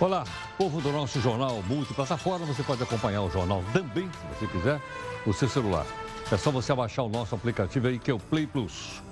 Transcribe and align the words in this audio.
Olá, 0.00 0.24
povo 0.56 0.80
do 0.80 0.90
nosso 0.90 1.20
jornal 1.20 1.62
multiplataforma. 1.68 2.46
Você 2.46 2.62
pode 2.62 2.82
acompanhar 2.82 3.20
o 3.20 3.30
jornal 3.30 3.62
também, 3.70 4.08
se 4.10 4.38
você 4.38 4.46
quiser, 4.46 4.80
no 5.26 5.32
seu 5.34 5.46
celular. 5.46 5.84
É 6.32 6.38
só 6.38 6.50
você 6.50 6.74
baixar 6.74 7.02
o 7.02 7.08
nosso 7.10 7.34
aplicativo 7.34 7.86
aí, 7.86 7.98
que 7.98 8.10
é 8.10 8.14
o 8.14 8.18
Play 8.18 8.46
Plus. 8.46 9.02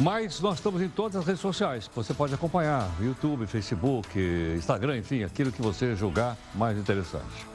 Mas 0.00 0.40
nós 0.40 0.56
estamos 0.56 0.82
em 0.82 0.88
todas 0.88 1.14
as 1.14 1.24
redes 1.24 1.40
sociais. 1.40 1.88
Você 1.94 2.12
pode 2.12 2.34
acompanhar 2.34 2.90
YouTube, 3.00 3.46
Facebook, 3.46 4.18
Instagram, 4.56 4.98
enfim, 4.98 5.22
aquilo 5.22 5.52
que 5.52 5.62
você 5.62 5.94
julgar 5.94 6.36
mais 6.52 6.76
interessante. 6.76 7.46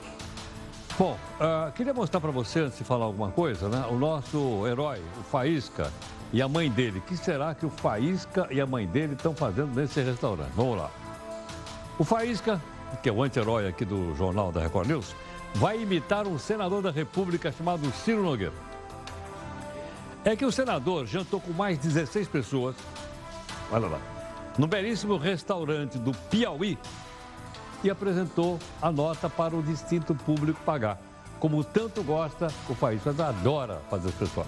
Bom, 0.97 1.19
uh, 1.41 1.69
queria 1.73 1.93
mostrar 1.93 2.21
para 2.21 2.31
você, 2.31 2.61
antes 2.61 2.77
de 2.77 2.85
falar 2.85 3.03
alguma 3.03 3.29
coisa, 3.29 3.67
né? 3.67 3.85
O 3.91 3.95
nosso 3.95 4.65
herói, 4.65 5.01
o 5.19 5.23
Faísca, 5.23 5.91
e 6.31 6.41
a 6.41 6.47
mãe 6.47 6.71
dele. 6.71 6.99
O 6.99 7.01
que 7.01 7.17
será 7.17 7.53
que 7.53 7.65
o 7.65 7.69
Faísca 7.69 8.47
e 8.49 8.61
a 8.61 8.65
mãe 8.65 8.87
dele 8.87 9.15
estão 9.15 9.35
fazendo 9.35 9.75
nesse 9.75 10.01
restaurante? 10.01 10.51
Vamos 10.55 10.77
lá. 10.77 10.89
O 11.99 12.03
Faísca, 12.03 12.61
que 13.01 13.09
é 13.09 13.11
o 13.11 13.23
anti-herói 13.23 13.67
aqui 13.67 13.83
do 13.83 14.13
jornal 14.15 14.51
da 14.51 14.61
Record 14.61 14.87
News, 14.87 15.15
vai 15.55 15.81
imitar 15.81 16.27
um 16.27 16.37
senador 16.37 16.83
da 16.83 16.91
República 16.91 17.51
chamado 17.51 17.91
Ciro 17.91 18.21
Nogueira. 18.21 18.53
É 20.23 20.35
que 20.35 20.45
o 20.45 20.51
senador 20.51 21.07
jantou 21.07 21.41
com 21.41 21.51
mais 21.51 21.79
16 21.79 22.27
pessoas, 22.27 22.75
olha 23.71 23.87
lá, 23.87 23.99
no 24.59 24.67
belíssimo 24.67 25.17
restaurante 25.17 25.97
do 25.97 26.11
Piauí 26.11 26.77
e 27.83 27.89
apresentou 27.89 28.59
a 28.79 28.91
nota 28.91 29.27
para 29.27 29.55
o 29.55 29.63
distinto 29.63 30.13
público 30.13 30.59
pagar. 30.63 30.99
Como 31.39 31.63
tanto 31.63 32.03
gosta, 32.03 32.47
o 32.69 32.75
Faísca 32.75 33.09
adora 33.09 33.81
fazer 33.89 34.09
as 34.09 34.15
pessoas. 34.15 34.47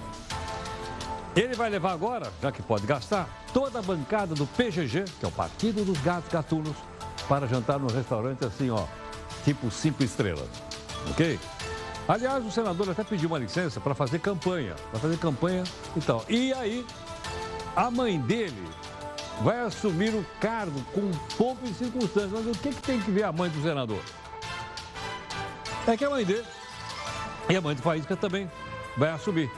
Ele 1.35 1.55
vai 1.55 1.69
levar 1.69 1.93
agora, 1.93 2.31
já 2.41 2.51
que 2.51 2.61
pode 2.61 2.85
gastar, 2.85 3.27
toda 3.53 3.79
a 3.79 3.81
bancada 3.81 4.35
do 4.35 4.45
PGG, 4.45 5.05
que 5.19 5.25
é 5.25 5.27
o 5.27 5.31
Partido 5.31 5.83
dos 5.83 5.97
Gatos 6.01 6.31
Gatunos, 6.31 6.75
para 7.27 7.47
jantar 7.47 7.79
no 7.79 7.87
restaurante 7.87 8.45
assim, 8.45 8.69
ó, 8.69 8.85
tipo 9.43 9.69
cinco 9.71 10.03
estrelas. 10.03 10.47
Ok? 11.11 11.39
Aliás, 12.07 12.43
o 12.45 12.51
senador 12.51 12.89
até 12.89 13.03
pediu 13.03 13.29
uma 13.29 13.37
licença 13.37 13.79
para 13.79 13.93
fazer 13.93 14.19
campanha, 14.19 14.75
para 14.89 14.99
fazer 14.99 15.17
campanha 15.17 15.63
e 15.95 16.01
tal. 16.01 16.25
E 16.27 16.51
aí, 16.53 16.85
a 17.75 17.91
mãe 17.91 18.19
dele 18.19 18.67
vai 19.41 19.59
assumir 19.59 20.13
o 20.15 20.25
cargo 20.39 20.81
com 20.93 21.11
pouco 21.37 21.65
e 21.65 21.73
circunstâncias. 21.73 22.31
Mas 22.31 22.47
o 22.47 22.59
que, 22.59 22.69
que 22.69 22.81
tem 22.81 22.99
que 22.99 23.11
ver 23.11 23.23
a 23.23 23.31
mãe 23.31 23.49
do 23.49 23.61
senador? 23.61 24.01
É 25.87 25.95
que 25.95 26.03
a 26.03 26.09
mãe 26.09 26.25
dele 26.25 26.45
e 27.47 27.55
a 27.55 27.61
mãe 27.61 27.75
do 27.75 27.81
Faísca 27.81 28.15
também 28.15 28.49
vai 28.97 29.09
assumir. 29.09 29.49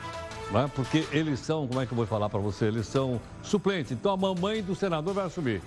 Né? 0.51 0.69
Porque 0.75 1.07
eles 1.11 1.39
são, 1.39 1.67
como 1.67 1.81
é 1.81 1.85
que 1.85 1.93
eu 1.93 1.95
vou 1.95 2.05
falar 2.05 2.29
para 2.29 2.39
você? 2.39 2.65
Eles 2.65 2.87
são 2.87 3.19
suplentes. 3.41 3.91
Então 3.91 4.11
a 4.11 4.17
mamãe 4.17 4.61
do 4.61 4.75
senador 4.75 5.13
vai 5.13 5.25
assumir. 5.25 5.61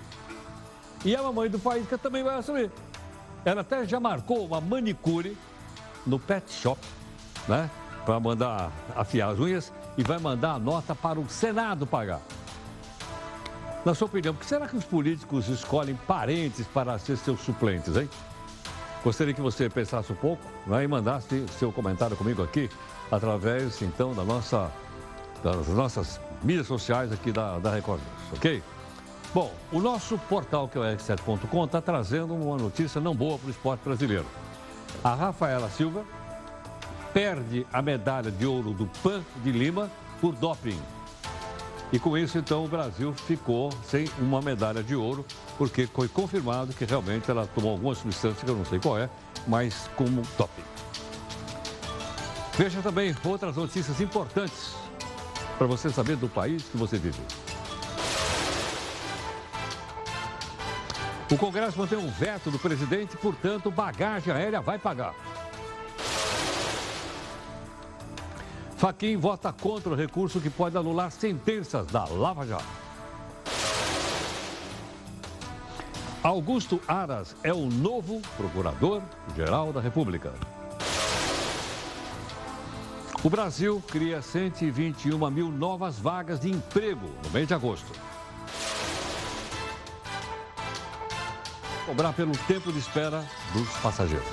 E 1.05 1.15
a 1.15 1.21
mamãe 1.21 1.47
do 1.47 1.59
Faísca 1.59 1.99
também 1.99 2.23
vai 2.23 2.39
assumir. 2.39 2.71
Ela 3.45 3.61
até 3.61 3.85
já 3.85 3.99
marcou 3.99 4.43
uma 4.43 4.59
manicure 4.59 5.37
no 6.05 6.17
pet 6.17 6.51
shop, 6.51 6.81
né? 7.47 7.69
Para 8.03 8.19
mandar 8.19 8.71
afiar 8.95 9.31
as 9.31 9.39
unhas 9.39 9.71
e 9.95 10.03
vai 10.03 10.17
mandar 10.17 10.53
a 10.53 10.59
nota 10.59 10.95
para 10.95 11.19
o 11.19 11.29
Senado 11.29 11.85
pagar. 11.85 12.21
Na 13.85 13.93
sua 13.93 14.07
opinião, 14.07 14.33
por 14.33 14.39
que 14.39 14.47
será 14.47 14.67
que 14.67 14.75
os 14.75 14.83
políticos 14.83 15.47
escolhem 15.47 15.95
parentes 16.07 16.65
para 16.65 16.97
ser 16.97 17.17
seus 17.17 17.39
suplentes, 17.41 17.95
hein? 17.95 18.09
Gostaria 19.03 19.31
que 19.31 19.41
você 19.41 19.69
pensasse 19.69 20.11
um 20.11 20.15
pouco 20.15 20.43
né, 20.65 20.83
e 20.83 20.87
mandasse 20.87 21.45
seu 21.59 21.71
comentário 21.71 22.17
comigo 22.17 22.41
aqui 22.41 22.67
através, 23.11 23.79
então, 23.83 24.15
da 24.15 24.23
nossa, 24.23 24.71
das 25.43 25.67
nossas 25.67 26.19
mídias 26.41 26.65
sociais 26.65 27.11
aqui 27.11 27.31
da, 27.31 27.59
da 27.59 27.69
Record 27.69 28.01
News, 28.01 28.39
ok? 28.39 28.63
Bom, 29.35 29.51
o 29.69 29.81
nosso 29.81 30.17
portal, 30.17 30.65
que 30.69 30.77
é 30.77 30.81
o 30.81 30.83
R7.com, 30.85 31.65
está 31.65 31.81
trazendo 31.81 32.33
uma 32.33 32.55
notícia 32.55 33.01
não 33.01 33.13
boa 33.13 33.37
para 33.37 33.47
o 33.47 33.51
esporte 33.51 33.81
brasileiro. 33.83 34.25
A 35.03 35.13
Rafaela 35.13 35.69
Silva 35.69 36.05
perde 37.13 37.67
a 37.73 37.81
medalha 37.81 38.31
de 38.31 38.45
ouro 38.45 38.71
do 38.71 38.87
PAN 39.03 39.21
de 39.43 39.51
Lima 39.51 39.91
por 40.21 40.33
doping. 40.35 40.79
E 41.91 41.99
com 41.99 42.17
isso, 42.17 42.37
então, 42.37 42.63
o 42.63 42.69
Brasil 42.69 43.11
ficou 43.11 43.73
sem 43.83 44.09
uma 44.19 44.41
medalha 44.41 44.81
de 44.81 44.95
ouro, 44.95 45.25
porque 45.57 45.85
foi 45.85 46.07
confirmado 46.07 46.73
que 46.73 46.85
realmente 46.85 47.29
ela 47.29 47.45
tomou 47.45 47.71
alguma 47.71 47.93
substância, 47.93 48.45
que 48.45 48.49
eu 48.49 48.55
não 48.55 48.63
sei 48.63 48.79
qual 48.79 48.97
é, 48.97 49.09
mas 49.45 49.89
como 49.97 50.21
doping. 50.37 50.63
Veja 52.57 52.81
também 52.81 53.13
outras 53.25 53.57
notícias 53.57 53.99
importantes 53.99 54.73
para 55.57 55.67
você 55.67 55.89
saber 55.89 56.15
do 56.15 56.29
país 56.29 56.63
que 56.63 56.77
você 56.77 56.97
vive. 56.97 57.19
O 61.31 61.37
Congresso 61.37 61.79
mantém 61.79 61.97
um 61.97 62.09
veto 62.09 62.51
do 62.51 62.59
presidente, 62.59 63.17
portanto, 63.17 63.71
bagagem 63.71 64.31
aérea 64.31 64.61
vai 64.61 64.77
pagar. 64.77 65.15
Faquim 68.77 69.17
vota 69.17 69.51
contra 69.51 69.91
o 69.91 69.95
recurso 69.95 70.39
que 70.39 70.49
pode 70.49 70.77
anular 70.77 71.09
sentenças 71.09 71.87
da 71.87 72.05
Lava 72.05 72.45
Jato. 72.45 72.65
Augusto 76.21 76.79
Aras 76.87 77.35
é 77.41 77.53
o 77.53 77.67
novo 77.67 78.21
Procurador-Geral 78.37 79.73
da 79.73 79.81
República. 79.81 80.33
O 83.23 83.29
Brasil 83.29 83.81
cria 83.87 84.21
121 84.21 85.31
mil 85.31 85.51
novas 85.51 85.97
vagas 85.97 86.39
de 86.39 86.51
emprego 86.51 87.09
no 87.23 87.29
mês 87.31 87.47
de 87.47 87.55
agosto. 87.55 87.91
Cobrar 91.85 92.13
pelo 92.13 92.31
tempo 92.47 92.71
de 92.71 92.79
espera 92.79 93.23
dos 93.53 93.69
passageiros. 93.77 94.25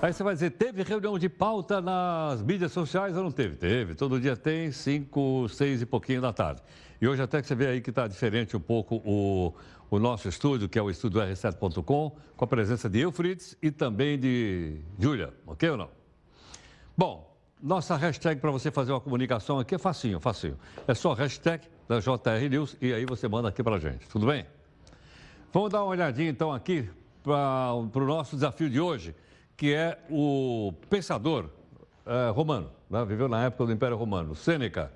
Aí 0.00 0.12
você 0.12 0.24
vai 0.24 0.34
dizer, 0.34 0.50
teve 0.50 0.82
reunião 0.82 1.16
de 1.16 1.28
pauta 1.28 1.80
nas 1.80 2.42
mídias 2.42 2.72
sociais 2.72 3.16
ou 3.16 3.22
não 3.22 3.30
teve? 3.30 3.54
Teve, 3.54 3.94
todo 3.94 4.18
dia 4.18 4.36
tem, 4.36 4.72
5, 4.72 5.48
6 5.48 5.82
e 5.82 5.86
pouquinho 5.86 6.20
da 6.20 6.32
tarde. 6.32 6.60
E 7.00 7.06
hoje 7.06 7.22
até 7.22 7.40
que 7.40 7.46
você 7.46 7.54
vê 7.54 7.68
aí 7.68 7.80
que 7.80 7.90
está 7.90 8.08
diferente 8.08 8.56
um 8.56 8.60
pouco 8.60 8.96
o, 9.04 9.54
o 9.88 10.00
nosso 10.00 10.28
estúdio, 10.28 10.68
que 10.68 10.76
é 10.76 10.82
o 10.82 10.90
estúdio 10.90 11.20
R7.com, 11.20 12.16
com 12.36 12.44
a 12.44 12.48
presença 12.48 12.90
de 12.90 12.98
Eufrides 12.98 13.56
e 13.62 13.70
também 13.70 14.18
de 14.18 14.80
Júlia, 14.98 15.32
ok 15.46 15.70
ou 15.70 15.76
não? 15.76 15.90
Bom, 16.96 17.31
nossa 17.62 17.94
hashtag 17.96 18.40
para 18.40 18.50
você 18.50 18.72
fazer 18.72 18.90
uma 18.90 19.00
comunicação 19.00 19.60
aqui 19.60 19.76
é 19.76 19.78
facinho, 19.78 20.18
facinho. 20.18 20.58
É 20.86 20.94
só 20.94 21.14
hashtag 21.14 21.64
da 21.88 22.00
JR 22.00 22.48
News 22.50 22.76
e 22.80 22.92
aí 22.92 23.06
você 23.06 23.28
manda 23.28 23.48
aqui 23.48 23.62
para 23.62 23.76
a 23.76 23.78
gente, 23.78 24.08
tudo 24.08 24.26
bem? 24.26 24.44
Vamos 25.52 25.70
dar 25.70 25.84
uma 25.84 25.90
olhadinha 25.90 26.28
então 26.28 26.52
aqui 26.52 26.90
para 27.22 27.74
o 27.74 28.06
nosso 28.06 28.34
desafio 28.34 28.68
de 28.68 28.80
hoje, 28.80 29.14
que 29.56 29.72
é 29.72 29.96
o 30.10 30.72
pensador 30.90 31.48
é, 32.04 32.30
romano, 32.30 32.68
né? 32.90 33.04
viveu 33.04 33.28
na 33.28 33.44
época 33.44 33.66
do 33.66 33.72
Império 33.72 33.96
Romano, 33.96 34.34
Sêneca. 34.34 34.92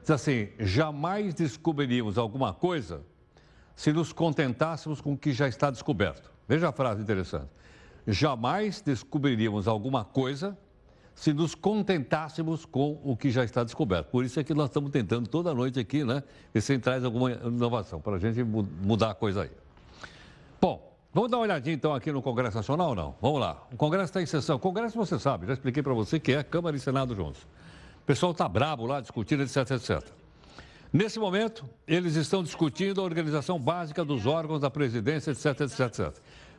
Diz 0.00 0.10
assim, 0.12 0.50
jamais 0.60 1.34
descobriríamos 1.34 2.16
alguma 2.16 2.54
coisa 2.54 3.02
se 3.74 3.92
nos 3.92 4.12
contentássemos 4.12 5.00
com 5.00 5.14
o 5.14 5.18
que 5.18 5.32
já 5.32 5.48
está 5.48 5.72
descoberto. 5.72 6.30
Veja 6.46 6.68
a 6.68 6.72
frase 6.72 7.02
interessante. 7.02 7.48
Jamais 8.06 8.80
descobriríamos 8.80 9.66
alguma 9.66 10.04
coisa 10.04 10.56
se 11.16 11.32
nos 11.32 11.54
contentássemos 11.54 12.66
com 12.66 13.00
o 13.02 13.16
que 13.16 13.30
já 13.30 13.42
está 13.42 13.64
descoberto. 13.64 14.08
Por 14.08 14.22
isso 14.22 14.38
é 14.38 14.44
que 14.44 14.52
nós 14.52 14.68
estamos 14.68 14.90
tentando 14.90 15.26
toda 15.26 15.52
noite 15.54 15.80
aqui, 15.80 16.04
né? 16.04 16.22
Ver 16.52 16.60
se 16.60 16.78
traz 16.78 17.02
alguma 17.04 17.32
inovação 17.32 18.00
para 18.02 18.16
a 18.16 18.18
gente 18.18 18.44
mudar 18.44 19.12
a 19.12 19.14
coisa 19.14 19.44
aí. 19.44 19.50
Bom, 20.60 20.94
vamos 21.14 21.30
dar 21.30 21.38
uma 21.38 21.44
olhadinha 21.44 21.74
então 21.74 21.94
aqui 21.94 22.12
no 22.12 22.20
Congresso 22.20 22.58
Nacional 22.58 22.90
ou 22.90 22.94
não? 22.94 23.14
Vamos 23.20 23.40
lá. 23.40 23.66
O 23.72 23.76
Congresso 23.76 24.04
está 24.04 24.20
em 24.20 24.26
sessão. 24.26 24.56
O 24.56 24.58
Congresso, 24.58 24.94
você 24.94 25.18
sabe, 25.18 25.46
já 25.46 25.54
expliquei 25.54 25.82
para 25.82 25.94
você 25.94 26.20
que 26.20 26.32
é 26.32 26.42
Câmara 26.44 26.76
e 26.76 26.78
Senado 26.78 27.14
juntos. 27.14 27.42
O 28.02 28.06
pessoal 28.06 28.32
está 28.32 28.46
brabo 28.46 28.84
lá, 28.84 29.00
discutindo, 29.00 29.42
etc, 29.42 29.70
etc. 29.70 30.02
Nesse 30.92 31.18
momento, 31.18 31.64
eles 31.88 32.14
estão 32.14 32.42
discutindo 32.42 33.00
a 33.00 33.04
organização 33.04 33.58
básica 33.58 34.04
dos 34.04 34.26
órgãos 34.26 34.60
da 34.60 34.70
presidência, 34.70 35.30
etc, 35.30 35.62
etc, 35.62 35.80
etc. 35.80 36.14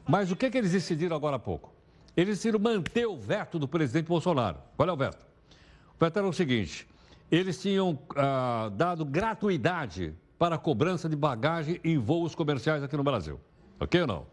Mas 0.07 0.31
o 0.31 0.35
que, 0.35 0.47
é 0.47 0.49
que 0.49 0.57
eles 0.57 0.71
decidiram 0.71 1.15
agora 1.15 1.35
há 1.35 1.39
pouco? 1.39 1.76
Eles 2.17 2.37
decidiram 2.39 2.59
manter 2.59 3.05
o 3.05 3.15
veto 3.15 3.59
do 3.59 3.67
presidente 3.67 4.07
Bolsonaro. 4.07 4.57
Qual 4.75 4.89
é 4.89 4.91
o 4.91 4.97
veto? 4.97 5.23
O 5.95 6.03
veto 6.03 6.17
era 6.17 6.27
o 6.27 6.33
seguinte: 6.33 6.87
eles 7.31 7.61
tinham 7.61 7.99
ah, 8.15 8.71
dado 8.73 9.05
gratuidade 9.05 10.15
para 10.39 10.55
a 10.55 10.57
cobrança 10.57 11.07
de 11.07 11.15
bagagem 11.15 11.79
em 11.83 11.99
voos 11.99 12.33
comerciais 12.33 12.81
aqui 12.81 12.97
no 12.97 13.03
Brasil. 13.03 13.39
Ok 13.79 14.01
ou 14.01 14.07
não? 14.07 14.25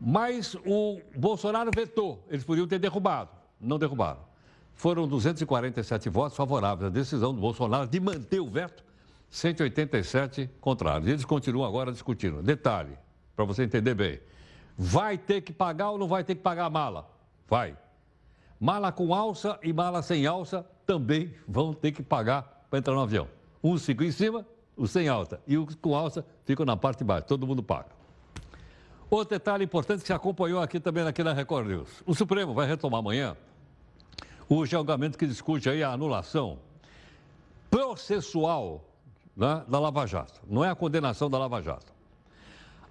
Mas 0.00 0.56
o 0.66 1.00
Bolsonaro 1.16 1.70
vetou. 1.72 2.24
Eles 2.28 2.42
podiam 2.42 2.66
ter 2.66 2.80
derrubado. 2.80 3.30
Não 3.60 3.78
derrubaram. 3.78 4.20
Foram 4.74 5.06
247 5.06 6.08
votos 6.08 6.36
favoráveis 6.36 6.86
à 6.86 6.90
decisão 6.90 7.34
do 7.34 7.40
Bolsonaro 7.40 7.86
de 7.86 8.00
manter 8.00 8.40
o 8.40 8.48
veto, 8.48 8.82
187 9.28 10.48
contrários. 10.60 11.06
Eles 11.06 11.24
continuam 11.24 11.68
agora 11.68 11.92
discutindo. 11.92 12.42
Detalhe, 12.42 12.96
para 13.36 13.44
você 13.44 13.62
entender 13.62 13.94
bem. 13.94 14.18
Vai 14.76 15.18
ter 15.18 15.40
que 15.40 15.52
pagar 15.52 15.90
ou 15.90 15.98
não 15.98 16.08
vai 16.08 16.24
ter 16.24 16.34
que 16.34 16.42
pagar 16.42 16.66
a 16.66 16.70
mala? 16.70 17.08
Vai. 17.48 17.76
Mala 18.58 18.92
com 18.92 19.14
alça 19.14 19.58
e 19.62 19.72
mala 19.72 20.02
sem 20.02 20.26
alça 20.26 20.66
também 20.86 21.34
vão 21.46 21.72
ter 21.72 21.92
que 21.92 22.02
pagar 22.02 22.66
para 22.68 22.78
entrar 22.78 22.94
no 22.94 23.00
avião. 23.00 23.28
Uns 23.62 23.84
ficam 23.84 24.06
em 24.06 24.12
cima, 24.12 24.46
os 24.76 24.90
sem 24.90 25.08
alta, 25.08 25.40
e 25.46 25.56
os 25.58 25.74
com 25.74 25.94
alta 25.94 26.24
ficam 26.44 26.64
na 26.64 26.76
parte 26.76 26.98
de 26.98 27.04
baixo, 27.04 27.26
todo 27.26 27.46
mundo 27.46 27.62
paga. 27.62 27.88
Outro 29.10 29.36
detalhe 29.36 29.64
importante 29.64 30.00
que 30.02 30.06
se 30.06 30.12
acompanhou 30.12 30.60
aqui 30.60 30.78
também 30.78 31.06
aqui 31.06 31.22
na 31.24 31.32
Record 31.32 31.66
News. 31.66 32.02
O 32.06 32.14
Supremo 32.14 32.54
vai 32.54 32.66
retomar 32.66 33.00
amanhã 33.00 33.36
o 34.48 34.64
julgamento 34.64 35.18
que 35.18 35.26
discute 35.26 35.68
aí 35.68 35.82
a 35.82 35.92
anulação 35.92 36.58
processual 37.70 38.84
né, 39.36 39.64
da 39.66 39.78
Lava 39.78 40.06
Jato. 40.06 40.40
Não 40.46 40.64
é 40.64 40.70
a 40.70 40.74
condenação 40.74 41.28
da 41.30 41.38
Lava 41.38 41.62
Jato. 41.62 41.92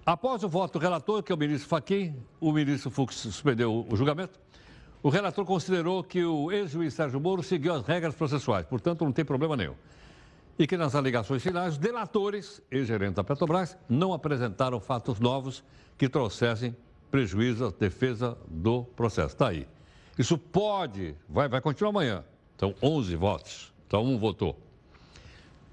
Após 0.04 0.42
o 0.42 0.48
voto 0.48 0.78
do 0.78 0.82
relator, 0.82 1.22
que 1.22 1.30
é 1.30 1.34
o 1.34 1.38
ministro 1.38 1.68
Fachin, 1.68 2.16
o 2.40 2.52
ministro 2.52 2.90
Fux 2.90 3.16
suspendeu 3.16 3.86
o 3.88 3.96
julgamento. 3.96 4.40
O 5.02 5.10
relator 5.10 5.44
considerou 5.44 6.02
que 6.02 6.24
o 6.24 6.50
ex-juiz 6.50 6.94
Sérgio 6.94 7.20
Moro 7.20 7.42
seguiu 7.42 7.74
as 7.74 7.86
regras 7.86 8.14
processuais, 8.14 8.66
portanto 8.66 9.04
não 9.04 9.12
tem 9.12 9.24
problema 9.24 9.56
nenhum. 9.56 9.74
E 10.58 10.66
que 10.66 10.76
nas 10.76 10.94
alegações 10.94 11.42
finais, 11.42 11.78
delatores, 11.78 12.62
ex-gerentes 12.70 13.16
da 13.16 13.24
Petrobras, 13.24 13.76
não 13.88 14.12
apresentaram 14.12 14.80
fatos 14.80 15.20
novos 15.20 15.62
que 15.96 16.08
trouxessem 16.08 16.74
prejuízo 17.10 17.66
à 17.66 17.70
defesa 17.70 18.36
do 18.46 18.84
processo. 18.84 19.34
Está 19.34 19.48
aí. 19.48 19.66
Isso 20.18 20.36
pode, 20.36 21.14
vai, 21.28 21.48
vai 21.48 21.60
continuar 21.60 21.90
amanhã. 21.90 22.24
São 22.58 22.74
11 22.82 23.16
votos, 23.16 23.72
então 23.86 24.04
um 24.04 24.18
votou. 24.18 24.58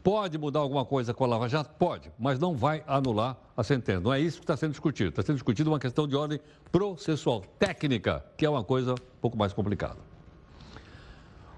Pode 0.07 0.37
mudar 0.37 0.61
alguma 0.61 0.85
coisa 0.85 1.13
com 1.13 1.25
a 1.25 1.27
Lava 1.27 1.49
Jato? 1.49 1.69
Pode, 1.77 2.09
mas 2.17 2.39
não 2.39 2.55
vai 2.55 2.81
anular 2.87 3.35
a 3.57 3.61
sentença. 3.61 3.99
Não 3.99 4.13
é 4.13 4.21
isso 4.21 4.37
que 4.37 4.45
está 4.45 4.55
sendo 4.55 4.71
discutido. 4.71 5.09
Está 5.09 5.21
sendo 5.21 5.35
discutido 5.35 5.69
uma 5.69 5.81
questão 5.81 6.07
de 6.07 6.15
ordem 6.15 6.39
processual, 6.71 7.41
técnica, 7.59 8.23
que 8.37 8.45
é 8.45 8.49
uma 8.49 8.63
coisa 8.63 8.93
um 8.93 9.19
pouco 9.19 9.37
mais 9.37 9.51
complicada. 9.51 9.97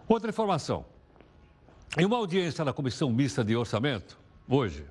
Outra 0.07 0.31
informação. 0.31 0.83
Em 1.95 2.05
uma 2.05 2.17
audiência 2.17 2.65
na 2.65 2.73
Comissão 2.73 3.11
Mista 3.11 3.43
de 3.43 3.55
Orçamento, 3.55 4.17
hoje, 4.49 4.83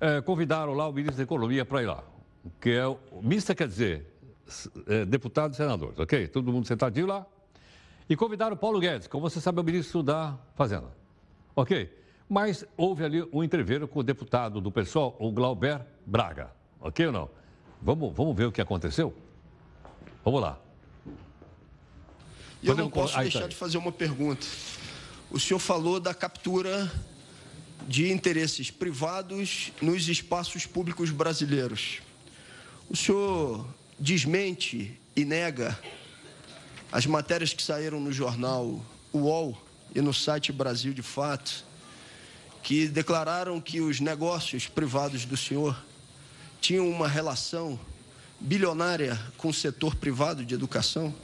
é, 0.00 0.20
convidaram 0.20 0.72
lá 0.72 0.86
o 0.86 0.92
ministro 0.92 1.16
da 1.16 1.24
Economia 1.24 1.64
para 1.64 1.82
ir 1.82 1.86
lá. 1.86 2.04
Que 2.60 2.70
é, 2.70 2.96
mista 3.20 3.56
quer 3.56 3.66
dizer 3.66 4.06
é, 4.86 5.04
deputados 5.04 5.56
e 5.56 5.60
senadores, 5.60 5.98
ok? 5.98 6.28
Todo 6.28 6.52
mundo 6.52 6.68
sentadinho 6.68 7.08
lá. 7.08 7.26
E 8.08 8.14
convidaram 8.14 8.54
o 8.54 8.56
Paulo 8.56 8.78
Guedes, 8.78 9.08
como 9.08 9.28
você 9.28 9.40
sabe, 9.40 9.58
é 9.58 9.62
o 9.62 9.64
ministro 9.64 10.00
da 10.00 10.38
Fazenda. 10.54 10.96
Ok? 11.56 11.97
Mas 12.28 12.64
houve 12.76 13.04
ali 13.04 13.26
um 13.32 13.42
entreveiro 13.42 13.88
com 13.88 14.00
o 14.00 14.02
deputado 14.02 14.60
do 14.60 14.70
PSOL, 14.70 15.16
o 15.18 15.32
Glauber 15.32 15.80
Braga. 16.04 16.50
Ok 16.80 17.06
ou 17.06 17.12
não? 17.12 17.30
Vamos, 17.80 18.14
vamos 18.14 18.36
ver 18.36 18.46
o 18.46 18.52
que 18.52 18.60
aconteceu? 18.60 19.14
Vamos 20.24 20.42
lá. 20.42 20.58
Eu 22.62 22.76
não 22.76 22.90
posso 22.90 23.16
deixar 23.18 23.42
tá. 23.42 23.48
de 23.48 23.56
fazer 23.56 23.78
uma 23.78 23.92
pergunta. 23.92 24.46
O 25.30 25.38
senhor 25.38 25.58
falou 25.58 26.00
da 26.00 26.12
captura 26.12 26.90
de 27.86 28.12
interesses 28.12 28.70
privados 28.70 29.72
nos 29.80 30.08
espaços 30.08 30.66
públicos 30.66 31.10
brasileiros. 31.10 32.00
O 32.90 32.96
senhor 32.96 33.66
desmente 33.98 34.98
e 35.14 35.24
nega 35.24 35.78
as 36.90 37.06
matérias 37.06 37.52
que 37.52 37.62
saíram 37.62 38.00
no 38.00 38.12
jornal 38.12 38.80
UOL 39.12 39.56
e 39.94 40.00
no 40.00 40.12
site 40.12 40.52
Brasil 40.52 40.92
de 40.92 41.02
Fato, 41.02 41.64
que 42.62 42.88
declararam 42.88 43.60
que 43.60 43.80
os 43.80 44.00
negócios 44.00 44.66
privados 44.66 45.24
do 45.24 45.36
senhor 45.36 45.76
tinham 46.60 46.88
uma 46.88 47.08
relação 47.08 47.78
bilionária 48.40 49.18
com 49.36 49.48
o 49.48 49.54
setor 49.54 49.94
privado 49.94 50.44
de 50.44 50.54
educação? 50.54 51.14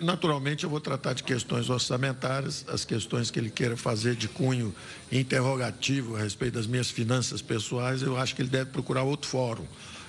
Naturalmente, 0.00 0.64
eu 0.64 0.70
vou 0.70 0.80
tratar 0.80 1.12
de 1.12 1.22
questões 1.22 1.68
orçamentárias, 1.68 2.64
as 2.68 2.84
questões 2.84 3.30
que 3.30 3.38
ele 3.38 3.50
queira 3.50 3.76
fazer 3.76 4.14
de 4.14 4.26
cunho 4.26 4.74
interrogativo 5.12 6.16
a 6.16 6.20
respeito 6.20 6.54
das 6.54 6.66
minhas 6.66 6.90
finanças 6.90 7.42
pessoais, 7.42 8.00
eu 8.00 8.16
acho 8.16 8.34
que 8.34 8.42
ele 8.42 8.48
deve 8.48 8.70
procurar 8.70 9.02
outro 9.02 9.28
fórum, 9.28 9.66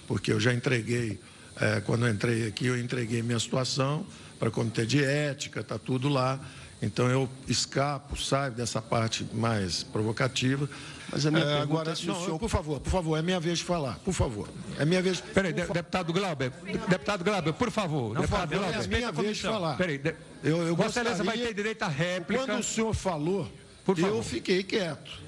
porque 0.07 0.31
eu 0.31 0.39
já 0.39 0.53
entreguei, 0.53 1.19
é, 1.59 1.81
quando 1.81 2.07
eu 2.07 2.13
entrei 2.13 2.47
aqui, 2.47 2.67
eu 2.67 2.79
entreguei 2.79 3.21
minha 3.21 3.39
situação 3.39 4.05
para 4.39 4.47
o 4.47 4.51
Comitê 4.51 4.85
de 4.85 5.03
Ética, 5.03 5.59
está 5.59 5.77
tudo 5.77 6.07
lá. 6.07 6.39
Então 6.81 7.09
eu 7.09 7.27
escapo, 7.47 8.15
saio 8.15 8.51
dessa 8.51 8.81
parte 8.81 9.25
mais 9.33 9.83
provocativa. 9.83 10.69
Mas 11.11 11.25
a 11.25 11.31
minha 11.31 11.43
é, 11.43 11.61
agora, 11.61 11.91
é 11.91 12.05
não, 12.05 12.21
senhor... 12.21 12.37
por 12.37 12.49
favor, 12.49 12.79
por 12.79 12.89
favor, 12.89 13.17
é 13.17 13.21
minha 13.21 13.39
vez 13.39 13.59
de 13.59 13.63
falar, 13.63 13.97
por 13.99 14.13
favor. 14.13 14.49
É 14.77 14.85
minha 14.85 15.01
vez. 15.01 15.21
Peraí, 15.21 15.53
de, 15.53 15.65
deputado 15.65 16.11
Glauber, 16.11 16.51
deputado 16.89 17.23
Glauber, 17.23 17.53
por 17.53 17.71
favor. 17.71 18.13
Não, 18.13 18.21
deputado 18.21 18.49
Glauber, 18.49 18.83
é 18.83 18.87
minha 18.87 19.11
vez 19.11 19.37
de 19.37 19.43
falar. 19.43 19.77
Peraí, 19.77 19.97
de... 19.97 20.13
eu, 20.43 20.67
eu 20.67 20.75
Vossa 20.75 20.99
Excelência 20.99 21.23
vai 21.23 21.37
ter 21.37 21.53
direito 21.53 21.81
à 21.83 21.87
réplica. 21.87 22.45
Quando 22.45 22.59
o 22.59 22.63
senhor 22.63 22.93
falou, 22.93 23.49
eu 23.97 24.21
fiquei 24.21 24.63
quieto. 24.63 25.27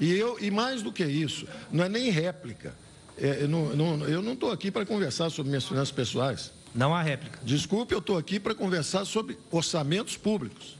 E 0.00 0.12
eu, 0.12 0.38
e 0.40 0.50
mais 0.50 0.80
do 0.80 0.92
que 0.92 1.04
isso, 1.04 1.46
não 1.70 1.84
é 1.84 1.88
nem 1.88 2.10
réplica. 2.10 2.74
É, 3.18 3.42
eu 3.42 4.22
não 4.22 4.32
estou 4.32 4.50
aqui 4.50 4.70
para 4.70 4.86
conversar 4.86 5.28
sobre 5.28 5.50
minhas 5.50 5.64
finanças 5.64 5.90
pessoais. 5.90 6.52
Não 6.74 6.94
há 6.94 7.02
réplica. 7.02 7.38
Desculpe, 7.42 7.92
eu 7.92 7.98
estou 7.98 8.16
aqui 8.16 8.38
para 8.38 8.54
conversar 8.54 9.04
sobre 9.04 9.36
orçamentos 9.50 10.16
públicos. 10.16 10.77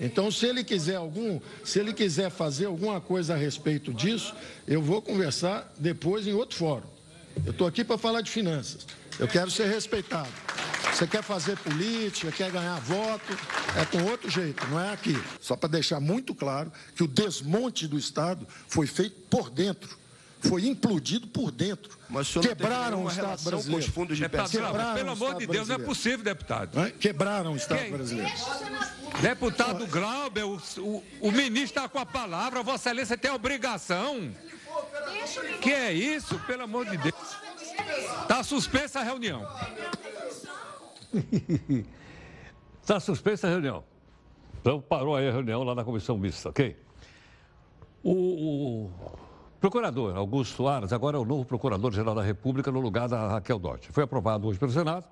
Então, 0.00 0.30
se 0.30 0.46
ele 0.46 0.64
quiser 0.64 0.96
algum, 0.96 1.38
se 1.62 1.78
ele 1.78 1.92
quiser 1.92 2.30
fazer 2.30 2.66
alguma 2.66 3.00
coisa 3.00 3.34
a 3.34 3.36
respeito 3.36 3.92
disso, 3.92 4.34
eu 4.66 4.80
vou 4.80 5.02
conversar 5.02 5.70
depois 5.78 6.26
em 6.26 6.32
outro 6.32 6.56
fórum. 6.56 6.88
Eu 7.44 7.52
estou 7.52 7.66
aqui 7.66 7.84
para 7.84 7.98
falar 7.98 8.22
de 8.22 8.30
finanças. 8.30 8.86
Eu 9.18 9.28
quero 9.28 9.50
ser 9.50 9.68
respeitado. 9.68 10.30
Você 10.94 11.06
quer 11.06 11.22
fazer 11.22 11.56
política, 11.58 12.32
quer 12.32 12.50
ganhar 12.50 12.80
voto, 12.80 13.38
é 13.76 13.84
com 13.84 14.02
outro 14.10 14.30
jeito, 14.30 14.66
não 14.68 14.80
é 14.80 14.92
aqui. 14.92 15.16
Só 15.38 15.54
para 15.54 15.68
deixar 15.68 16.00
muito 16.00 16.34
claro 16.34 16.72
que 16.96 17.02
o 17.02 17.08
desmonte 17.08 17.86
do 17.86 17.98
Estado 17.98 18.46
foi 18.66 18.86
feito 18.86 19.16
por 19.28 19.50
dentro 19.50 19.99
foi 20.40 20.66
implodido 20.66 21.26
por 21.28 21.50
dentro. 21.50 21.98
Quebraram 22.40 23.04
o 23.04 23.08
Estado 23.08 23.42
brasileiro. 23.42 23.70
Com 23.70 23.76
os 23.76 23.86
fundos 23.86 24.16
de 24.16 24.22
deputado, 24.22 24.50
Quebraram 24.50 24.94
pelo 24.94 25.10
amor 25.10 25.34
de 25.34 25.46
Deus, 25.46 25.46
brasileiro. 25.46 25.78
não 25.78 25.84
é 25.84 25.86
possível, 25.86 26.24
deputado. 26.24 26.80
É? 26.80 26.90
Quebraram 26.90 27.52
o 27.52 27.56
Estado 27.56 27.78
Quem? 27.80 27.92
brasileiro. 27.92 28.32
Deputado 29.20 29.86
Glauber, 29.86 30.44
o, 30.44 30.56
o, 30.78 31.04
o 31.20 31.32
ministro 31.32 31.62
está 31.80 31.88
com 31.88 31.98
a 31.98 32.06
palavra, 32.06 32.62
Vossa 32.62 32.88
Excelência 32.90 33.18
tem 33.18 33.30
a 33.30 33.34
obrigação. 33.34 34.30
Que 35.60 35.72
é 35.72 35.92
isso, 35.92 36.38
pelo 36.46 36.62
amor 36.62 36.86
de 36.86 36.96
Deus? 36.96 37.14
Está 38.22 38.42
suspensa 38.42 39.00
a 39.00 39.02
reunião. 39.02 39.46
Está 42.82 42.98
suspensa 43.00 43.46
a 43.46 43.50
reunião. 43.50 43.84
Então 44.60 44.80
parou 44.80 45.16
aí 45.16 45.28
a 45.28 45.32
reunião 45.32 45.62
lá 45.62 45.74
na 45.74 45.84
comissão 45.84 46.18
mista, 46.18 46.48
ok? 46.50 46.76
O, 48.02 48.12
o 48.12 48.90
Procurador 49.60 50.16
Augusto 50.16 50.56
Soares 50.56 50.90
agora 50.90 51.18
é 51.18 51.20
o 51.20 51.24
novo 51.24 51.44
Procurador-Geral 51.44 52.14
da 52.14 52.22
República 52.22 52.72
no 52.72 52.80
lugar 52.80 53.10
da 53.10 53.28
Raquel 53.28 53.58
Dodge. 53.58 53.88
Foi 53.92 54.02
aprovado 54.02 54.48
hoje 54.48 54.58
pelo 54.58 54.72
Senado, 54.72 55.06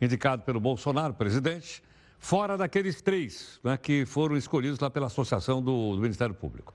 indicado 0.00 0.42
pelo 0.42 0.60
Bolsonaro, 0.60 1.14
presidente, 1.14 1.82
fora 2.16 2.56
daqueles 2.56 3.02
três 3.02 3.58
né, 3.64 3.76
que 3.76 4.06
foram 4.06 4.36
escolhidos 4.36 4.78
lá 4.78 4.88
pela 4.88 5.06
Associação 5.06 5.60
do, 5.60 5.96
do 5.96 6.00
Ministério 6.00 6.32
Público. 6.32 6.72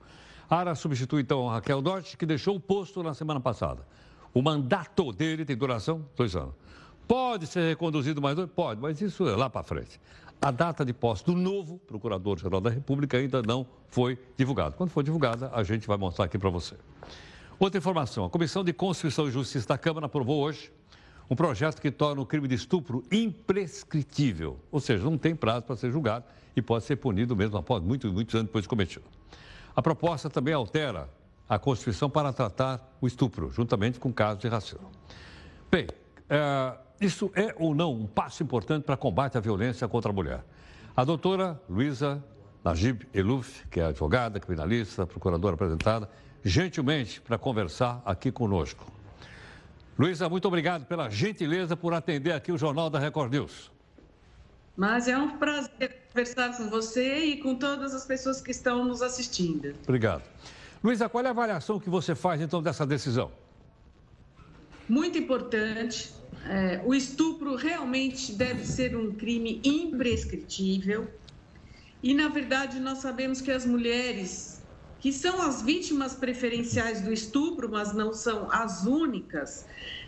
Ara 0.50 0.74
substitui 0.74 1.22
então 1.22 1.48
a 1.48 1.54
Raquel 1.54 1.80
Dodge, 1.80 2.14
que 2.14 2.26
deixou 2.26 2.56
o 2.56 2.60
posto 2.60 3.02
na 3.02 3.14
semana 3.14 3.40
passada. 3.40 3.86
O 4.34 4.42
mandato 4.42 5.10
dele 5.10 5.46
tem 5.46 5.56
duração 5.56 6.04
dois 6.14 6.36
anos. 6.36 6.54
Pode 7.08 7.46
ser 7.46 7.66
reconduzido 7.66 8.20
mais 8.20 8.36
dois? 8.36 8.50
Pode, 8.50 8.82
mas 8.82 9.00
isso 9.00 9.26
é 9.26 9.34
lá 9.34 9.48
para 9.48 9.62
frente. 9.62 9.98
A 10.40 10.50
data 10.50 10.84
de 10.84 10.92
posse 10.92 11.24
do 11.24 11.34
novo 11.34 11.78
Procurador-Geral 11.78 12.60
da 12.60 12.70
República 12.70 13.16
ainda 13.16 13.40
não 13.42 13.66
foi 13.88 14.18
divulgada. 14.36 14.72
Quando 14.72 14.90
for 14.90 15.02
divulgada, 15.02 15.50
a 15.54 15.62
gente 15.62 15.86
vai 15.86 15.96
mostrar 15.96 16.26
aqui 16.26 16.38
para 16.38 16.50
você. 16.50 16.76
Outra 17.58 17.78
informação: 17.78 18.24
a 18.24 18.30
Comissão 18.30 18.62
de 18.62 18.72
Constituição 18.72 19.28
e 19.28 19.30
Justiça 19.30 19.68
da 19.68 19.78
Câmara 19.78 20.06
aprovou 20.06 20.42
hoje 20.42 20.70
um 21.30 21.34
projeto 21.34 21.80
que 21.80 21.90
torna 21.90 22.20
o 22.20 22.26
crime 22.26 22.46
de 22.46 22.54
estupro 22.54 23.02
imprescritível, 23.10 24.58
ou 24.70 24.80
seja, 24.80 25.02
não 25.04 25.16
tem 25.16 25.34
prazo 25.34 25.62
para 25.62 25.76
ser 25.76 25.90
julgado 25.90 26.24
e 26.54 26.60
pode 26.60 26.84
ser 26.84 26.96
punido 26.96 27.34
mesmo 27.34 27.56
após 27.56 27.82
muitos, 27.82 28.12
muitos 28.12 28.34
anos 28.34 28.46
depois 28.46 28.64
de 28.64 28.68
cometido. 28.68 29.04
A 29.74 29.82
proposta 29.82 30.28
também 30.28 30.54
altera 30.54 31.08
a 31.48 31.58
Constituição 31.58 32.08
para 32.08 32.32
tratar 32.32 32.96
o 33.00 33.06
estupro, 33.06 33.50
juntamente 33.50 33.98
com 33.98 34.12
casos 34.12 34.40
de 34.40 34.48
racismo. 34.48 34.90
Bem, 35.70 35.86
é, 36.28 36.76
isso 37.00 37.30
é 37.34 37.54
ou 37.58 37.74
não 37.74 37.92
um 37.92 38.06
passo 38.06 38.42
importante 38.42 38.84
para 38.84 38.96
combate 38.96 39.36
à 39.36 39.40
violência 39.40 39.86
contra 39.88 40.10
a 40.10 40.14
mulher? 40.14 40.44
A 40.96 41.04
doutora 41.04 41.60
Luísa 41.68 42.22
Najib 42.64 43.06
Eluf, 43.12 43.66
que 43.70 43.78
é 43.78 43.86
advogada, 43.86 44.40
criminalista, 44.40 45.06
procuradora 45.06 45.54
apresentada, 45.54 46.08
gentilmente 46.42 47.20
para 47.20 47.36
conversar 47.36 48.02
aqui 48.06 48.32
conosco. 48.32 48.86
Luísa, 49.98 50.28
muito 50.28 50.48
obrigado 50.48 50.86
pela 50.86 51.10
gentileza 51.10 51.76
por 51.76 51.92
atender 51.92 52.32
aqui 52.32 52.50
o 52.50 52.56
Jornal 52.56 52.88
da 52.88 52.98
Record 52.98 53.32
News. 53.32 53.70
Mas 54.76 55.06
é 55.06 55.16
um 55.16 55.36
prazer 55.36 56.04
conversar 56.08 56.56
com 56.56 56.70
você 56.70 57.18
e 57.18 57.36
com 57.36 57.54
todas 57.54 57.94
as 57.94 58.06
pessoas 58.06 58.40
que 58.40 58.50
estão 58.50 58.84
nos 58.84 59.02
assistindo. 59.02 59.74
Obrigado. 59.82 60.22
Luísa, 60.82 61.08
qual 61.08 61.22
é 61.24 61.28
a 61.28 61.30
avaliação 61.30 61.78
que 61.78 61.90
você 61.90 62.14
faz 62.14 62.40
então 62.40 62.62
dessa 62.62 62.86
decisão? 62.86 63.30
Muito 64.88 65.18
importante, 65.18 66.12
é, 66.44 66.82
o 66.84 66.94
estupro 66.94 67.56
realmente 67.56 68.36
deve 68.36 68.64
ser 68.66 68.96
um 68.96 69.16
crime 69.16 69.62
imprescritível 69.64 71.08
E, 72.02 72.14
na 72.14 72.28
verdade, 72.28 72.78
nós 72.80 72.98
sabemos 72.98 73.40
que 73.40 73.50
as 73.50 73.64
mulheres, 73.66 74.64
que 74.98 75.12
são 75.12 75.40
as 75.42 75.62
vítimas 75.62 76.14
preferenciais 76.14 77.02
do 77.02 77.12
estupro, 77.12 77.70
mas 77.70 77.94
não 77.94 78.12
são 78.12 78.50
as 78.50 78.84
únicas, 78.84 79.64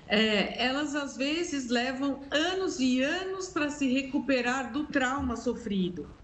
é, 0.06 0.62
elas 0.64 0.94
às 0.94 1.16
vezes 1.16 1.68
levam 1.70 2.28
anos 2.30 2.78
e 2.78 3.00
anos 3.02 3.48
para 3.48 3.70
se 3.70 3.88
recuperar 3.88 4.72
do 4.72 4.90
trauma 4.90 5.36
sofrido. 5.36 6.14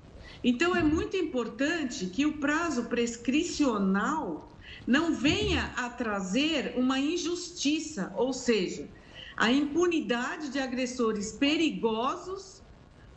Então, 0.44 0.76
é 0.76 0.82
muito 0.82 1.16
importante 1.16 2.08
que 2.08 2.26
o 2.26 2.38
prazo 2.40 2.88
prescricional 2.88 4.52
não 4.86 5.14
venha 5.14 5.66
a 5.76 5.90
trazer 5.90 6.74
uma 6.76 6.98
injustiça, 6.98 8.12
ou 8.16 8.32
seja, 8.32 8.90
a 9.42 9.50
impunidade 9.50 10.50
de 10.50 10.60
agressores 10.60 11.32
perigosos 11.32 12.62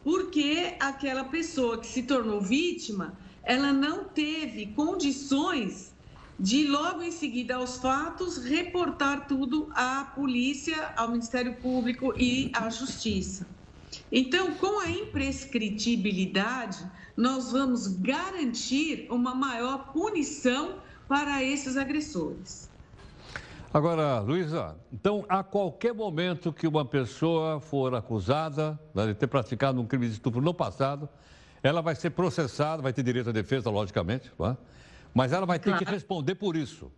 porque 0.04 0.76
aquela 0.80 1.26
pessoa 1.26 1.78
que 1.80 1.86
se 1.86 2.02
tornou 2.02 2.42
vítima, 2.42 3.16
ela 3.44 3.72
não 3.72 4.06
teve 4.06 4.74
condições 4.74 5.94
de 6.40 6.68
logo 6.68 7.04
em 7.04 7.12
seguida 7.12 7.58
aos 7.58 7.78
fatos 7.78 8.44
reportar 8.44 9.28
tudo 9.28 9.70
à 9.76 10.14
polícia, 10.16 10.96
ao 10.98 11.10
Ministério 11.10 11.62
Público 11.62 12.12
e 12.18 12.52
à 12.56 12.72
Justiça. 12.72 13.48
Então, 14.12 14.56
com 14.56 14.80
a 14.80 14.90
imprescritibilidade, 14.90 16.84
nós 17.16 17.52
vamos 17.52 17.86
garantir 17.88 19.06
uma 19.12 19.36
maior 19.36 19.94
punição 19.94 20.82
para 21.08 21.44
esses 21.44 21.78
agressores. 21.78 22.75
Agora, 23.76 24.22
Luísa, 24.22 24.80
então 24.90 25.26
a 25.28 25.44
qualquer 25.44 25.94
momento 25.94 26.54
que 26.54 26.66
uma 26.66 26.86
pessoa 26.86 27.60
for 27.60 27.94
acusada 27.94 28.80
né, 28.94 29.08
de 29.08 29.14
ter 29.14 29.28
praticado 29.28 29.82
um 29.82 29.86
crime 29.86 30.08
de 30.08 30.14
estupro 30.14 30.42
no 30.42 30.54
passado, 30.54 31.10
ela 31.62 31.82
vai 31.82 31.94
ser 31.94 32.12
processada, 32.12 32.82
vai 32.82 32.94
ter 32.94 33.04
direito 33.04 33.32
à 33.32 33.34
defesa, 33.34 33.70
logicamente, 33.70 34.32
é? 34.40 34.56
mas 35.14 35.34
ela 35.34 35.46
vai 35.46 35.60
ter 35.60 35.72
claro. 35.72 35.84
que 35.84 35.92
responder 35.92 36.36
por 36.36 36.56
isso. 36.56 36.90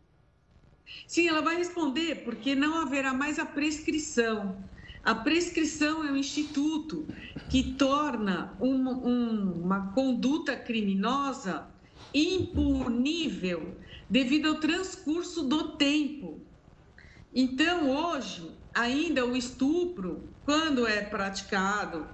Sim, 1.07 1.27
ela 1.27 1.41
vai 1.41 1.55
responder 1.55 2.24
porque 2.24 2.53
não 2.53 2.79
haverá 2.79 3.12
mais 3.12 3.39
a 3.39 3.46
prescrição. 3.48 4.63
A 5.03 5.15
prescrição 5.15 6.03
é 6.03 6.12
um 6.12 6.15
instituto 6.15 7.07
que 7.50 7.74
torna 7.74 8.53
uma, 8.60 8.91
um, 8.91 9.63
uma 9.63 9.93
conduta 9.93 10.55
criminosa 10.55 11.65
impunível 12.13 13.75
devido 14.07 14.50
ao 14.50 14.55
transcurso 14.60 15.41
do 15.41 15.69
tempo. 15.69 16.46
Então, 17.39 17.91
hoje, 17.91 18.60
ainda 18.74 19.24
o 19.24 19.38
estupro, 19.38 20.36
quando 20.44 20.88
é 20.88 21.03
praticado 21.03 22.10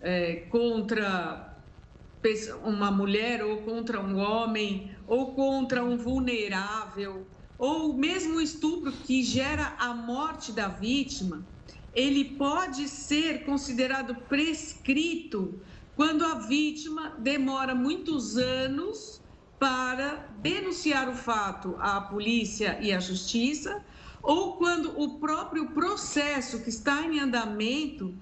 é, 0.00 0.46
contra 0.50 1.62
uma 2.64 2.90
mulher 2.90 3.44
ou 3.44 3.64
contra 3.64 4.00
um 4.00 4.16
homem 4.16 4.96
ou 5.06 5.34
contra 5.34 5.84
um 5.84 5.98
vulnerável, 5.98 7.30
ou 7.58 7.98
mesmo 7.98 8.36
o 8.36 8.40
estupro 8.40 8.90
que 8.92 9.22
gera 9.22 9.76
a 9.78 9.92
morte 9.92 10.52
da 10.52 10.68
vítima, 10.68 11.46
ele 11.92 12.38
pode 12.38 12.88
ser 12.88 13.44
considerado 13.44 14.22
prescrito 14.26 15.60
quando 15.94 16.24
a 16.24 16.36
vítima 16.36 17.18
demora 17.18 17.74
muitos 17.74 18.38
anos 18.38 19.21
para 19.62 20.28
denunciar 20.38 21.08
o 21.08 21.14
fato 21.14 21.76
à 21.78 22.00
polícia 22.00 22.80
e 22.80 22.92
à 22.92 22.98
justiça 22.98 23.80
ou 24.20 24.56
quando 24.56 25.00
o 25.00 25.20
próprio 25.20 25.68
processo 25.68 26.64
que 26.64 26.68
está 26.68 27.02
em 27.02 27.20
andamento 27.20 28.12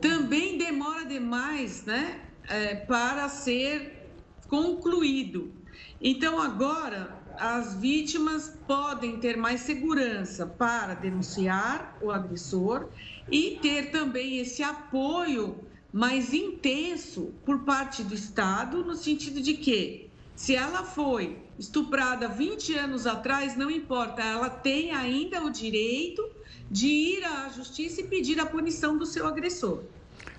também 0.00 0.58
demora 0.58 1.04
demais 1.04 1.84
né, 1.84 2.20
é, 2.48 2.74
para 2.74 3.28
ser 3.28 4.10
concluído. 4.48 5.52
Então, 6.00 6.42
agora, 6.42 7.16
as 7.38 7.76
vítimas 7.76 8.58
podem 8.66 9.20
ter 9.20 9.36
mais 9.36 9.60
segurança 9.60 10.46
para 10.46 10.94
denunciar 10.94 11.96
o 12.02 12.10
agressor 12.10 12.88
e 13.30 13.56
ter 13.62 13.92
também 13.92 14.38
esse 14.38 14.64
apoio 14.64 15.64
mais 15.92 16.34
intenso 16.34 17.32
por 17.44 17.60
parte 17.60 18.02
do 18.02 18.14
Estado, 18.14 18.84
no 18.84 18.96
sentido 18.96 19.40
de 19.40 19.54
que, 19.54 20.07
se 20.38 20.54
ela 20.54 20.84
foi 20.84 21.36
estuprada 21.58 22.28
20 22.28 22.72
anos 22.78 23.08
atrás, 23.08 23.56
não 23.56 23.68
importa, 23.68 24.22
ela 24.22 24.48
tem 24.48 24.92
ainda 24.92 25.42
o 25.42 25.50
direito 25.50 26.24
de 26.70 26.86
ir 26.86 27.24
à 27.24 27.48
justiça 27.48 28.02
e 28.02 28.04
pedir 28.04 28.38
a 28.38 28.46
punição 28.46 28.96
do 28.96 29.04
seu 29.04 29.26
agressor. 29.26 29.82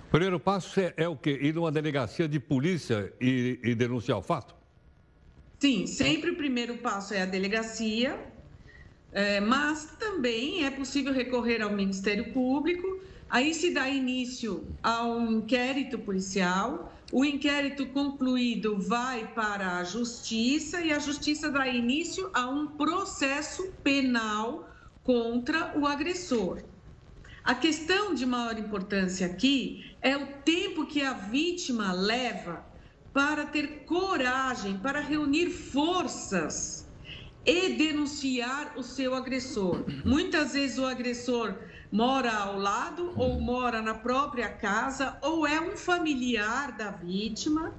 O 0.07 0.09
primeiro 0.09 0.39
passo 0.39 0.79
é, 0.79 0.93
é 0.95 1.05
o 1.05 1.17
quê? 1.17 1.37
Ir 1.41 1.53
numa 1.53 1.69
delegacia 1.69 2.29
de 2.29 2.39
polícia 2.39 3.13
e, 3.19 3.59
e 3.61 3.75
denunciar 3.75 4.17
o 4.17 4.21
fato? 4.21 4.55
Sim, 5.59 5.85
sempre 5.85 6.31
o 6.31 6.37
primeiro 6.37 6.77
passo 6.77 7.13
é 7.13 7.23
a 7.23 7.25
delegacia, 7.25 8.17
é, 9.11 9.41
mas 9.41 9.97
também 9.99 10.63
é 10.63 10.71
possível 10.71 11.11
recorrer 11.11 11.61
ao 11.61 11.73
Ministério 11.73 12.31
Público. 12.31 13.01
Aí 13.29 13.53
se 13.53 13.71
dá 13.71 13.89
início 13.89 14.65
a 14.81 15.05
um 15.05 15.39
inquérito 15.39 15.99
policial 15.99 16.89
o 17.11 17.25
inquérito 17.25 17.87
concluído 17.87 18.79
vai 18.79 19.27
para 19.33 19.77
a 19.77 19.83
justiça 19.83 20.81
e 20.81 20.91
a 20.91 20.99
justiça 20.99 21.49
dá 21.49 21.67
início 21.67 22.29
a 22.33 22.47
um 22.47 22.67
processo 22.67 23.71
penal 23.83 24.69
contra 25.03 25.77
o 25.77 25.87
agressor. 25.87 26.61
A 27.43 27.55
questão 27.55 28.13
de 28.13 28.25
maior 28.25 28.59
importância 28.59 29.25
aqui 29.25 29.95
é 30.01 30.15
o 30.15 30.27
tempo 30.43 30.85
que 30.85 31.01
a 31.01 31.13
vítima 31.13 31.91
leva 31.93 32.63
para 33.11 33.45
ter 33.45 33.85
coragem, 33.85 34.77
para 34.77 34.99
reunir 34.99 35.49
forças 35.49 36.87
e 37.43 37.69
denunciar 37.69 38.77
o 38.77 38.83
seu 38.83 39.15
agressor. 39.15 39.83
Muitas 40.05 40.53
vezes 40.53 40.77
o 40.77 40.85
agressor 40.85 41.55
mora 41.91 42.31
ao 42.31 42.59
lado 42.59 43.13
ou 43.15 43.39
mora 43.39 43.81
na 43.81 43.93
própria 43.93 44.49
casa 44.49 45.17
ou 45.21 45.47
é 45.47 45.59
um 45.59 45.75
familiar 45.75 46.75
da 46.77 46.91
vítima 46.91 47.73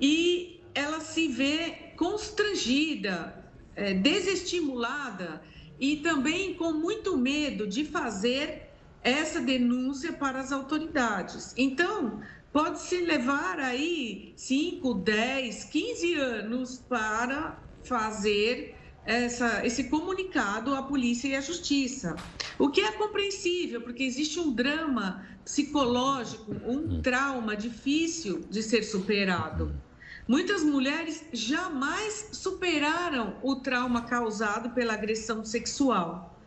e 0.00 0.60
ela 0.74 1.00
se 1.00 1.28
vê 1.28 1.92
constrangida, 1.96 3.44
é, 3.76 3.94
desestimulada 3.94 5.42
e 5.78 5.96
também 5.96 6.54
com 6.54 6.72
muito 6.72 7.16
medo 7.16 7.66
de 7.66 7.84
fazer 7.84 8.70
essa 9.02 9.40
denúncia 9.40 10.12
para 10.12 10.40
as 10.40 10.52
autoridades. 10.52 11.54
Então, 11.56 12.20
pode-se 12.52 13.00
levar 13.00 13.58
aí 13.58 14.32
5, 14.36 14.94
10, 14.94 15.64
15 15.64 16.14
anos 16.14 16.84
para 16.88 17.58
fazer 17.82 18.76
essa, 19.04 19.64
esse 19.66 19.84
comunicado 19.84 20.74
à 20.74 20.82
polícia 20.82 21.28
e 21.28 21.34
à 21.34 21.40
justiça. 21.40 22.16
O 22.58 22.68
que 22.68 22.80
é 22.80 22.92
compreensível, 22.92 23.80
porque 23.80 24.02
existe 24.02 24.38
um 24.38 24.52
drama 24.52 25.26
psicológico, 25.44 26.52
um 26.64 27.00
trauma 27.00 27.56
difícil 27.56 28.44
de 28.50 28.62
ser 28.62 28.82
superado. 28.82 29.74
Muitas 30.28 30.62
mulheres 30.62 31.24
jamais 31.32 32.28
superaram 32.32 33.36
o 33.42 33.56
trauma 33.56 34.02
causado 34.02 34.70
pela 34.70 34.94
agressão 34.94 35.44
sexual. 35.44 36.38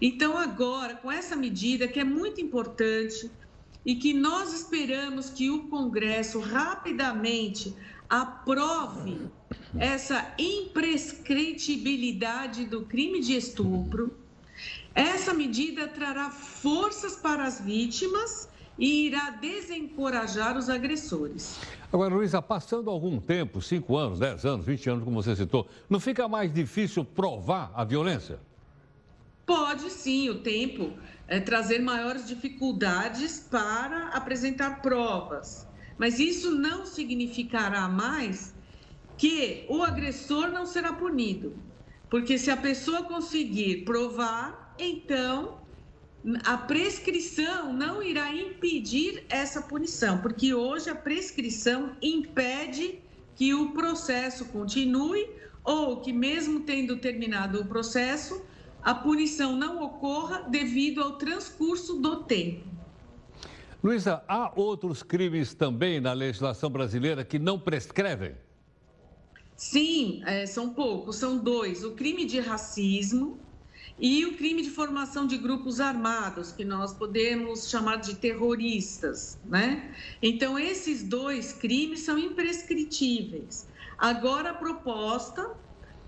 Então, 0.00 0.36
agora, 0.36 0.94
com 0.94 1.10
essa 1.10 1.34
medida 1.34 1.88
que 1.88 1.98
é 1.98 2.04
muito 2.04 2.40
importante 2.40 3.30
e 3.84 3.96
que 3.96 4.12
nós 4.12 4.52
esperamos 4.52 5.30
que 5.30 5.50
o 5.50 5.68
Congresso 5.68 6.38
rapidamente 6.38 7.74
aprove 8.12 9.30
essa 9.78 10.34
imprescritibilidade 10.38 12.66
do 12.66 12.82
crime 12.82 13.22
de 13.22 13.34
estupro. 13.34 14.14
Essa 14.94 15.32
medida 15.32 15.88
trará 15.88 16.28
forças 16.28 17.16
para 17.16 17.44
as 17.44 17.58
vítimas 17.58 18.50
e 18.78 19.06
irá 19.06 19.30
desencorajar 19.30 20.58
os 20.58 20.68
agressores. 20.68 21.58
Agora, 21.90 22.14
Luísa, 22.14 22.42
passando 22.42 22.90
algum 22.90 23.18
tempo, 23.18 23.62
5 23.62 23.96
anos, 23.96 24.18
10 24.18 24.44
anos, 24.44 24.66
20 24.66 24.90
anos, 24.90 25.04
como 25.04 25.22
você 25.22 25.34
citou, 25.34 25.66
não 25.88 25.98
fica 25.98 26.28
mais 26.28 26.52
difícil 26.52 27.06
provar 27.06 27.72
a 27.74 27.82
violência? 27.82 28.38
Pode 29.46 29.88
sim, 29.88 30.28
o 30.28 30.40
tempo 30.40 30.92
é, 31.26 31.40
trazer 31.40 31.78
maiores 31.78 32.28
dificuldades 32.28 33.48
para 33.50 34.08
apresentar 34.08 34.82
provas. 34.82 35.66
Mas 36.02 36.18
isso 36.18 36.50
não 36.50 36.84
significará 36.84 37.88
mais 37.88 38.52
que 39.16 39.64
o 39.68 39.84
agressor 39.84 40.48
não 40.48 40.66
será 40.66 40.92
punido. 40.92 41.62
Porque 42.10 42.36
se 42.36 42.50
a 42.50 42.56
pessoa 42.56 43.04
conseguir 43.04 43.84
provar, 43.84 44.74
então 44.80 45.60
a 46.44 46.58
prescrição 46.58 47.72
não 47.72 48.02
irá 48.02 48.34
impedir 48.34 49.24
essa 49.28 49.62
punição, 49.62 50.20
porque 50.20 50.52
hoje 50.52 50.90
a 50.90 50.94
prescrição 50.96 51.96
impede 52.02 52.98
que 53.36 53.54
o 53.54 53.72
processo 53.72 54.46
continue 54.46 55.24
ou 55.62 56.00
que, 56.00 56.12
mesmo 56.12 56.64
tendo 56.64 56.96
terminado 56.96 57.60
o 57.60 57.68
processo, 57.68 58.44
a 58.82 58.92
punição 58.92 59.54
não 59.54 59.80
ocorra 59.80 60.48
devido 60.50 61.00
ao 61.00 61.16
transcurso 61.16 62.00
do 62.00 62.24
tempo. 62.24 62.71
Luísa, 63.82 64.22
há 64.28 64.52
outros 64.54 65.02
crimes 65.02 65.54
também 65.54 66.00
na 66.00 66.12
legislação 66.12 66.70
brasileira 66.70 67.24
que 67.24 67.36
não 67.36 67.58
prescrevem? 67.58 68.36
Sim, 69.56 70.22
é, 70.24 70.46
são 70.46 70.72
poucos, 70.72 71.16
são 71.16 71.36
dois: 71.36 71.82
o 71.82 71.92
crime 71.92 72.24
de 72.24 72.38
racismo 72.38 73.40
e 73.98 74.24
o 74.24 74.36
crime 74.36 74.62
de 74.62 74.70
formação 74.70 75.26
de 75.26 75.36
grupos 75.36 75.80
armados, 75.80 76.52
que 76.52 76.64
nós 76.64 76.94
podemos 76.94 77.68
chamar 77.68 77.96
de 77.96 78.14
terroristas, 78.14 79.38
né? 79.44 79.92
Então, 80.22 80.56
esses 80.56 81.02
dois 81.02 81.52
crimes 81.52 82.00
são 82.00 82.16
imprescritíveis. 82.16 83.68
Agora, 83.98 84.50
a 84.50 84.54
proposta 84.54 85.56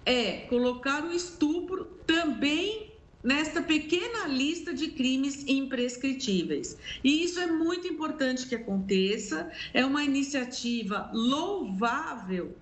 é 0.06 0.46
colocar 0.48 1.02
o 1.04 1.12
estupro 1.12 1.84
também 2.06 2.93
nesta 3.24 3.62
pequena 3.62 4.26
lista 4.26 4.74
de 4.74 4.88
crimes 4.88 5.44
imprescritíveis. 5.48 6.76
E 7.02 7.24
isso 7.24 7.40
é 7.40 7.46
muito 7.46 7.88
importante 7.88 8.46
que 8.46 8.54
aconteça, 8.54 9.50
é 9.72 9.84
uma 9.84 10.04
iniciativa 10.04 11.10
louvável 11.14 12.54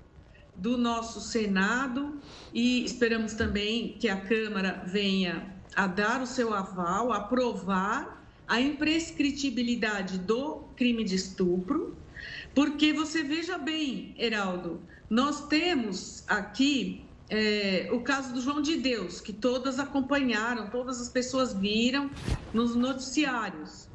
do 0.54 0.78
nosso 0.78 1.20
Senado 1.20 2.20
e 2.54 2.84
esperamos 2.84 3.34
também 3.34 3.96
que 3.98 4.08
a 4.08 4.20
Câmara 4.20 4.84
venha 4.86 5.52
a 5.74 5.88
dar 5.88 6.22
o 6.22 6.26
seu 6.26 6.54
aval, 6.54 7.12
aprovar 7.12 8.22
a 8.46 8.60
imprescritibilidade 8.60 10.18
do 10.18 10.64
crime 10.76 11.02
de 11.02 11.16
estupro, 11.16 11.96
porque 12.54 12.92
você 12.92 13.22
veja 13.22 13.56
bem, 13.56 14.14
Heraldo, 14.18 14.80
nós 15.08 15.48
temos 15.48 16.22
aqui 16.28 17.04
é, 17.34 17.88
o 17.90 18.00
caso 18.02 18.34
do 18.34 18.42
João 18.42 18.60
de 18.60 18.76
Deus, 18.76 19.18
que 19.18 19.32
todas 19.32 19.78
acompanharam, 19.78 20.68
todas 20.68 21.00
as 21.00 21.08
pessoas 21.08 21.54
viram 21.54 22.10
nos 22.52 22.76
noticiários. 22.76 23.88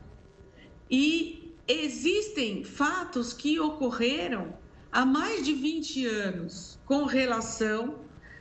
E 0.89 1.53
existem 1.67 2.63
fatos 2.63 3.33
que 3.33 3.59
ocorreram 3.59 4.57
há 4.91 5.05
mais 5.05 5.45
de 5.45 5.53
20 5.53 6.07
anos 6.07 6.79
com 6.83 7.05
relação 7.05 7.99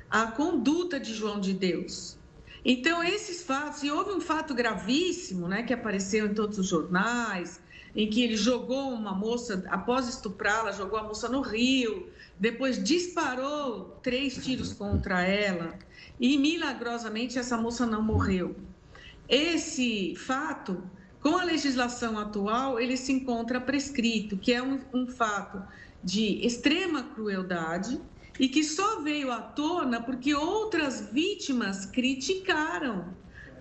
à 0.08 0.28
conduta 0.28 0.98
de 0.98 1.12
João 1.12 1.38
de 1.40 1.52
Deus. 1.52 2.16
Então, 2.64 3.04
esses 3.04 3.42
fatos, 3.42 3.82
e 3.82 3.90
houve 3.90 4.12
um 4.12 4.20
fato 4.20 4.54
gravíssimo, 4.54 5.46
né, 5.46 5.62
que 5.62 5.74
apareceu 5.74 6.24
em 6.24 6.32
todos 6.32 6.58
os 6.58 6.68
jornais, 6.68 7.60
em 7.96 8.10
que 8.10 8.22
ele 8.22 8.36
jogou 8.36 8.90
uma 8.90 9.14
moça, 9.14 9.64
após 9.68 10.06
estuprá-la, 10.06 10.70
jogou 10.70 10.98
a 10.98 11.02
moça 11.02 11.28
no 11.30 11.40
rio, 11.40 12.10
depois 12.38 12.82
disparou 12.82 13.98
três 14.02 14.44
tiros 14.44 14.74
contra 14.74 15.22
ela 15.22 15.78
e 16.20 16.36
milagrosamente 16.36 17.38
essa 17.38 17.56
moça 17.56 17.86
não 17.86 18.02
morreu. 18.02 18.54
Esse 19.26 20.14
fato, 20.14 20.82
com 21.22 21.38
a 21.38 21.44
legislação 21.44 22.18
atual, 22.18 22.78
ele 22.78 22.98
se 22.98 23.12
encontra 23.12 23.58
prescrito, 23.58 24.36
que 24.36 24.52
é 24.52 24.62
um, 24.62 24.78
um 24.92 25.06
fato 25.06 25.62
de 26.04 26.46
extrema 26.46 27.02
crueldade 27.02 27.98
e 28.38 28.46
que 28.46 28.62
só 28.62 29.00
veio 29.00 29.32
à 29.32 29.40
tona 29.40 30.02
porque 30.02 30.34
outras 30.34 31.08
vítimas 31.10 31.86
criticaram 31.86 33.15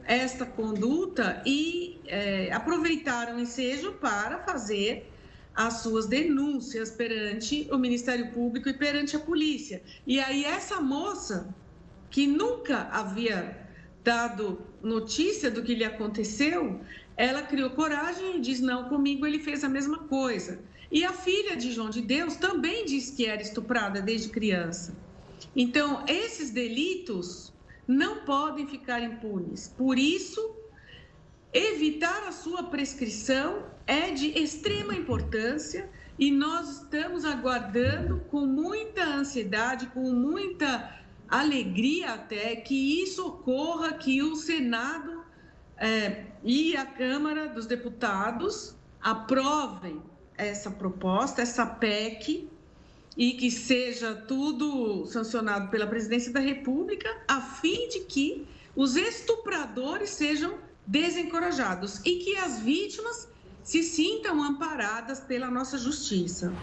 esta 0.07 0.45
conduta 0.45 1.41
e 1.45 2.01
é, 2.05 2.51
aproveitaram 2.51 3.37
o 3.37 3.39
ensejo 3.39 3.93
para 3.93 4.39
fazer 4.39 5.11
as 5.53 5.75
suas 5.81 6.05
denúncias 6.05 6.91
perante 6.91 7.67
o 7.71 7.77
Ministério 7.77 8.31
Público 8.31 8.69
e 8.69 8.73
perante 8.73 9.15
a 9.15 9.19
polícia. 9.19 9.81
E 10.05 10.19
aí 10.19 10.43
essa 10.43 10.81
moça 10.81 11.55
que 12.11 12.27
nunca 12.27 12.89
havia 12.91 13.65
dado 14.03 14.67
notícia 14.83 15.49
do 15.49 15.63
que 15.63 15.73
lhe 15.73 15.83
aconteceu, 15.83 16.81
ela 17.17 17.41
criou 17.41 17.71
coragem 17.71 18.37
e 18.37 18.41
diz: 18.41 18.59
"Não, 18.59 18.89
comigo 18.89 19.25
ele 19.25 19.39
fez 19.39 19.63
a 19.63 19.69
mesma 19.69 19.99
coisa". 20.07 20.63
E 20.91 21.03
a 21.03 21.13
filha 21.13 21.55
de 21.55 21.71
João 21.71 21.89
de 21.89 22.01
Deus 22.01 22.35
também 22.35 22.85
diz 22.85 23.09
que 23.09 23.25
era 23.25 23.41
estuprada 23.41 24.01
desde 24.01 24.29
criança. 24.29 24.95
Então, 25.55 26.05
esses 26.07 26.51
delitos 26.51 27.54
não 27.87 28.19
podem 28.25 28.67
ficar 28.67 29.01
impunes. 29.01 29.67
Por 29.67 29.97
isso, 29.97 30.55
evitar 31.53 32.27
a 32.27 32.31
sua 32.31 32.63
prescrição 32.63 33.65
é 33.85 34.11
de 34.11 34.27
extrema 34.37 34.95
importância 34.95 35.89
e 36.17 36.31
nós 36.31 36.81
estamos 36.81 37.25
aguardando 37.25 38.19
com 38.31 38.45
muita 38.45 39.03
ansiedade, 39.03 39.87
com 39.87 40.11
muita 40.11 40.99
alegria 41.27 42.13
até 42.13 42.55
que 42.55 43.01
isso 43.03 43.27
ocorra, 43.27 43.93
que 43.93 44.21
o 44.21 44.35
Senado 44.35 45.23
é, 45.77 46.25
e 46.43 46.75
a 46.77 46.85
Câmara 46.85 47.47
dos 47.47 47.65
Deputados 47.65 48.75
aprovem 49.01 50.01
essa 50.37 50.71
proposta, 50.71 51.41
essa 51.41 51.65
PEC, 51.65 52.49
e 53.17 53.33
que 53.33 53.49
seja 53.49 54.13
tudo 54.13 55.05
sancionado 55.05 55.69
pela 55.69 55.87
Presidência 55.87 56.31
da 56.31 56.39
República, 56.39 57.09
a 57.27 57.41
fim 57.41 57.87
de 57.89 58.01
que 58.01 58.45
os 58.75 58.95
estupradores 58.95 60.09
sejam 60.09 60.55
desencorajados 60.85 62.01
e 62.05 62.17
que 62.17 62.35
as 62.35 62.59
vítimas 62.59 63.27
se 63.63 63.81
sintam 63.81 64.43
amparadas 64.43 65.19
pela 65.19 65.49
nossa 65.49 65.77
justiça. 65.77 66.53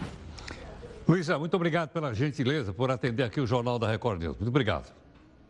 Luísa, 1.07 1.37
muito 1.37 1.53
obrigado 1.55 1.89
pela 1.89 2.13
gentileza 2.13 2.73
por 2.73 2.89
atender 2.89 3.23
aqui 3.23 3.41
o 3.41 3.47
Jornal 3.47 3.77
da 3.77 3.89
Record 3.89 4.21
News. 4.21 4.37
Muito 4.37 4.49
obrigado. 4.49 4.93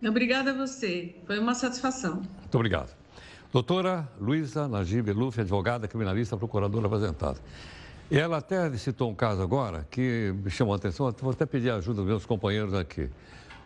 Obrigada 0.01 0.51
a 0.51 0.53
você. 0.53 1.15
Foi 1.27 1.37
uma 1.37 1.53
satisfação. 1.53 2.15
Muito 2.15 2.55
obrigado. 2.55 2.95
Doutora 3.51 4.09
Luísa 4.19 4.67
Najib 4.67 5.11
Luf, 5.11 5.39
advogada 5.39 5.87
criminalista, 5.87 6.35
procuradora 6.35 6.87
apresentada. 6.87 7.39
E 8.13 8.19
ela 8.19 8.37
até 8.37 8.71
citou 8.77 9.09
um 9.09 9.15
caso 9.15 9.41
agora 9.41 9.87
que 9.89 10.31
me 10.43 10.51
chamou 10.51 10.75
a 10.75 10.77
atenção, 10.77 11.11
vou 11.19 11.31
até 11.31 11.47
pedir 11.47 11.71
a 11.71 11.77
ajuda 11.77 11.95
dos 11.95 12.05
meus 12.05 12.27
companheiros 12.27 12.71
aqui. 12.75 13.09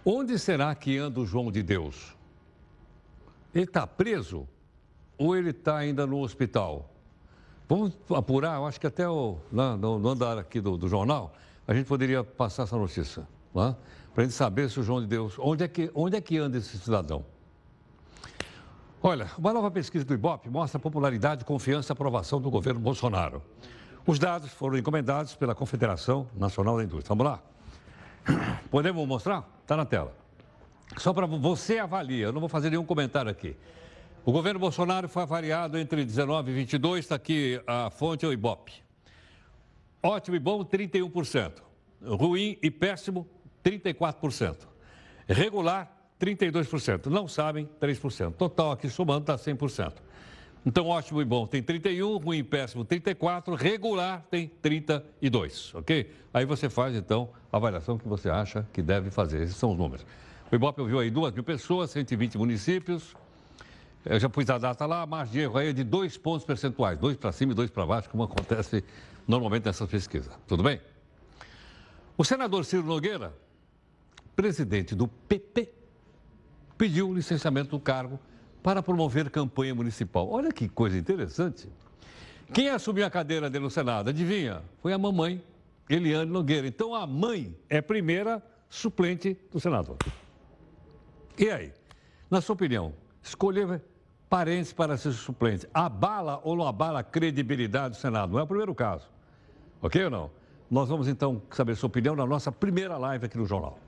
Onde 0.05 0.39
será 0.39 0.73
que 0.73 0.97
anda 0.97 1.19
o 1.19 1.25
João 1.25 1.51
de 1.51 1.61
Deus? 1.61 2.15
Ele 3.53 3.65
está 3.65 3.85
preso 3.85 4.47
ou 5.17 5.35
ele 5.35 5.49
está 5.49 5.75
ainda 5.75 6.07
no 6.07 6.21
hospital? 6.21 6.89
Vamos 7.67 7.91
apurar, 8.09 8.55
eu 8.55 8.65
acho 8.65 8.79
que 8.79 8.87
até 8.87 9.05
o, 9.05 9.37
lá, 9.51 9.75
no, 9.75 9.99
no, 9.99 10.07
andar 10.07 10.37
aqui 10.37 10.61
do, 10.61 10.77
do, 10.77 10.87
jornal, 10.87 11.35
a 11.67 11.73
gente 11.73 11.85
poderia 11.85 12.23
passar 12.23 12.63
essa 12.63 12.77
notícia, 12.77 13.27
para 13.51 13.75
a 14.15 14.21
gente 14.21 14.33
saber 14.33 14.69
se 14.69 14.79
o 14.79 14.83
João 14.83 15.01
de 15.01 15.07
Deus, 15.07 15.35
onde 15.39 15.65
é, 15.65 15.67
que, 15.67 15.91
onde 15.93 16.15
é 16.15 16.21
que 16.21 16.37
anda 16.37 16.57
esse 16.57 16.77
cidadão? 16.77 17.25
Olha, 19.03 19.29
uma 19.37 19.51
nova 19.51 19.69
pesquisa 19.69 20.05
do 20.05 20.13
Ibope 20.13 20.49
mostra 20.49 20.77
a 20.77 20.81
popularidade, 20.81 21.43
confiança 21.43 21.91
e 21.91 21.93
aprovação 21.93 22.39
do 22.39 22.49
governo 22.49 22.79
Bolsonaro. 22.79 23.43
Os 24.07 24.17
dados 24.17 24.53
foram 24.53 24.77
encomendados 24.77 25.35
pela 25.35 25.53
Confederação 25.53 26.29
Nacional 26.33 26.77
da 26.77 26.83
Indústria. 26.85 27.09
Vamos 27.09 27.25
lá? 27.25 27.43
Podemos 28.71 29.05
mostrar? 29.05 29.45
Está 29.61 29.75
na 29.75 29.83
tela. 29.83 30.15
Só 30.95 31.11
para 31.11 31.25
você 31.25 31.77
avaliar, 31.77 32.29
eu 32.29 32.31
não 32.31 32.39
vou 32.39 32.47
fazer 32.47 32.69
nenhum 32.69 32.85
comentário 32.85 33.29
aqui. 33.29 33.53
O 34.23 34.31
governo 34.31 34.61
Bolsonaro 34.61 35.09
foi 35.09 35.23
avaliado 35.23 35.77
entre 35.77 36.05
19 36.05 36.51
e 36.51 36.55
22, 36.55 37.03
está 37.03 37.15
aqui 37.15 37.61
a 37.67 37.89
fonte 37.89 38.23
é 38.23 38.29
o 38.29 38.31
Ibope. 38.31 38.71
Ótimo 40.01 40.37
e 40.37 40.39
bom, 40.39 40.63
31%. 40.63 41.61
Ruim 42.01 42.57
e 42.63 42.71
péssimo, 42.71 43.27
34%. 43.61 44.69
Regular, 45.27 45.91
32%. 46.17 47.07
Não 47.07 47.27
sabem, 47.27 47.69
3%. 47.81 48.35
Total 48.35 48.71
aqui 48.71 48.89
somando 48.89 49.29
está 49.29 49.35
100%. 49.35 49.95
Então, 50.65 50.87
ótimo 50.87 51.21
e 51.21 51.25
bom 51.25 51.47
tem 51.47 51.63
31, 51.63 52.17
ruim 52.17 52.39
e 52.39 52.43
péssimo 52.43 52.83
34, 52.83 53.55
regular 53.55 54.25
tem 54.29 54.47
32, 54.61 55.73
ok? 55.75 56.11
Aí 56.33 56.45
você 56.45 56.69
faz, 56.69 56.95
então, 56.95 57.29
a 57.51 57.57
avaliação 57.57 57.97
que 57.97 58.07
você 58.07 58.29
acha 58.29 58.67
que 58.73 58.81
deve 58.81 59.09
fazer. 59.09 59.41
Esses 59.41 59.55
são 59.55 59.71
os 59.71 59.77
números. 59.77 60.05
O 60.51 60.55
Ibope 60.55 60.81
ouviu 60.81 60.99
aí 60.99 61.09
2 61.09 61.33
mil 61.33 61.43
pessoas, 61.43 61.91
120 61.91 62.37
municípios. 62.37 63.15
Eu 64.05 64.19
já 64.19 64.29
pus 64.29 64.49
a 64.49 64.57
data 64.57 64.85
lá, 64.85 65.01
a 65.01 65.05
margem 65.05 65.33
de 65.33 65.39
erro 65.41 65.57
aí 65.57 65.69
é 65.69 65.73
de 65.73 65.83
dois 65.83 66.17
pontos 66.17 66.45
percentuais, 66.45 66.97
dois 66.97 67.17
para 67.17 67.31
cima 67.31 67.51
e 67.51 67.55
dois 67.55 67.69
para 67.69 67.85
baixo, 67.85 68.09
como 68.09 68.23
acontece 68.23 68.83
normalmente 69.27 69.65
nessas 69.65 69.89
pesquisas. 69.89 70.31
Tudo 70.47 70.63
bem? 70.63 70.79
O 72.17 72.23
senador 72.23 72.63
Ciro 72.63 72.83
Nogueira, 72.83 73.33
presidente 74.35 74.95
do 74.95 75.07
PP, 75.07 75.73
pediu 76.77 77.09
o 77.09 77.13
licenciamento 77.13 77.71
do 77.71 77.79
cargo 77.79 78.19
para 78.61 78.83
promover 78.83 79.29
campanha 79.29 79.73
municipal. 79.73 80.29
Olha 80.29 80.51
que 80.51 80.67
coisa 80.67 80.97
interessante. 80.97 81.69
Quem 82.53 82.69
assumiu 82.69 83.05
a 83.05 83.09
cadeira 83.09 83.49
dele 83.49 83.65
no 83.65 83.69
Senado? 83.69 84.09
Adivinha? 84.09 84.61
Foi 84.81 84.93
a 84.93 84.97
mamãe, 84.97 85.41
Eliane 85.89 86.29
Nogueira. 86.29 86.67
Então 86.67 86.95
a 86.95 87.05
mãe 87.05 87.55
é 87.69 87.81
primeira 87.81 88.41
suplente 88.69 89.37
do 89.51 89.59
senador. 89.59 89.97
E 91.37 91.49
aí? 91.49 91.71
Na 92.29 92.41
sua 92.41 92.53
opinião, 92.53 92.93
escolher 93.21 93.81
parentes 94.29 94.73
para 94.73 94.97
ser 94.97 95.13
suplente 95.13 95.67
abala 95.73 96.41
ou 96.43 96.55
não 96.55 96.67
abala 96.67 96.99
a 96.99 97.03
credibilidade 97.03 97.95
do 97.95 97.99
Senado? 97.99 98.31
Não 98.31 98.39
é 98.39 98.43
o 98.43 98.47
primeiro 98.47 98.75
caso. 98.75 99.05
Ok 99.81 100.03
ou 100.03 100.09
não? 100.09 100.31
Nós 100.69 100.89
vamos 100.89 101.07
então 101.07 101.41
saber 101.51 101.75
sua 101.75 101.87
opinião 101.87 102.15
na 102.15 102.25
nossa 102.25 102.51
primeira 102.51 102.97
live 102.97 103.25
aqui 103.25 103.37
no 103.37 103.45
jornal. 103.45 103.79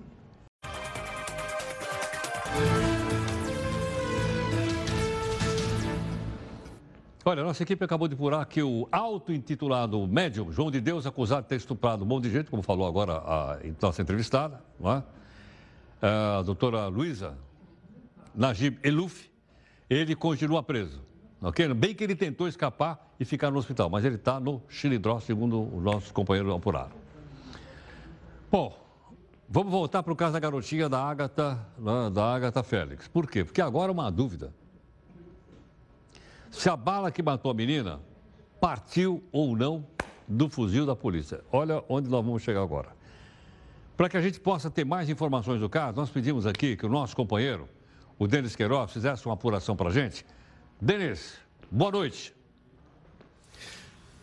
Olha, 7.30 7.44
nossa 7.44 7.62
equipe 7.62 7.86
acabou 7.86 8.08
de 8.08 8.16
apurar 8.16 8.44
que 8.48 8.64
o 8.64 8.88
auto-intitulado 8.92 10.08
médium 10.08 10.52
João 10.52 10.72
de 10.72 10.82
Deus, 10.82 11.06
acusado 11.06 11.44
de 11.44 11.50
ter 11.50 11.58
estuprado 11.58 12.04
um 12.04 12.08
monte 12.08 12.24
de 12.24 12.32
gente, 12.32 12.50
como 12.50 12.64
falou 12.64 12.88
agora 12.88 13.18
a 13.18 13.60
nossa 13.80 14.02
entrevistada, 14.02 14.60
não 14.80 14.94
é? 14.94 15.04
a 16.02 16.42
doutora 16.42 16.88
Luísa 16.88 17.38
Najib 18.34 18.80
Eluf, 18.82 19.30
ele 19.88 20.16
continua 20.16 20.64
preso. 20.64 21.04
Okay? 21.40 21.72
Bem 21.72 21.94
que 21.94 22.04
ele 22.04 22.16
tentou 22.16 22.48
escapar 22.48 23.14
e 23.20 23.26
ficar 23.26 23.52
no 23.52 23.60
hospital, 23.60 23.92
mas 23.92 24.04
ele 24.04 24.16
está 24.16 24.40
no 24.40 24.64
Xilidró, 24.68 25.20
segundo 25.20 25.62
os 25.62 25.84
nossos 25.84 26.12
companheiros 26.12 26.52
apuraram. 26.52 26.96
Bom, 28.52 28.76
vamos 29.48 29.72
voltar 29.72 30.02
para 30.02 30.12
o 30.12 30.16
caso 30.16 30.34
da 30.34 30.40
garotinha 30.40 30.90
da 30.90 31.04
Agatha, 31.04 31.60
né, 31.78 32.10
da 32.12 32.34
Agatha 32.34 32.64
Félix. 32.64 33.08
Por 33.08 33.30
quê? 33.30 33.46
Porque 33.46 33.62
agora 33.62 33.92
uma 33.92 34.10
dúvida. 34.10 34.52
Se 36.52 36.70
a 36.70 36.76
bala 36.76 37.12
que 37.12 37.22
matou 37.22 37.52
a 37.52 37.54
menina 37.54 38.00
partiu 38.60 39.24
ou 39.32 39.56
não 39.56 39.86
do 40.28 40.48
fuzil 40.48 40.86
da 40.86 40.96
polícia. 40.96 41.42
Olha 41.52 41.84
onde 41.90 42.08
nós 42.08 42.24
vamos 42.24 42.44
chegar 42.44 42.62
agora. 42.62 42.90
Para 43.98 44.08
que 44.08 44.16
a 44.16 44.22
gente 44.22 44.40
possa 44.40 44.70
ter 44.70 44.86
mais 44.86 45.10
informações 45.10 45.60
do 45.60 45.68
caso, 45.68 45.98
nós 45.98 46.10
pedimos 46.10 46.46
aqui 46.46 46.78
que 46.78 46.86
o 46.86 46.90
nosso 46.90 47.16
companheiro, 47.16 47.68
o 48.18 48.28
Denis 48.28 48.56
Queiroz, 48.56 48.92
fizesse 48.92 49.26
uma 49.26 49.34
apuração 49.34 49.76
para 49.76 49.90
a 49.90 49.92
gente. 49.92 50.26
Denis, 50.80 51.34
boa 51.72 51.92
noite. 51.92 52.34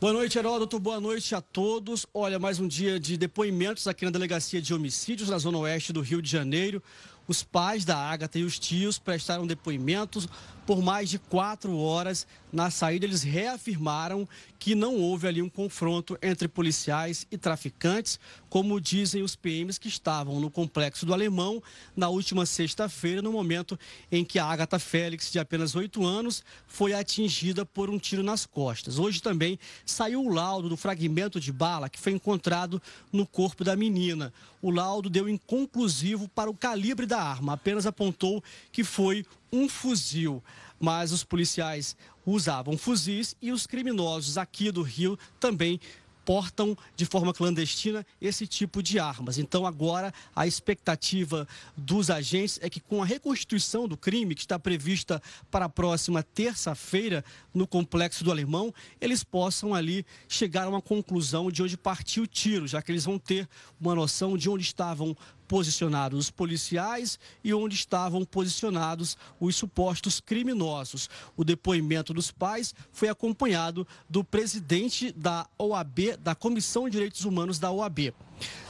Boa 0.00 0.12
noite, 0.12 0.38
Heródoto. 0.38 0.78
Boa 0.78 1.00
noite 1.00 1.34
a 1.34 1.40
todos. 1.40 2.06
Olha, 2.14 2.38
mais 2.38 2.60
um 2.60 2.68
dia 2.68 3.00
de 3.00 3.16
depoimentos 3.16 3.86
aqui 3.88 4.04
na 4.04 4.10
Delegacia 4.10 4.62
de 4.62 4.72
Homicídios, 4.72 5.28
na 5.28 5.38
Zona 5.38 5.58
Oeste 5.58 5.92
do 5.92 6.00
Rio 6.00 6.22
de 6.22 6.30
Janeiro. 6.30 6.82
Os 7.26 7.42
pais 7.42 7.84
da 7.84 7.96
Ágata 7.96 8.38
e 8.38 8.44
os 8.44 8.58
tios 8.58 8.98
prestaram 8.98 9.46
depoimentos 9.46 10.28
por 10.66 10.82
mais 10.82 11.08
de 11.08 11.18
quatro 11.18 11.78
horas. 11.78 12.26
Na 12.52 12.70
saída, 12.70 13.06
eles 13.06 13.22
reafirmaram 13.22 14.28
que 14.58 14.74
não 14.74 14.96
houve 14.96 15.28
ali 15.28 15.42
um 15.42 15.48
confronto 15.48 16.18
entre 16.22 16.48
policiais 16.48 17.26
e 17.30 17.38
traficantes, 17.38 18.18
como 18.48 18.80
dizem 18.80 19.22
os 19.22 19.36
PMs 19.36 19.78
que 19.78 19.88
estavam 19.88 20.40
no 20.40 20.50
complexo 20.50 21.04
do 21.04 21.12
Alemão 21.12 21.62
na 21.94 22.08
última 22.08 22.46
sexta-feira, 22.46 23.20
no 23.20 23.30
momento 23.30 23.78
em 24.10 24.24
que 24.24 24.38
a 24.38 24.46
Agatha 24.46 24.78
Félix, 24.78 25.30
de 25.30 25.38
apenas 25.38 25.74
oito 25.74 26.04
anos, 26.04 26.42
foi 26.66 26.94
atingida 26.94 27.64
por 27.64 27.90
um 27.90 27.98
tiro 27.98 28.22
nas 28.22 28.46
costas. 28.46 28.98
Hoje 28.98 29.22
também 29.22 29.58
saiu 29.84 30.24
o 30.24 30.32
laudo 30.32 30.68
do 30.68 30.76
fragmento 30.76 31.38
de 31.38 31.52
bala 31.52 31.88
que 31.88 32.00
foi 32.00 32.12
encontrado 32.12 32.80
no 33.12 33.26
corpo 33.26 33.62
da 33.62 33.76
menina. 33.76 34.32
O 34.62 34.70
laudo 34.70 35.10
deu 35.10 35.28
inconclusivo 35.28 36.28
para 36.28 36.50
o 36.50 36.56
calibre 36.56 37.06
da 37.06 37.20
arma, 37.20 37.52
apenas 37.52 37.86
apontou 37.86 38.42
que 38.72 38.82
foi 38.82 39.24
um 39.56 39.68
fuzil. 39.68 40.42
Mas 40.78 41.10
os 41.12 41.24
policiais 41.24 41.96
usavam 42.24 42.76
fuzis 42.76 43.34
e 43.40 43.50
os 43.50 43.66
criminosos 43.66 44.36
aqui 44.36 44.70
do 44.70 44.82
Rio 44.82 45.18
também 45.40 45.80
portam 46.26 46.76
de 46.96 47.06
forma 47.06 47.32
clandestina 47.32 48.04
esse 48.20 48.48
tipo 48.48 48.82
de 48.82 48.98
armas. 48.98 49.38
Então, 49.38 49.64
agora, 49.64 50.12
a 50.34 50.44
expectativa 50.44 51.46
dos 51.76 52.10
agentes 52.10 52.58
é 52.60 52.68
que, 52.68 52.80
com 52.80 53.00
a 53.00 53.06
reconstituição 53.06 53.86
do 53.86 53.96
crime, 53.96 54.34
que 54.34 54.40
está 54.40 54.58
prevista 54.58 55.22
para 55.52 55.66
a 55.66 55.68
próxima 55.68 56.24
terça-feira 56.24 57.24
no 57.54 57.64
Complexo 57.64 58.24
do 58.24 58.32
Alemão, 58.32 58.74
eles 59.00 59.22
possam 59.22 59.72
ali 59.72 60.04
chegar 60.28 60.64
a 60.64 60.68
uma 60.68 60.82
conclusão 60.82 61.48
de 61.48 61.62
onde 61.62 61.76
partiu 61.76 62.24
o 62.24 62.26
tiro, 62.26 62.66
já 62.66 62.82
que 62.82 62.90
eles 62.90 63.04
vão 63.04 63.20
ter 63.20 63.48
uma 63.80 63.94
noção 63.94 64.36
de 64.36 64.50
onde 64.50 64.64
estavam 64.64 65.16
posicionados 65.46 66.18
os 66.18 66.30
policiais 66.30 67.18
e 67.42 67.54
onde 67.54 67.74
estavam 67.74 68.24
posicionados 68.24 69.16
os 69.40 69.56
supostos 69.56 70.20
criminosos. 70.20 71.08
O 71.36 71.44
depoimento 71.44 72.12
dos 72.12 72.30
pais 72.30 72.74
foi 72.92 73.08
acompanhado 73.08 73.86
do 74.08 74.22
presidente 74.22 75.12
da 75.12 75.46
OAB, 75.58 76.16
da 76.18 76.34
Comissão 76.34 76.84
de 76.84 76.92
Direitos 76.92 77.24
Humanos 77.24 77.58
da 77.58 77.70
OAB. 77.70 78.12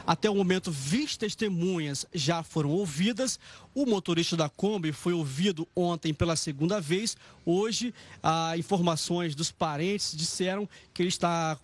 Até 0.07 0.31
o 0.31 0.35
momento, 0.35 0.71
20 0.71 1.19
testemunhas 1.19 2.07
já 2.15 2.43
foram 2.43 2.71
ouvidas. 2.71 3.41
O 3.75 3.85
motorista 3.85 4.37
da 4.37 4.49
Kombi 4.49 4.93
foi 4.93 5.13
ouvido 5.13 5.67
ontem 5.75 6.15
pela 6.15 6.37
segunda 6.37 6.81
vez. 6.81 7.17
Hoje, 7.45 7.93
ah, 8.23 8.57
informações 8.57 9.35
dos 9.35 9.51
parentes 9.51 10.17
disseram 10.17 10.69
que 10.95 11.03
ele 11.03 11.09
está 11.09 11.59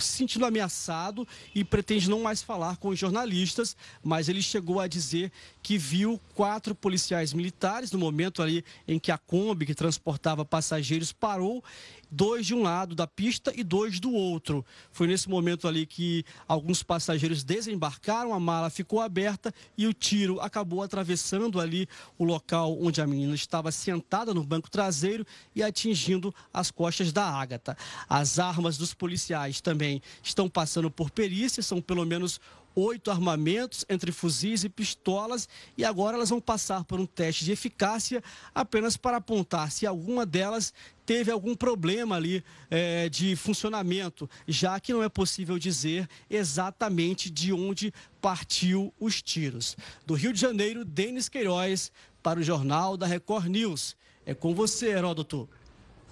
se 0.00 0.08
sentindo 0.08 0.46
ameaçado 0.46 1.26
e 1.54 1.62
pretende 1.64 2.08
não 2.08 2.22
mais 2.22 2.42
falar 2.42 2.76
com 2.76 2.88
os 2.88 2.98
jornalistas, 2.98 3.76
mas 4.02 4.28
ele 4.28 4.42
chegou 4.42 4.80
a 4.80 4.86
dizer 4.86 5.30
que 5.62 5.78
viu 5.78 6.20
quatro 6.34 6.74
policiais 6.74 7.32
militares 7.32 7.92
no 7.92 7.98
momento 7.98 8.42
ali 8.42 8.64
em 8.88 8.98
que 8.98 9.12
a 9.12 9.18
Kombi 9.18 9.66
que 9.66 9.74
transportava 9.74 10.44
passageiros 10.44 11.12
parou 11.12 11.62
dois 12.10 12.46
de 12.46 12.54
um 12.54 12.62
lado 12.62 12.94
da 12.94 13.06
pista 13.06 13.52
e 13.54 13.64
dois 13.64 13.98
do 13.98 14.12
outro. 14.12 14.64
Foi 14.92 15.06
nesse 15.06 15.28
momento 15.28 15.66
ali 15.66 15.84
que 15.84 16.24
alguns 16.46 16.82
passageiros 16.82 17.42
desembarcaram, 17.42 18.32
a 18.32 18.38
mala 18.38 18.70
ficou 18.70 19.00
aberta 19.00 19.52
e 19.76 19.86
o 19.86 19.92
tiro 19.92 20.40
acabou 20.40 20.82
atravessando 20.82 21.60
ali 21.60 21.88
o 22.16 22.24
local 22.24 22.78
onde 22.80 23.00
a 23.00 23.06
menina 23.06 23.34
estava 23.34 23.72
sentada 23.72 24.32
no 24.32 24.44
banco 24.44 24.70
traseiro 24.70 25.26
e 25.54 25.62
atingindo 25.62 26.32
as 26.52 26.70
costas 26.70 27.12
da 27.12 27.28
Ágata. 27.28 27.76
As 28.08 28.38
armas 28.38 28.78
dos 28.78 28.94
policiais 28.94 29.60
também 29.60 29.73
estão 30.22 30.48
passando 30.48 30.90
por 30.90 31.10
perícia, 31.10 31.62
são 31.62 31.80
pelo 31.80 32.04
menos 32.04 32.40
oito 32.74 33.10
armamentos 33.10 33.84
entre 33.88 34.10
fuzis 34.10 34.64
e 34.64 34.68
pistolas 34.68 35.48
e 35.76 35.84
agora 35.84 36.16
elas 36.16 36.30
vão 36.30 36.40
passar 36.40 36.84
por 36.84 36.98
um 36.98 37.06
teste 37.06 37.44
de 37.44 37.52
eficácia 37.52 38.22
apenas 38.54 38.96
para 38.96 39.18
apontar 39.18 39.70
se 39.70 39.86
alguma 39.86 40.26
delas 40.26 40.74
teve 41.06 41.30
algum 41.30 41.54
problema 41.54 42.16
ali 42.16 42.42
é, 42.70 43.08
de 43.08 43.36
funcionamento, 43.36 44.28
já 44.48 44.80
que 44.80 44.92
não 44.92 45.02
é 45.02 45.08
possível 45.08 45.58
dizer 45.58 46.08
exatamente 46.28 47.30
de 47.30 47.52
onde 47.52 47.92
partiu 48.20 48.92
os 48.98 49.22
tiros. 49.22 49.76
Do 50.06 50.14
Rio 50.14 50.32
de 50.32 50.40
Janeiro, 50.40 50.84
Denis 50.84 51.28
Queiroz, 51.28 51.92
para 52.22 52.40
o 52.40 52.42
Jornal 52.42 52.96
da 52.96 53.06
Record 53.06 53.46
News. 53.46 53.96
É 54.24 54.32
com 54.32 54.54
você, 54.54 54.88
Heródoto. 54.88 55.48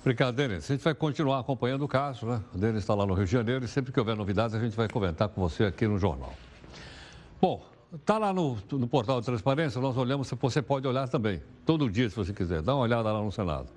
Obrigado, 0.03 0.35
Denis. 0.35 0.69
A 0.69 0.75
gente 0.75 0.83
vai 0.83 0.95
continuar 0.95 1.39
acompanhando 1.39 1.85
o 1.85 1.89
caso, 1.89 2.27
né? 2.27 2.43
O 2.53 2.59
Denis 2.59 2.83
está 2.83 2.93
lá 2.93 3.07
no 3.07 3.15
Rio 3.15 3.25
de 3.25 3.31
Janeiro 3.31 3.65
e 3.65 3.69
sempre 3.69 3.93
que 3.93 4.01
houver 4.01 4.17
novidades 4.17 4.53
a 4.53 4.59
gente 4.59 4.77
vai 4.77 4.89
comentar 4.89 5.29
com 5.29 5.41
você 5.41 5.63
aqui 5.63 5.87
no 5.87 5.97
jornal. 5.97 6.35
Bom, 7.41 7.65
está 7.95 8.19
lá 8.19 8.33
no, 8.33 8.59
no, 8.73 8.89
portal 8.89 9.21
de 9.21 9.27
transparência, 9.27 9.81
nós 9.81 9.97
olhamos, 9.97 10.29
você 10.41 10.61
pode 10.61 10.89
olhar 10.89 11.09
também, 11.09 11.41
todo 11.65 11.89
dia 11.89 12.11
se 12.11 12.17
você 12.17 12.33
quiser, 12.33 12.63
dá 12.63 12.75
uma 12.75 12.83
olhada 12.83 13.13
lá 13.13 13.23
no 13.23 13.31
Senado. 13.31 13.69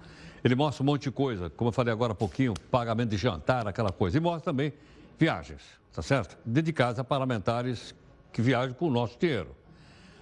Ele 0.44 0.56
mostra 0.56 0.82
um 0.82 0.88
monte 0.88 1.04
de 1.04 1.12
coisa, 1.12 1.48
como 1.52 1.68
eu 1.68 1.72
falei 1.72 1.94
agora 1.94 2.14
há 2.14 2.16
pouquinho, 2.16 2.56
pagamento 2.72 3.12
de 3.12 3.18
jantar, 3.18 3.68
aquela 3.68 3.92
coisa. 3.92 4.18
E 4.18 4.20
mostra 4.20 4.52
também 4.52 4.74
viagens, 5.20 5.62
tá 5.94 6.02
certo? 6.02 6.36
Dedicadas 6.44 6.98
a 6.98 7.04
parlamentares 7.04 7.94
que 8.34 8.42
viajam 8.42 8.74
com 8.74 8.88
o 8.88 8.92
nosso 8.92 9.16
dinheiro. 9.20 9.50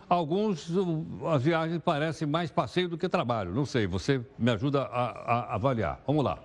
Alguns, 0.09 0.69
as 1.33 1.41
viagens 1.41 1.81
parecem 1.81 2.27
mais 2.27 2.51
passeio 2.51 2.89
do 2.89 2.97
que 2.97 3.07
trabalho, 3.07 3.53
não 3.53 3.65
sei, 3.65 3.87
você 3.87 4.21
me 4.37 4.51
ajuda 4.51 4.83
a, 4.83 5.09
a 5.09 5.55
avaliar. 5.55 6.01
Vamos 6.05 6.23
lá. 6.23 6.39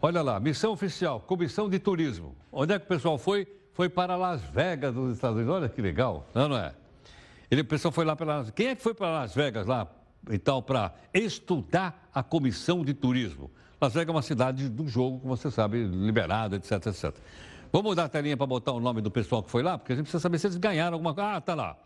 Olha 0.00 0.22
lá, 0.22 0.38
missão 0.38 0.72
oficial, 0.72 1.20
comissão 1.20 1.68
de 1.68 1.78
turismo. 1.78 2.34
Onde 2.52 2.74
é 2.74 2.78
que 2.78 2.84
o 2.84 2.88
pessoal 2.88 3.18
foi? 3.18 3.46
foi 3.74 3.88
para 3.88 4.16
Las 4.16 4.40
Vegas, 4.40 4.94
nos 4.94 5.16
Estados 5.16 5.36
Unidos. 5.36 5.54
Olha 5.54 5.68
que 5.68 5.82
legal, 5.82 6.26
não, 6.32 6.48
não 6.48 6.56
é? 6.56 6.72
Ele, 7.50 7.60
o 7.60 7.64
pessoal 7.64 7.92
foi 7.92 8.04
lá 8.04 8.16
para 8.16 8.44
Quem 8.54 8.68
é 8.68 8.74
que 8.74 8.82
foi 8.82 8.94
para 8.94 9.08
Las 9.08 9.34
Vegas 9.34 9.66
lá, 9.66 9.86
então, 10.30 10.62
para 10.62 10.94
estudar 11.12 12.08
a 12.14 12.22
comissão 12.22 12.82
de 12.82 12.94
turismo? 12.94 13.50
Las 13.80 13.92
Vegas 13.92 14.08
é 14.08 14.16
uma 14.16 14.22
cidade 14.22 14.68
do 14.68 14.88
jogo, 14.88 15.18
como 15.18 15.36
você 15.36 15.50
sabe, 15.50 15.84
liberada, 15.84 16.56
etc, 16.56 16.86
etc. 16.86 17.14
Vamos 17.70 17.90
mudar 17.90 18.04
a 18.04 18.08
telinha 18.08 18.36
para 18.36 18.46
botar 18.46 18.72
o 18.72 18.80
nome 18.80 19.00
do 19.00 19.10
pessoal 19.10 19.42
que 19.42 19.50
foi 19.50 19.62
lá, 19.62 19.76
porque 19.76 19.92
a 19.92 19.96
gente 19.96 20.04
precisa 20.04 20.22
saber 20.22 20.38
se 20.38 20.46
eles 20.46 20.56
ganharam 20.56 20.94
alguma 20.94 21.12
coisa. 21.12 21.30
Ah, 21.32 21.40
tá 21.40 21.54
lá. 21.54 21.76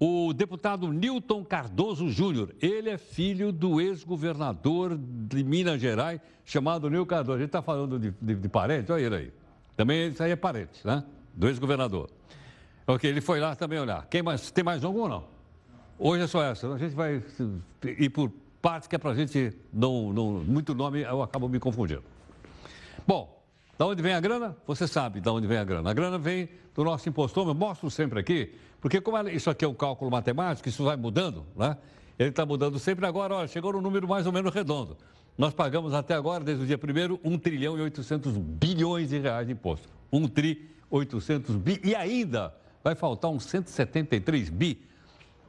O 0.00 0.32
deputado 0.32 0.92
Newton 0.92 1.44
Cardoso 1.44 2.08
Júnior, 2.08 2.54
ele 2.62 2.88
é 2.88 2.96
filho 2.96 3.50
do 3.50 3.80
ex-governador 3.80 4.96
de 4.96 5.42
Minas 5.42 5.80
Gerais, 5.80 6.20
chamado 6.44 6.88
Nil 6.88 7.04
Cardoso. 7.04 7.36
A 7.36 7.40
gente 7.40 7.48
está 7.48 7.60
falando 7.60 7.98
de, 7.98 8.14
de, 8.20 8.34
de 8.36 8.48
parente, 8.48 8.92
olha 8.92 9.02
ele 9.02 9.14
aí. 9.16 9.32
Também 9.76 10.08
isso 10.08 10.22
aí 10.22 10.30
é 10.30 10.36
parente, 10.36 10.86
né? 10.86 11.02
Do 11.34 11.48
ex-governador. 11.48 12.10
Ok, 12.86 13.10
ele 13.10 13.20
foi 13.20 13.40
lá 13.40 13.56
também 13.56 13.78
olhar. 13.80 14.06
Quem 14.06 14.22
mais, 14.22 14.50
tem 14.50 14.62
mais 14.62 14.84
algum 14.84 15.00
ou 15.00 15.08
não? 15.08 15.24
Hoje 15.98 16.22
é 16.22 16.26
só 16.28 16.44
essa. 16.44 16.72
A 16.72 16.78
gente 16.78 16.94
vai 16.94 17.20
ir 17.84 18.10
por 18.10 18.30
partes 18.62 18.86
que 18.86 18.94
é 18.94 18.98
para 18.98 19.10
a 19.10 19.14
gente 19.14 19.52
não, 19.72 20.12
não. 20.12 20.44
Muito 20.44 20.74
nome, 20.74 21.02
eu 21.02 21.22
acabo 21.22 21.48
me 21.48 21.58
confundindo. 21.58 22.04
Bom, 23.04 23.42
da 23.76 23.84
onde 23.84 24.00
vem 24.00 24.14
a 24.14 24.20
grana? 24.20 24.56
Você 24.66 24.86
sabe 24.86 25.20
da 25.20 25.32
onde 25.32 25.46
vem 25.46 25.58
a 25.58 25.64
grana. 25.64 25.90
A 25.90 25.92
grana 25.92 26.18
vem 26.18 26.48
do 26.74 26.84
nosso 26.84 27.08
impostor, 27.08 27.48
eu 27.48 27.54
mostro 27.54 27.90
sempre 27.90 28.20
aqui, 28.20 28.54
porque 28.80 29.00
como 29.00 29.28
isso 29.28 29.50
aqui 29.50 29.64
é 29.64 29.68
um 29.68 29.74
cálculo 29.74 30.10
matemático, 30.10 30.68
isso 30.68 30.84
vai 30.84 30.96
mudando, 30.96 31.44
né? 31.56 31.76
Ele 32.18 32.30
está 32.30 32.44
mudando 32.44 32.78
sempre 32.78 33.06
agora, 33.06 33.34
olha, 33.34 33.48
chegou 33.48 33.72
no 33.72 33.80
número 33.80 34.08
mais 34.08 34.26
ou 34.26 34.32
menos 34.32 34.52
redondo. 34.52 34.96
Nós 35.36 35.54
pagamos 35.54 35.94
até 35.94 36.14
agora, 36.14 36.42
desde 36.42 36.64
o 36.64 36.66
dia 36.66 36.76
1 36.76 37.32
1 37.32 37.38
trilhão 37.38 37.78
e 37.78 37.80
800 37.80 38.36
bilhões 38.36 39.10
de 39.10 39.18
reais 39.18 39.46
de 39.46 39.52
imposto. 39.52 39.88
1 40.12 40.28
tri 40.28 40.68
800 40.90 41.54
bi. 41.56 41.80
E 41.84 41.94
ainda 41.94 42.52
vai 42.82 42.96
faltar 42.96 43.30
uns 43.30 43.44
173 43.44 44.48
bi 44.50 44.82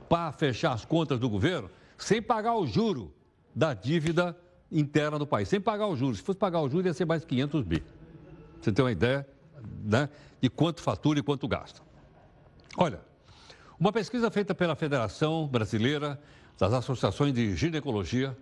para 0.07 0.31
fechar 0.31 0.73
as 0.73 0.85
contas 0.85 1.19
do 1.19 1.27
governo, 1.27 1.69
sem 1.97 2.21
pagar 2.21 2.55
o 2.55 2.67
juro 2.67 3.11
da 3.55 3.73
dívida 3.73 4.37
interna 4.71 5.17
do 5.17 5.25
país, 5.25 5.49
sem 5.49 5.59
pagar 5.59 5.87
os 5.87 5.97
juros. 5.97 6.19
Se 6.19 6.23
fosse 6.23 6.37
pagar 6.37 6.61
os 6.61 6.71
juros, 6.71 6.85
ia 6.85 6.93
ser 6.93 7.05
mais 7.05 7.25
500 7.25 7.63
bi. 7.63 7.83
Você 8.61 8.71
tem 8.71 8.85
uma 8.85 8.91
ideia 8.91 9.27
né, 9.83 10.07
de 10.39 10.49
quanto 10.49 10.81
fatura 10.81 11.19
e 11.19 11.23
quanto 11.23 11.47
gasta. 11.47 11.81
Olha, 12.77 13.01
uma 13.79 13.93
pesquisa 13.93 14.29
feita 14.29 14.53
pela 14.53 14.75
Federação 14.75 15.47
Brasileira 15.47 16.19
das 16.57 16.73
Associações 16.73 17.33
de 17.33 17.55
Ginecologia 17.55 18.37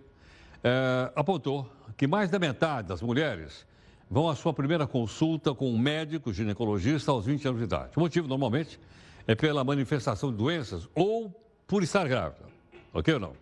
é, 0.64 1.12
apontou 1.14 1.70
que 1.96 2.08
mais 2.08 2.28
da 2.28 2.40
metade 2.40 2.88
das 2.88 3.00
mulheres 3.00 3.64
vão 4.10 4.28
à 4.28 4.34
sua 4.34 4.52
primeira 4.52 4.84
consulta 4.84 5.54
com 5.54 5.70
um 5.70 5.78
médico 5.78 6.32
ginecologista 6.32 7.12
aos 7.12 7.24
20 7.24 7.46
anos 7.46 7.58
de 7.60 7.64
idade. 7.66 7.90
O 7.94 8.00
motivo, 8.00 8.26
normalmente, 8.26 8.80
é 9.28 9.34
pela 9.36 9.62
manifestação 9.62 10.32
de 10.32 10.36
doenças 10.38 10.88
ou 10.92 11.30
por 11.68 11.84
estar 11.84 12.08
grávida. 12.08 12.46
Ok 12.92 13.14
ou 13.14 13.20
não? 13.20 13.32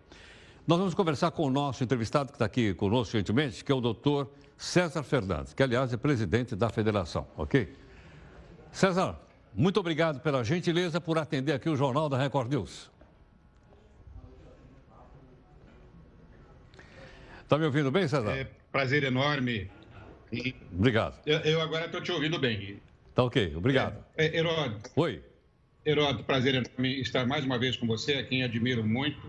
Nós 0.67 0.77
vamos 0.77 0.93
conversar 0.93 1.31
com 1.31 1.47
o 1.47 1.49
nosso 1.49 1.83
entrevistado 1.83 2.29
que 2.29 2.35
está 2.35 2.45
aqui 2.45 2.75
conosco 2.75 3.17
gentilmente, 3.17 3.63
que 3.63 3.71
é 3.71 3.75
o 3.75 3.81
doutor 3.81 4.29
César 4.55 5.01
Fernandes, 5.01 5.53
que, 5.53 5.63
aliás, 5.63 5.91
é 5.91 5.97
presidente 5.97 6.55
da 6.55 6.69
federação. 6.69 7.25
Ok? 7.37 7.73
César, 8.71 9.15
muito 9.57 9.79
obrigado 9.79 10.19
pela 10.19 10.43
gentileza 10.43 11.01
por 11.01 11.17
atender 11.17 11.51
aqui 11.51 11.67
o 11.67 11.75
Jornal 11.75 12.07
da 12.07 12.15
Record 12.15 12.51
News. 12.51 12.91
Está 17.41 17.57
me 17.57 17.65
ouvindo 17.65 17.89
bem, 17.89 18.07
César? 18.07 18.37
É 18.37 18.47
prazer 18.71 19.03
enorme. 19.03 19.67
Obrigado. 20.71 21.19
Eu, 21.25 21.39
eu 21.39 21.61
agora 21.61 21.85
estou 21.85 22.01
te 22.01 22.11
ouvindo 22.11 22.37
bem. 22.37 22.79
Tá 23.15 23.23
ok, 23.23 23.55
obrigado. 23.55 24.05
É, 24.15 24.27
é, 24.27 24.37
Heródoto. 24.37 24.91
Oi. 24.95 25.23
Heródoto, 25.83 26.23
prazer 26.25 26.53
enorme 26.53 27.01
estar 27.01 27.25
mais 27.25 27.43
uma 27.43 27.57
vez 27.57 27.75
com 27.75 27.87
você, 27.87 28.15
a 28.15 28.23
quem 28.23 28.43
admiro 28.43 28.85
muito, 28.85 29.19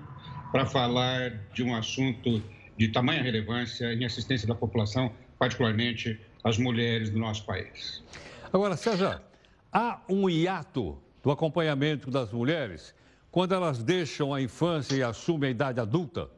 para 0.52 0.66
falar 0.66 1.30
de 1.54 1.62
um 1.62 1.74
assunto 1.74 2.42
de 2.76 2.88
tamanha 2.88 3.22
relevância 3.22 3.94
em 3.94 4.04
assistência 4.04 4.46
da 4.46 4.54
população, 4.54 5.10
particularmente 5.38 6.20
as 6.44 6.58
mulheres 6.58 7.08
do 7.08 7.18
nosso 7.18 7.46
país. 7.46 8.04
Agora, 8.52 8.76
César, 8.76 9.22
há 9.72 10.00
um 10.08 10.28
hiato 10.28 10.98
do 11.22 11.30
acompanhamento 11.30 12.10
das 12.10 12.32
mulheres 12.32 12.94
quando 13.30 13.54
elas 13.54 13.82
deixam 13.82 14.32
a 14.32 14.40
infância 14.40 14.96
e 14.96 15.02
assumem 15.02 15.48
a 15.48 15.50
idade 15.50 15.80
adulta? 15.80 16.30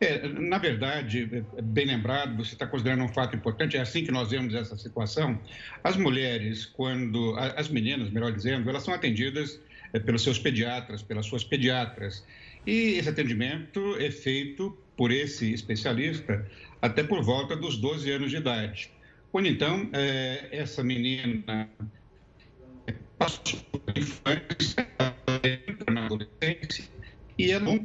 É, 0.00 0.28
na 0.28 0.58
verdade, 0.58 1.44
é 1.56 1.62
bem 1.62 1.86
lembrado, 1.86 2.36
você 2.36 2.54
está 2.54 2.66
considerando 2.66 3.02
um 3.02 3.08
fato 3.08 3.34
importante, 3.34 3.76
é 3.76 3.80
assim 3.80 4.04
que 4.04 4.12
nós 4.12 4.30
vemos 4.30 4.54
essa 4.54 4.76
situação. 4.76 5.40
As 5.82 5.96
mulheres, 5.96 6.64
quando. 6.66 7.34
As 7.36 7.68
meninas, 7.68 8.08
melhor 8.10 8.32
dizendo, 8.32 8.70
elas 8.70 8.84
são 8.84 8.94
atendidas 8.94 9.60
é, 9.92 9.98
pelos 9.98 10.22
seus 10.22 10.38
pediatras, 10.38 11.02
pelas 11.02 11.26
suas 11.26 11.42
pediatras. 11.42 12.24
E 12.64 12.94
esse 12.98 13.08
atendimento 13.08 13.96
é 13.98 14.10
feito 14.10 14.76
por 14.96 15.10
esse 15.10 15.52
especialista 15.52 16.46
até 16.80 17.02
por 17.02 17.22
volta 17.22 17.56
dos 17.56 17.76
12 17.76 18.10
anos 18.10 18.30
de 18.30 18.36
idade. 18.36 18.90
Quando 19.30 19.46
então 19.46 19.88
é, 19.92 20.48
essa 20.50 20.82
menina 20.82 21.68
passou 23.18 23.60
pela 23.84 23.98
infância, 23.98 24.88
na 25.90 26.06
adolescência 26.06 26.84
e 27.36 27.50
ela 27.50 27.64
não. 27.64 27.84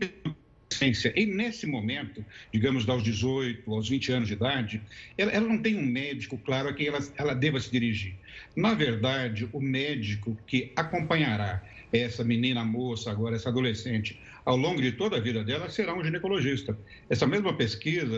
E 1.15 1.25
nesse 1.25 1.65
momento, 1.65 2.25
digamos, 2.51 2.89
aos 2.89 3.03
18, 3.03 3.71
aos 3.71 3.87
20 3.87 4.11
anos 4.11 4.27
de 4.27 4.33
idade, 4.33 4.81
ela, 5.17 5.31
ela 5.31 5.47
não 5.47 5.61
tem 5.61 5.77
um 5.77 5.85
médico, 5.85 6.37
claro, 6.37 6.67
a 6.67 6.73
quem 6.73 6.87
ela, 6.87 6.99
ela 7.15 7.33
deva 7.33 7.59
se 7.59 7.71
dirigir. 7.71 8.15
Na 8.55 8.73
verdade, 8.73 9.47
o 9.53 9.61
médico 9.61 10.37
que 10.45 10.73
acompanhará 10.75 11.63
essa 11.93 12.23
menina, 12.23 12.65
moça, 12.65 13.11
agora 13.11 13.35
essa 13.35 13.49
adolescente, 13.49 14.19
ao 14.43 14.57
longo 14.57 14.81
de 14.81 14.91
toda 14.91 15.17
a 15.17 15.21
vida 15.21 15.43
dela, 15.43 15.69
será 15.69 15.93
um 15.93 16.03
ginecologista. 16.03 16.77
Essa 17.09 17.27
mesma 17.27 17.55
pesquisa, 17.55 18.17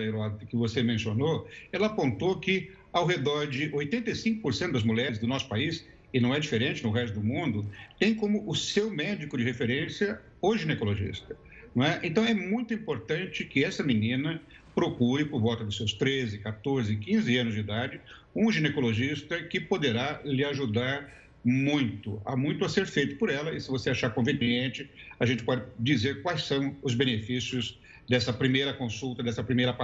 que 0.49 0.55
você 0.55 0.81
mencionou, 0.81 1.47
ela 1.71 1.87
apontou 1.87 2.39
que 2.39 2.71
ao 2.95 3.05
redor 3.05 3.45
de 3.45 3.69
85% 3.71 4.71
das 4.71 4.83
mulheres 4.83 5.19
do 5.19 5.27
nosso 5.27 5.49
país, 5.49 5.85
e 6.13 6.19
não 6.19 6.33
é 6.33 6.39
diferente 6.39 6.81
no 6.81 6.91
resto 6.91 7.19
do 7.19 7.25
mundo, 7.25 7.69
tem 7.99 8.15
como 8.15 8.49
o 8.49 8.55
seu 8.55 8.89
médico 8.89 9.37
de 9.37 9.43
referência 9.43 10.21
o 10.41 10.55
ginecologista. 10.55 11.35
É? 11.75 12.07
Então, 12.07 12.25
é 12.25 12.33
muito 12.33 12.73
importante 12.73 13.43
que 13.43 13.65
essa 13.65 13.83
menina 13.83 14.41
procure, 14.73 15.25
por 15.25 15.41
volta 15.41 15.65
dos 15.65 15.75
seus 15.75 15.91
13, 15.91 16.37
14, 16.37 16.95
15 16.95 17.37
anos 17.37 17.53
de 17.53 17.59
idade, 17.59 17.99
um 18.33 18.49
ginecologista 18.49 19.43
que 19.43 19.59
poderá 19.59 20.21
lhe 20.23 20.45
ajudar 20.45 21.13
muito. 21.43 22.21
Há 22.23 22.37
muito 22.37 22.63
a 22.63 22.69
ser 22.69 22.85
feito 22.85 23.17
por 23.17 23.29
ela 23.29 23.53
e, 23.53 23.59
se 23.59 23.67
você 23.67 23.89
achar 23.89 24.09
conveniente, 24.11 24.89
a 25.19 25.25
gente 25.25 25.43
pode 25.43 25.63
dizer 25.77 26.21
quais 26.21 26.43
são 26.43 26.73
os 26.81 26.95
benefícios 26.95 27.77
dessa 28.07 28.31
primeira 28.31 28.73
consulta, 28.73 29.23
dessa 29.23 29.43
primeira 29.43 29.75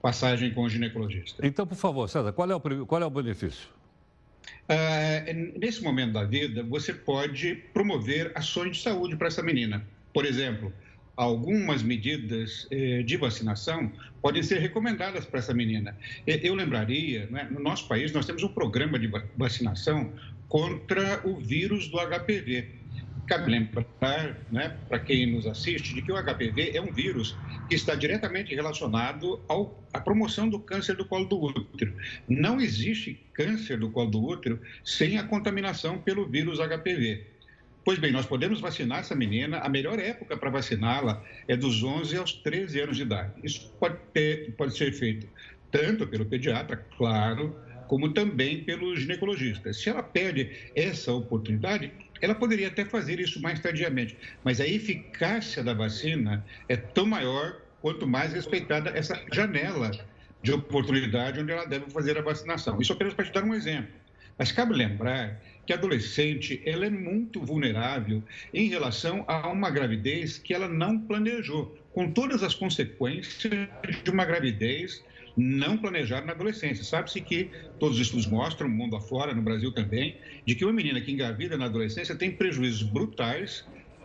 passagem 0.00 0.52
com 0.52 0.62
o 0.62 0.68
ginecologista. 0.68 1.44
Então, 1.46 1.66
por 1.66 1.76
favor, 1.76 2.08
César, 2.08 2.32
qual 2.32 2.50
é 2.50 2.54
o, 2.54 2.86
qual 2.86 3.02
é 3.02 3.06
o 3.06 3.10
benefício? 3.10 3.68
Uh, 4.68 5.58
nesse 5.58 5.82
momento 5.82 6.12
da 6.12 6.24
vida, 6.24 6.62
você 6.62 6.94
pode 6.94 7.56
promover 7.72 8.32
ações 8.34 8.76
de 8.76 8.82
saúde 8.82 9.16
para 9.16 9.26
essa 9.26 9.42
menina. 9.42 9.84
Por 10.12 10.24
exemplo, 10.24 10.72
algumas 11.16 11.82
medidas 11.82 12.66
eh, 12.70 13.02
de 13.02 13.16
vacinação 13.18 13.92
podem 14.22 14.42
ser 14.42 14.58
recomendadas 14.58 15.26
para 15.26 15.38
essa 15.38 15.52
menina. 15.52 15.94
Eu 16.26 16.54
lembraria, 16.54 17.28
né, 17.30 17.46
no 17.50 17.60
nosso 17.60 17.86
país, 17.86 18.10
nós 18.10 18.24
temos 18.24 18.42
um 18.42 18.48
programa 18.48 18.98
de 18.98 19.10
vacinação 19.36 20.10
contra 20.48 21.20
o 21.28 21.36
vírus 21.36 21.88
do 21.88 21.98
HPV. 21.98 22.79
Cabe 23.30 23.48
lembrar, 23.48 24.36
né, 24.50 24.76
para 24.88 24.98
quem 24.98 25.24
nos 25.24 25.46
assiste, 25.46 25.94
de 25.94 26.02
que 26.02 26.10
o 26.10 26.20
HPV 26.20 26.72
é 26.74 26.80
um 26.80 26.92
vírus 26.92 27.36
que 27.68 27.76
está 27.76 27.94
diretamente 27.94 28.52
relacionado 28.52 29.40
ao, 29.46 29.80
à 29.92 30.00
promoção 30.00 30.48
do 30.48 30.58
câncer 30.58 30.96
do 30.96 31.04
colo 31.04 31.26
do 31.26 31.40
útero. 31.40 31.94
Não 32.28 32.60
existe 32.60 33.20
câncer 33.32 33.78
do 33.78 33.88
colo 33.88 34.10
do 34.10 34.20
útero 34.20 34.60
sem 34.82 35.16
a 35.16 35.22
contaminação 35.22 35.96
pelo 35.98 36.26
vírus 36.26 36.58
HPV. 36.58 37.24
Pois 37.84 38.00
bem, 38.00 38.10
nós 38.10 38.26
podemos 38.26 38.60
vacinar 38.60 38.98
essa 38.98 39.14
menina, 39.14 39.58
a 39.58 39.68
melhor 39.68 40.00
época 40.00 40.36
para 40.36 40.50
vaciná-la 40.50 41.24
é 41.46 41.56
dos 41.56 41.84
11 41.84 42.16
aos 42.16 42.32
13 42.32 42.80
anos 42.80 42.96
de 42.96 43.02
idade. 43.02 43.32
Isso 43.44 43.72
pode, 43.78 43.96
ter, 44.12 44.56
pode 44.56 44.76
ser 44.76 44.90
feito 44.90 45.28
tanto 45.70 46.04
pelo 46.04 46.26
pediatra, 46.26 46.84
claro, 46.98 47.54
como 47.86 48.12
também 48.12 48.64
pelo 48.64 48.96
ginecologista. 48.96 49.72
Se 49.72 49.88
ela 49.88 50.02
perde 50.02 50.50
essa 50.74 51.12
oportunidade, 51.12 51.92
ela 52.20 52.34
poderia 52.34 52.68
até 52.68 52.84
fazer 52.84 53.20
isso 53.20 53.40
mais 53.40 53.60
tardiamente, 53.60 54.16
mas 54.44 54.60
a 54.60 54.66
eficácia 54.66 55.62
da 55.62 55.74
vacina 55.74 56.44
é 56.68 56.76
tão 56.76 57.06
maior 57.06 57.60
quanto 57.80 58.06
mais 58.06 58.32
respeitada 58.32 58.90
essa 58.90 59.20
janela 59.32 59.90
de 60.42 60.52
oportunidade 60.52 61.40
onde 61.40 61.52
ela 61.52 61.66
deve 61.66 61.90
fazer 61.90 62.16
a 62.18 62.22
vacinação. 62.22 62.80
Isso 62.80 62.92
apenas 62.92 63.14
para 63.14 63.24
te 63.24 63.32
dar 63.32 63.44
um 63.44 63.54
exemplo. 63.54 63.90
Mas 64.38 64.52
cabe 64.52 64.74
lembrar 64.74 65.40
que 65.66 65.72
a 65.72 65.76
adolescente 65.76 66.62
ela 66.64 66.86
é 66.86 66.90
muito 66.90 67.42
vulnerável 67.42 68.22
em 68.54 68.68
relação 68.68 69.24
a 69.28 69.48
uma 69.48 69.70
gravidez 69.70 70.38
que 70.38 70.54
ela 70.54 70.66
não 70.66 70.98
planejou, 70.98 71.78
com 71.92 72.10
todas 72.10 72.42
as 72.42 72.54
consequências 72.54 73.68
de 74.02 74.10
uma 74.10 74.24
gravidez 74.24 75.04
não 75.40 75.78
planejada 75.78 76.26
na 76.26 76.32
adolescência. 76.32 76.84
Sabe-se 76.84 77.20
que 77.20 77.50
todos 77.78 77.96
os 77.96 78.02
estudos 78.02 78.26
mostram, 78.26 78.68
mundo 78.68 78.94
afora, 78.94 79.34
no 79.34 79.40
Brasil 79.40 79.72
também, 79.72 80.16
de 80.44 80.54
que 80.54 80.64
uma 80.64 80.72
menina 80.72 81.00
que 81.00 81.10
engravida 81.10 81.56
na 81.56 81.64
adolescência 81.64 82.14
tem 82.14 82.30
prejuízos 82.30 82.82
brutais 82.82 83.64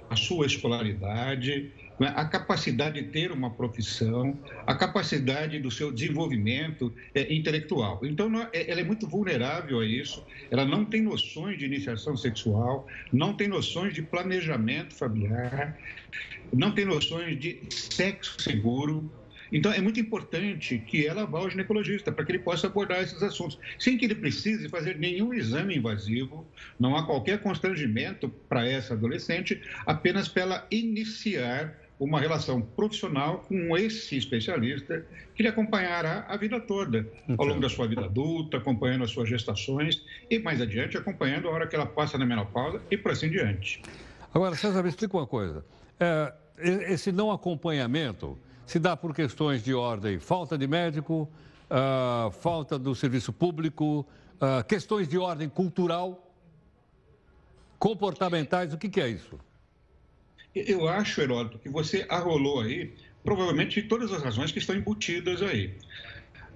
à 0.10 0.16
sua 0.16 0.46
escolaridade, 0.46 1.72
né, 2.00 2.14
a 2.16 2.26
capacidade 2.26 3.02
de 3.02 3.10
ter 3.10 3.32
uma 3.32 3.50
profissão, 3.50 4.38
a 4.66 4.76
capacidade 4.76 5.60
do 5.60 5.70
seu 5.70 5.92
desenvolvimento 5.92 6.94
é, 7.14 7.34
intelectual. 7.34 8.00
Então, 8.04 8.32
é, 8.54 8.72
ela 8.72 8.80
é 8.80 8.84
muito 8.84 9.08
vulnerável 9.08 9.80
a 9.80 9.86
isso, 9.86 10.24
ela 10.50 10.64
não 10.64 10.86
tem 10.86 11.02
noções 11.02 11.58
de 11.58 11.66
iniciação 11.66 12.16
sexual, 12.16 12.88
não 13.12 13.34
tem 13.34 13.48
noções 13.48 13.94
de 13.94 14.02
planejamento 14.02 14.94
familiar, 14.94 15.78
não 16.54 16.72
tem 16.72 16.86
noções 16.86 17.38
de 17.40 17.60
sexo 17.70 18.40
seguro, 18.40 19.10
então, 19.56 19.72
é 19.72 19.80
muito 19.80 20.02
importante 20.02 20.78
que 20.80 21.08
ela 21.08 21.26
vá 21.26 21.40
ao 21.40 21.50
ginecologista 21.50 22.12
para 22.12 22.26
que 22.26 22.32
ele 22.34 22.40
possa 22.40 22.68
abordar 22.68 23.02
esses 23.02 23.24
assuntos, 23.24 23.58
sem 23.80 23.98
que 23.98 24.04
ele 24.04 24.14
precise 24.14 24.68
fazer 24.68 24.98
nenhum 24.98 25.34
exame 25.34 25.78
invasivo, 25.78 26.46
não 26.78 26.94
há 26.94 27.06
qualquer 27.06 27.42
constrangimento 27.42 28.28
para 28.50 28.68
essa 28.68 28.96
adolescente, 28.96 29.62
apenas 29.86 30.28
para 30.28 30.42
ela 30.42 30.68
iniciar 30.70 31.74
uma 31.98 32.20
relação 32.20 32.60
profissional 32.60 33.46
com 33.48 33.78
esse 33.78 34.18
especialista 34.18 35.06
que 35.34 35.44
lhe 35.44 35.48
acompanhará 35.48 36.26
a 36.28 36.36
vida 36.36 36.60
toda, 36.60 37.08
ao 37.38 37.46
longo 37.46 37.62
da 37.62 37.70
sua 37.70 37.88
vida 37.88 38.04
adulta, 38.04 38.58
acompanhando 38.58 39.06
as 39.06 39.12
suas 39.12 39.30
gestações 39.30 40.04
e 40.30 40.38
mais 40.38 40.60
adiante 40.60 40.98
acompanhando 40.98 41.48
a 41.48 41.52
hora 41.52 41.66
que 41.66 41.78
ela 41.78 41.86
passa 41.86 42.18
na 42.18 42.26
menopausa 42.26 42.82
e 42.92 42.98
por 42.98 43.14
assim 43.14 43.30
diante. 43.30 43.82
Agora, 44.34 44.54
César, 44.54 44.84
me 44.84 44.90
explica 44.90 45.16
uma 45.16 45.26
coisa. 45.26 45.64
É, 45.98 46.34
esse 46.92 47.14
não 47.14 47.32
acompanhamento 47.32 48.38
se 48.66 48.80
dá 48.80 48.96
por 48.98 49.14
questões 49.14 49.64
de 49.64 49.74
ordem, 49.74 50.20
falta 50.20 50.58
de 50.58 50.68
médico, 50.68 51.30
uh, 51.70 52.32
falta 52.32 52.78
do 52.78 52.96
serviço 52.96 53.32
público, 53.32 54.06
uh, 54.36 54.64
questões 54.68 55.08
de 55.08 55.18
ordem 55.18 55.48
cultural, 55.48 56.34
comportamentais, 57.78 58.74
o 58.74 58.78
que, 58.78 58.90
que 58.90 59.02
é 59.02 59.10
isso? 59.10 59.40
Eu 60.56 60.88
acho, 60.88 61.22
Heródoto, 61.22 61.60
que 61.60 61.70
você 61.70 62.06
arrolou 62.10 62.62
aí 62.62 62.94
provavelmente 63.24 63.82
todas 63.84 64.14
as 64.14 64.24
razões 64.24 64.52
que 64.52 64.60
estão 64.60 64.76
embutidas 64.76 65.42
aí. 65.42 65.74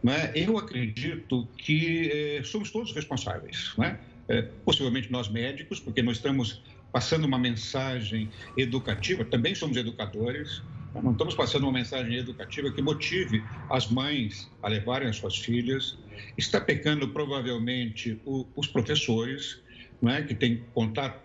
Né? 0.01 0.31
Eu 0.33 0.57
acredito 0.57 1.47
que 1.57 2.09
eh, 2.09 2.43
somos 2.43 2.71
todos 2.71 2.93
responsáveis, 2.93 3.73
né? 3.77 3.99
É, 4.29 4.43
possivelmente 4.63 5.11
nós 5.11 5.27
médicos, 5.27 5.79
porque 5.79 6.03
nós 6.03 6.17
estamos 6.17 6.61
passando 6.91 7.25
uma 7.25 7.39
mensagem 7.39 8.29
educativa, 8.55 9.25
também 9.25 9.55
somos 9.55 9.75
educadores, 9.75 10.61
não 10.95 11.11
estamos 11.11 11.35
passando 11.35 11.63
uma 11.63 11.73
mensagem 11.73 12.15
educativa 12.17 12.71
que 12.71 12.81
motive 12.81 13.43
as 13.69 13.89
mães 13.89 14.49
a 14.61 14.67
levarem 14.67 15.07
as 15.07 15.17
suas 15.17 15.37
filhas. 15.37 15.97
Está 16.37 16.59
pecando 16.59 17.07
provavelmente 17.09 18.19
o, 18.25 18.45
os 18.55 18.67
professores, 18.67 19.61
é, 20.07 20.21
que 20.21 20.33
têm 20.33 20.63
contato 20.73 21.19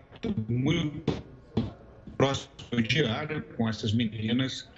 muito 0.47 1.13
próximo 2.17 2.51
diário 2.87 3.41
com 3.57 3.67
essas 3.67 3.93
meninas. 3.93 4.69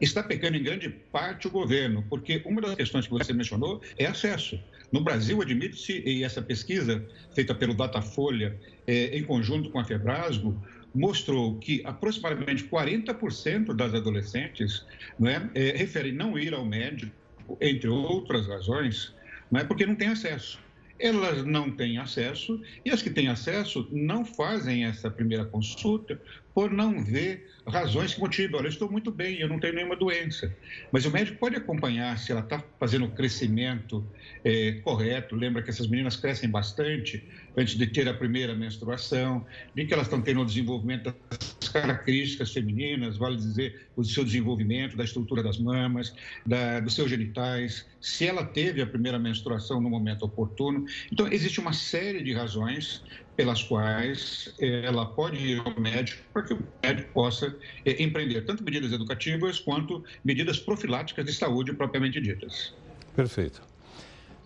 Está 0.00 0.22
pecando 0.22 0.56
em 0.56 0.62
grande 0.62 0.88
parte 0.88 1.46
o 1.46 1.50
governo, 1.50 2.04
porque 2.08 2.42
uma 2.44 2.60
das 2.60 2.74
questões 2.74 3.06
que 3.06 3.12
você 3.12 3.32
mencionou 3.32 3.82
é 3.98 4.06
acesso. 4.06 4.58
No 4.92 5.00
Brasil, 5.00 5.40
admite-se, 5.42 6.02
e 6.06 6.22
essa 6.22 6.40
pesquisa 6.40 7.04
feita 7.34 7.54
pelo 7.54 7.74
Datafolha, 7.74 8.58
é, 8.86 9.16
em 9.16 9.24
conjunto 9.24 9.70
com 9.70 9.78
a 9.78 9.84
Febrasgo, 9.84 10.56
mostrou 10.94 11.58
que 11.58 11.82
aproximadamente 11.84 12.64
40% 12.64 13.74
das 13.74 13.94
adolescentes 13.94 14.86
né, 15.18 15.50
é, 15.54 15.76
referem 15.76 16.12
não 16.12 16.38
ir 16.38 16.54
ao 16.54 16.64
médico, 16.64 17.12
entre 17.60 17.88
outras 17.88 18.46
razões, 18.46 19.14
né, 19.50 19.64
porque 19.64 19.84
não 19.84 19.94
têm 19.94 20.08
acesso. 20.08 20.62
Elas 20.98 21.44
não 21.44 21.70
têm 21.70 21.98
acesso 21.98 22.62
e 22.84 22.90
as 22.90 23.02
que 23.02 23.10
têm 23.10 23.28
acesso 23.28 23.88
não 23.90 24.24
fazem 24.24 24.84
essa 24.84 25.10
primeira 25.10 25.44
consulta 25.44 26.20
por 26.54 26.70
não 26.70 27.02
ver 27.02 27.50
razões 27.66 28.14
que 28.14 28.20
motivam. 28.20 28.60
Olha, 28.60 28.66
eu 28.66 28.70
estou 28.70 28.90
muito 28.90 29.10
bem, 29.10 29.40
eu 29.40 29.48
não 29.48 29.58
tenho 29.58 29.74
nenhuma 29.74 29.96
doença. 29.96 30.54
Mas 30.92 31.04
o 31.04 31.10
médico 31.10 31.38
pode 31.38 31.56
acompanhar 31.56 32.16
se 32.18 32.30
ela 32.30 32.42
está 32.42 32.62
fazendo 32.78 33.06
o 33.06 33.10
crescimento 33.10 34.06
é, 34.44 34.72
correto. 34.84 35.34
Lembra 35.34 35.62
que 35.62 35.70
essas 35.70 35.88
meninas 35.88 36.16
crescem 36.16 36.48
bastante 36.48 37.24
antes 37.56 37.76
de 37.76 37.86
ter 37.86 38.08
a 38.08 38.14
primeira 38.14 38.54
menstruação, 38.54 39.44
de 39.74 39.84
que 39.84 39.92
elas 39.92 40.06
estão 40.06 40.20
tendo 40.20 40.42
o 40.42 40.44
desenvolvimento 40.44 41.14
das 41.30 41.70
características 41.70 42.52
femininas, 42.52 43.16
vale 43.16 43.36
dizer, 43.36 43.88
o 43.96 44.04
seu 44.04 44.24
desenvolvimento, 44.24 44.96
da 44.96 45.04
estrutura 45.04 45.42
das 45.42 45.58
mamas, 45.58 46.14
da, 46.46 46.80
dos 46.80 46.94
seus 46.94 47.10
genitais, 47.10 47.86
se 48.00 48.26
ela 48.26 48.44
teve 48.44 48.80
a 48.80 48.86
primeira 48.86 49.18
menstruação 49.18 49.80
no 49.80 49.88
momento 49.88 50.24
oportuno. 50.24 50.84
Então, 51.10 51.26
existe 51.32 51.58
uma 51.58 51.72
série 51.72 52.22
de 52.22 52.32
razões 52.32 53.02
pelas 53.36 53.62
quais 53.62 54.54
eh, 54.60 54.82
ela 54.84 55.06
pode 55.06 55.36
ir 55.36 55.62
ao 55.64 55.80
médico 55.80 56.22
para 56.32 56.42
que 56.42 56.54
o 56.54 56.58
médico 56.82 57.12
possa 57.12 57.54
eh, 57.84 58.02
empreender 58.02 58.42
tanto 58.42 58.62
medidas 58.62 58.92
educativas 58.92 59.58
quanto 59.58 60.04
medidas 60.24 60.58
profiláticas 60.58 61.24
de 61.24 61.32
saúde 61.32 61.72
propriamente 61.72 62.20
ditas. 62.20 62.74
Perfeito. 63.14 63.62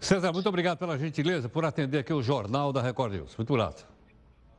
César, 0.00 0.32
muito 0.32 0.48
obrigado 0.48 0.78
pela 0.78 0.98
gentileza 0.98 1.48
por 1.48 1.64
atender 1.64 1.98
aqui 1.98 2.12
o 2.12 2.22
Jornal 2.22 2.72
da 2.72 2.80
Record 2.80 3.12
News. 3.12 3.36
Muito 3.36 3.52
grato. 3.52 3.86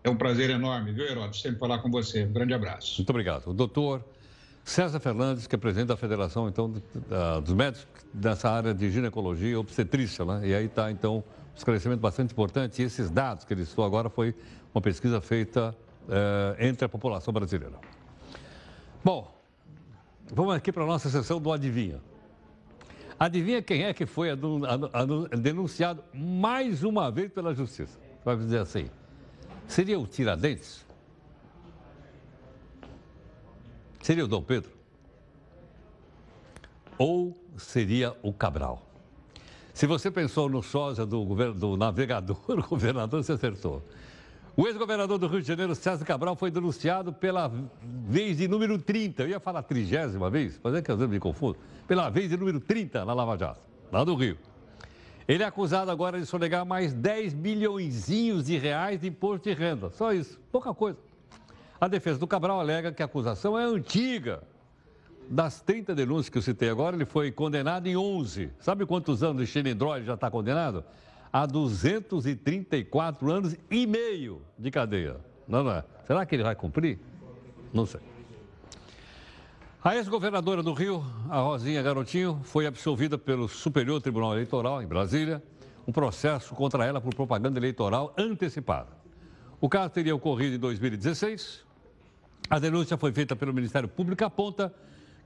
É 0.03 0.09
um 0.09 0.15
prazer 0.15 0.49
enorme, 0.49 0.91
viu, 0.91 1.05
Heródoto? 1.05 1.37
Sempre 1.37 1.59
falar 1.59 1.79
com 1.79 1.89
você. 1.89 2.23
Um 2.23 2.33
grande 2.33 2.53
abraço. 2.53 2.97
Muito 2.97 3.09
obrigado. 3.09 3.47
O 3.47 3.53
doutor 3.53 4.03
César 4.63 4.99
Fernandes, 4.99 5.47
que 5.47 5.55
é 5.55 5.57
presidente 5.57 5.87
da 5.87 5.97
Federação 5.97 6.47
então, 6.47 6.71
dos 7.43 7.53
Médicos 7.53 7.87
dessa 8.13 8.49
área 8.49 8.73
de 8.73 8.89
ginecologia 8.91 9.49
e 9.49 9.55
obstetrícia, 9.55 10.23
né? 10.23 10.41
E 10.47 10.53
aí 10.53 10.65
está, 10.65 10.91
então, 10.91 11.23
esclarecimento 11.59 12.01
bastante 12.01 12.31
importante. 12.31 12.81
E 12.81 12.85
esses 12.85 13.09
dados 13.09 13.45
que 13.45 13.53
ele 13.53 13.65
citou 13.65 13.85
agora 13.85 14.09
foi 14.09 14.35
uma 14.73 14.81
pesquisa 14.81 15.21
feita 15.21 15.75
é, 16.09 16.67
entre 16.67 16.85
a 16.85 16.89
população 16.89 17.33
brasileira. 17.33 17.75
Bom, 19.03 19.33
vamos 20.33 20.55
aqui 20.55 20.71
para 20.71 20.83
a 20.83 20.87
nossa 20.87 21.09
sessão 21.09 21.39
do 21.39 21.51
Adivinha. 21.51 22.01
Adivinha 23.19 23.61
quem 23.61 23.83
é 23.83 23.93
que 23.93 24.05
foi 24.05 24.29
denunciado 25.41 26.03
mais 26.13 26.83
uma 26.83 27.11
vez 27.11 27.31
pela 27.31 27.53
Justiça? 27.53 27.99
Vai 28.23 28.37
dizer 28.37 28.59
assim, 28.59 28.89
seria 29.67 29.99
o 29.99 30.07
Tiradentes? 30.07 30.85
Seria 34.01 34.23
o 34.23 34.27
Dom 34.27 34.41
Pedro? 34.41 34.71
Ou 36.97 37.37
seria 37.57 38.15
o 38.23 38.31
Cabral? 38.31 38.88
Se 39.73 39.85
você 39.85 40.11
pensou 40.11 40.49
no 40.49 40.61
sósia 40.61 41.05
do, 41.05 41.23
do 41.53 41.77
navegador, 41.77 42.37
o 42.47 42.61
governador, 42.61 43.23
você 43.23 43.33
acertou. 43.33 43.83
O 44.57 44.67
ex-governador 44.67 45.17
do 45.17 45.27
Rio 45.27 45.41
de 45.41 45.47
Janeiro, 45.47 45.73
César 45.73 46.03
Cabral, 46.03 46.35
foi 46.35 46.51
denunciado 46.51 47.13
pela 47.13 47.49
vez 47.81 48.37
de 48.37 48.47
número 48.47 48.77
30. 48.77 49.23
Eu 49.23 49.29
ia 49.29 49.39
falar 49.39 49.63
trigésima 49.63 50.29
vez, 50.29 50.59
mas 50.61 50.75
é 50.75 50.81
que 50.81 50.91
às 50.91 50.97
vezes 50.97 51.09
me 51.09 51.19
confundo. 51.19 51.57
Pela 51.87 52.09
vez 52.09 52.29
de 52.29 52.35
número 52.35 52.59
30 52.59 53.05
na 53.05 53.13
Lava 53.13 53.37
Jato, 53.37 53.61
lá 53.91 54.03
do 54.03 54.15
Rio. 54.15 54.37
Ele 55.27 55.43
é 55.43 55.45
acusado 55.45 55.91
agora 55.91 56.19
de 56.19 56.25
sonegar 56.25 56.65
mais 56.65 56.91
10 56.91 57.35
bilhões 57.35 58.07
de 58.07 58.57
reais 58.57 58.99
de 58.99 59.07
imposto 59.07 59.47
de 59.47 59.55
renda. 59.55 59.91
Só 59.91 60.11
isso, 60.11 60.39
pouca 60.51 60.73
coisa. 60.73 60.97
A 61.79 61.87
defesa 61.87 62.19
do 62.19 62.27
Cabral 62.27 62.59
alega 62.59 62.91
que 62.91 63.01
a 63.01 63.05
acusação 63.05 63.57
é 63.57 63.63
antiga 63.63 64.41
das 65.29 65.61
30 65.61 65.93
denúncias 65.93 66.27
que 66.29 66.39
eu 66.39 66.41
citei 66.41 66.69
agora, 66.69 66.95
ele 66.95 67.05
foi 67.05 67.31
condenado 67.31 67.85
em 67.85 67.95
11. 67.95 68.49
Sabe 68.59 68.83
quantos 68.85 69.21
anos 69.21 69.43
de 69.43 69.47
Xilindró 69.47 69.95
ele 69.95 70.05
já 70.05 70.15
está 70.15 70.29
condenado? 70.31 70.83
A 71.31 71.45
234 71.45 73.31
anos 73.31 73.55
e 73.69 73.85
meio 73.85 74.41
de 74.57 74.71
cadeia. 74.71 75.17
Não, 75.47 75.63
não 75.63 75.71
é? 75.71 75.83
Será 76.07 76.25
que 76.25 76.35
ele 76.35 76.41
vai 76.41 76.55
cumprir? 76.55 76.97
Não 77.71 77.85
sei. 77.85 78.01
A 79.83 79.95
ex-governadora 79.95 80.63
do 80.63 80.73
Rio, 80.73 81.05
a 81.29 81.39
Rosinha 81.39 81.81
Garotinho, 81.83 82.41
foi 82.43 82.65
absolvida 82.65 83.15
pelo 83.15 83.47
Superior 83.47 84.01
Tribunal 84.01 84.33
Eleitoral, 84.33 84.81
em 84.81 84.87
Brasília, 84.87 85.43
um 85.87 85.91
processo 85.91 86.55
contra 86.55 86.83
ela 86.85 86.99
por 86.99 87.13
propaganda 87.13 87.59
eleitoral 87.59 88.13
antecipada. 88.17 88.89
O 89.61 89.69
caso 89.69 89.91
teria 89.91 90.15
ocorrido 90.15 90.55
em 90.55 90.59
2016. 90.59 91.63
A 92.49 92.57
denúncia 92.57 92.97
foi 92.97 93.11
feita 93.11 93.35
pelo 93.35 93.53
Ministério 93.53 93.87
Público 93.87 94.25
aponta 94.25 94.73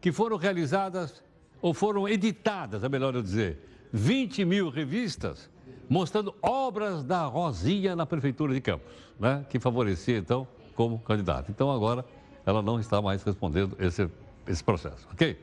que 0.04 0.12
foram 0.12 0.36
realizadas, 0.36 1.24
ou 1.62 1.74
foram 1.74 2.10
editadas, 2.10 2.84
é 2.84 2.90
melhor 2.90 3.16
eu 3.16 3.22
dizer, 3.22 3.58
20 3.94 4.44
mil 4.44 4.70
revistas 4.70 5.50
mostrando 5.88 6.36
obras 6.42 7.06
da 7.06 7.24
Rosinha 7.24 7.96
na 7.96 8.06
Prefeitura 8.06 8.54
de 8.54 8.60
Campos, 8.60 8.86
né, 9.18 9.46
que 9.50 9.62
favorecia, 9.62 10.18
então, 10.18 10.46
como 10.76 11.00
candidata. 11.00 11.50
Então, 11.50 11.72
agora, 11.72 12.04
ela 12.46 12.62
não 12.62 12.82
está 12.82 13.02
mais 13.02 13.24
respondendo 13.24 13.78
esse, 13.80 14.10
esse 14.46 14.62
processo, 14.62 15.08
ok? 15.14 15.42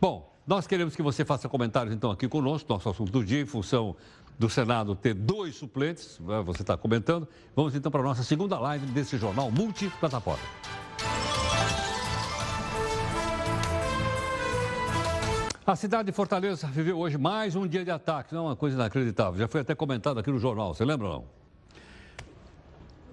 Bom, 0.00 0.32
nós 0.46 0.68
queremos 0.68 0.94
que 0.94 1.02
você 1.02 1.24
faça 1.24 1.48
comentários, 1.48 1.92
então, 1.92 2.12
aqui 2.12 2.28
conosco, 2.28 2.72
nosso 2.72 2.88
assunto 2.88 3.10
do 3.10 3.24
dia, 3.24 3.40
em 3.40 3.46
função 3.46 3.96
do 4.38 4.48
Senado 4.48 4.94
ter 4.94 5.14
dois 5.14 5.56
suplentes, 5.56 6.20
né, 6.20 6.40
você 6.46 6.62
está 6.62 6.76
comentando. 6.76 7.26
Vamos, 7.56 7.74
então, 7.74 7.90
para 7.90 8.02
a 8.02 8.04
nossa 8.04 8.22
segunda 8.22 8.56
live 8.56 8.86
desse 8.86 9.18
jornal 9.18 9.50
multiplataforma. 9.50 10.83
A 15.66 15.74
cidade 15.74 16.04
de 16.04 16.12
Fortaleza 16.12 16.66
viveu 16.66 16.98
hoje 16.98 17.16
mais 17.16 17.56
um 17.56 17.66
dia 17.66 17.82
de 17.82 17.90
ataques, 17.90 18.32
não 18.32 18.40
é 18.40 18.48
uma 18.48 18.56
coisa 18.56 18.76
inacreditável. 18.76 19.40
Já 19.40 19.48
foi 19.48 19.62
até 19.62 19.74
comentado 19.74 20.20
aqui 20.20 20.30
no 20.30 20.38
jornal, 20.38 20.74
você 20.74 20.84
lembra 20.84 21.08
ou 21.08 21.12
não? 21.14 21.24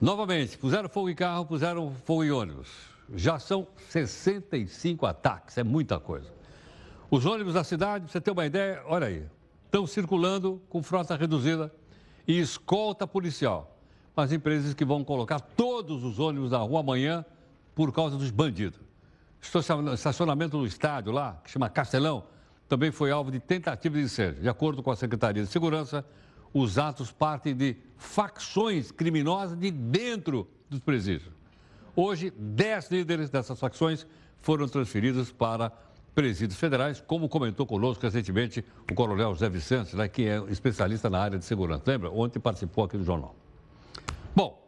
Novamente, 0.01 0.57
puseram 0.57 0.89
fogo 0.89 1.09
em 1.09 1.15
carro, 1.15 1.45
puseram 1.45 1.95
fogo 2.03 2.25
em 2.25 2.31
ônibus. 2.31 2.67
Já 3.15 3.39
são 3.39 3.65
65 3.87 5.05
ataques, 5.05 5.57
é 5.57 5.63
muita 5.63 5.97
coisa. 5.97 6.29
Os 7.09 7.25
ônibus 7.25 7.53
da 7.53 7.63
cidade, 7.63 8.03
pra 8.03 8.11
você 8.11 8.19
ter 8.19 8.31
uma 8.31 8.45
ideia, 8.45 8.83
olha 8.85 9.07
aí, 9.07 9.25
estão 9.63 9.87
circulando 9.87 10.61
com 10.67 10.83
frota 10.83 11.15
reduzida 11.15 11.73
e 12.27 12.37
escolta 12.37 13.07
policial. 13.07 13.77
As 14.13 14.33
empresas 14.33 14.73
que 14.73 14.83
vão 14.83 15.05
colocar 15.05 15.39
todos 15.39 16.03
os 16.03 16.19
ônibus 16.19 16.51
na 16.51 16.57
rua 16.57 16.81
amanhã 16.81 17.23
por 17.73 17.93
causa 17.93 18.17
dos 18.17 18.29
bandidos. 18.29 18.77
Estacionamento 19.93 20.57
do 20.57 20.65
estádio 20.65 21.13
lá, 21.13 21.39
que 21.45 21.49
chama 21.49 21.69
Castelão, 21.69 22.25
também 22.71 22.89
foi 22.89 23.11
alvo 23.11 23.29
de 23.29 23.39
tentativa 23.41 23.97
de 23.97 24.03
incêndio. 24.03 24.41
De 24.43 24.47
acordo 24.47 24.81
com 24.81 24.89
a 24.89 24.95
Secretaria 24.95 25.43
de 25.43 25.49
Segurança, 25.49 26.05
os 26.53 26.77
atos 26.77 27.11
partem 27.11 27.53
de 27.53 27.75
facções 27.97 28.93
criminosas 28.93 29.59
de 29.59 29.69
dentro 29.69 30.47
dos 30.69 30.79
presídios. 30.79 31.33
Hoje, 31.93 32.31
dez 32.31 32.89
líderes 32.89 33.29
dessas 33.29 33.59
facções 33.59 34.07
foram 34.39 34.69
transferidos 34.69 35.33
para 35.33 35.69
presídios 36.15 36.57
federais, 36.57 37.03
como 37.05 37.27
comentou 37.27 37.65
conosco 37.65 38.03
recentemente 38.03 38.63
o 38.89 38.95
coronel 38.95 39.33
José 39.33 39.49
Vicente, 39.49 39.93
né, 39.93 40.07
que 40.07 40.25
é 40.25 40.37
especialista 40.47 41.09
na 41.09 41.19
área 41.19 41.37
de 41.37 41.43
segurança. 41.43 41.83
Lembra? 41.85 42.09
Ontem 42.09 42.39
participou 42.39 42.85
aqui 42.85 42.97
do 42.97 43.03
jornal. 43.03 43.35
Bom, 44.33 44.65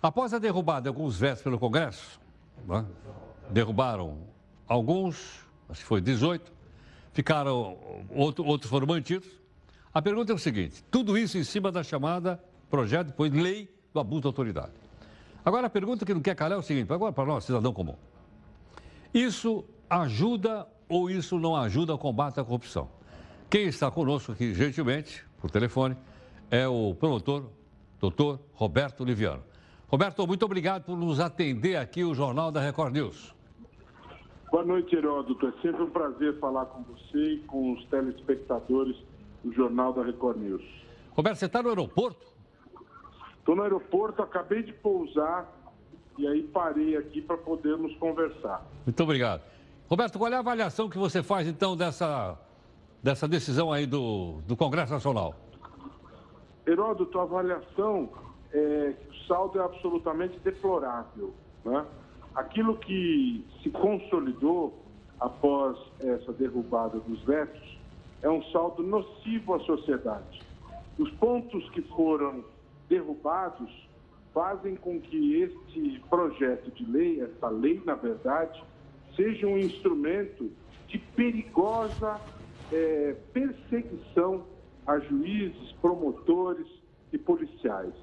após 0.00 0.32
a 0.32 0.38
derrubada 0.38 0.82
de 0.82 0.88
alguns 0.90 1.18
vetos 1.18 1.42
pelo 1.42 1.58
Congresso, 1.58 2.20
né, 2.68 2.86
derrubaram 3.50 4.28
alguns, 4.68 5.40
acho 5.68 5.80
que 5.80 5.86
foi 5.86 6.00
18, 6.00 6.53
ficaram, 7.14 7.78
outro, 8.10 8.44
outros 8.44 8.68
foram 8.68 8.86
mantidos. 8.86 9.28
A 9.94 10.02
pergunta 10.02 10.32
é 10.32 10.34
o 10.34 10.38
seguinte: 10.38 10.84
tudo 10.90 11.16
isso 11.16 11.38
em 11.38 11.44
cima 11.44 11.72
da 11.72 11.82
chamada 11.82 12.38
projeto, 12.68 13.06
depois 13.06 13.32
lei 13.32 13.72
do 13.94 14.00
abuso 14.00 14.22
da 14.22 14.28
autoridade. 14.28 14.72
Agora 15.44 15.68
a 15.68 15.70
pergunta 15.70 16.04
que 16.04 16.12
não 16.12 16.20
quer 16.20 16.34
calar 16.34 16.56
é 16.56 16.60
o 16.60 16.62
seguinte, 16.62 16.92
agora 16.92 17.12
para 17.12 17.24
nós, 17.24 17.44
cidadão 17.44 17.72
comum. 17.72 17.94
Isso 19.12 19.64
ajuda 19.88 20.66
ou 20.88 21.08
isso 21.08 21.38
não 21.38 21.54
ajuda 21.54 21.92
ao 21.92 21.98
combate 21.98 22.40
à 22.40 22.44
corrupção? 22.44 22.88
Quem 23.48 23.66
está 23.66 23.90
conosco 23.90 24.32
aqui, 24.32 24.52
gentilmente, 24.52 25.24
por 25.40 25.50
telefone, 25.50 25.96
é 26.50 26.66
o 26.66 26.94
promotor, 26.98 27.44
doutor 28.00 28.40
Roberto 28.54 29.04
Liviano. 29.04 29.42
Roberto, 29.86 30.26
muito 30.26 30.44
obrigado 30.44 30.82
por 30.82 30.96
nos 30.96 31.20
atender 31.20 31.76
aqui 31.76 32.02
o 32.02 32.14
Jornal 32.14 32.50
da 32.50 32.60
Record 32.60 32.92
News. 32.92 33.34
Boa 34.54 34.64
noite, 34.64 34.94
Heródoto. 34.94 35.48
É 35.48 35.52
sempre 35.60 35.82
um 35.82 35.90
prazer 35.90 36.38
falar 36.38 36.66
com 36.66 36.84
você 36.84 37.18
e 37.18 37.38
com 37.40 37.72
os 37.72 37.84
telespectadores 37.86 38.96
do 39.42 39.52
Jornal 39.52 39.92
da 39.92 40.04
Record 40.04 40.36
News. 40.36 40.62
Roberto, 41.10 41.38
você 41.38 41.46
está 41.46 41.60
no 41.60 41.70
aeroporto? 41.70 42.24
Estou 43.36 43.56
no 43.56 43.62
aeroporto, 43.64 44.22
acabei 44.22 44.62
de 44.62 44.72
pousar 44.72 45.52
e 46.16 46.24
aí 46.24 46.44
parei 46.44 46.96
aqui 46.96 47.20
para 47.20 47.36
podermos 47.36 47.96
conversar. 47.96 48.64
Muito 48.86 49.02
obrigado. 49.02 49.42
Roberto, 49.88 50.20
qual 50.20 50.32
é 50.32 50.36
a 50.36 50.38
avaliação 50.38 50.88
que 50.88 50.98
você 50.98 51.20
faz 51.20 51.48
então 51.48 51.76
dessa, 51.76 52.38
dessa 53.02 53.26
decisão 53.26 53.72
aí 53.72 53.86
do, 53.86 54.40
do 54.46 54.56
Congresso 54.56 54.92
Nacional? 54.92 55.34
Heródoto, 56.64 57.18
a 57.18 57.24
avaliação 57.24 58.08
é 58.52 58.94
que 59.00 59.08
o 59.08 59.26
saldo 59.26 59.58
é 59.58 59.64
absolutamente 59.64 60.38
deplorável. 60.38 61.34
Né? 61.64 61.84
Aquilo 62.34 62.76
que 62.78 63.44
se 63.62 63.70
consolidou 63.70 64.82
após 65.20 65.78
essa 66.00 66.32
derrubada 66.32 66.98
dos 66.98 67.22
vetos 67.22 67.78
é 68.22 68.28
um 68.28 68.42
saldo 68.44 68.82
nocivo 68.82 69.54
à 69.54 69.60
sociedade. 69.60 70.42
Os 70.98 71.10
pontos 71.12 71.68
que 71.70 71.82
foram 71.82 72.44
derrubados 72.88 73.70
fazem 74.32 74.74
com 74.74 75.00
que 75.00 75.42
este 75.42 76.02
projeto 76.10 76.70
de 76.72 76.84
lei, 76.90 77.20
essa 77.20 77.48
lei, 77.48 77.80
na 77.84 77.94
verdade, 77.94 78.62
seja 79.14 79.46
um 79.46 79.56
instrumento 79.56 80.50
de 80.88 80.98
perigosa 80.98 82.20
é, 82.72 83.14
perseguição 83.32 84.44
a 84.86 84.98
juízes, 84.98 85.72
promotores 85.80 86.66
e 87.12 87.18
policiais. 87.18 87.94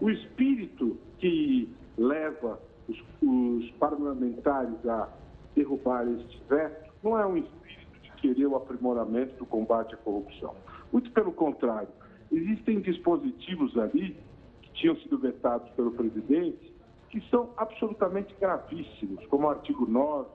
O 0.00 0.10
espírito 0.10 0.98
que 1.18 1.68
leva 1.96 2.60
os, 2.90 3.02
os 3.22 3.70
parlamentares 3.72 4.86
a 4.86 5.08
derrubar 5.54 6.06
este 6.08 6.42
veto 6.48 6.90
não 7.02 7.18
é 7.18 7.26
um 7.26 7.36
espírito 7.36 8.00
de 8.02 8.10
querer 8.20 8.46
o 8.46 8.56
aprimoramento 8.56 9.36
do 9.36 9.46
combate 9.46 9.94
à 9.94 9.98
corrupção. 9.98 10.54
Muito 10.92 11.10
pelo 11.12 11.32
contrário, 11.32 11.88
existem 12.30 12.80
dispositivos 12.80 13.76
ali 13.78 14.16
que 14.62 14.70
tinham 14.72 14.96
sido 14.96 15.18
vetados 15.18 15.70
pelo 15.70 15.92
presidente 15.92 16.70
que 17.10 17.20
são 17.28 17.50
absolutamente 17.56 18.34
gravíssimos, 18.40 19.26
como 19.26 19.46
o 19.46 19.50
artigo 19.50 19.84
9, 19.84 20.28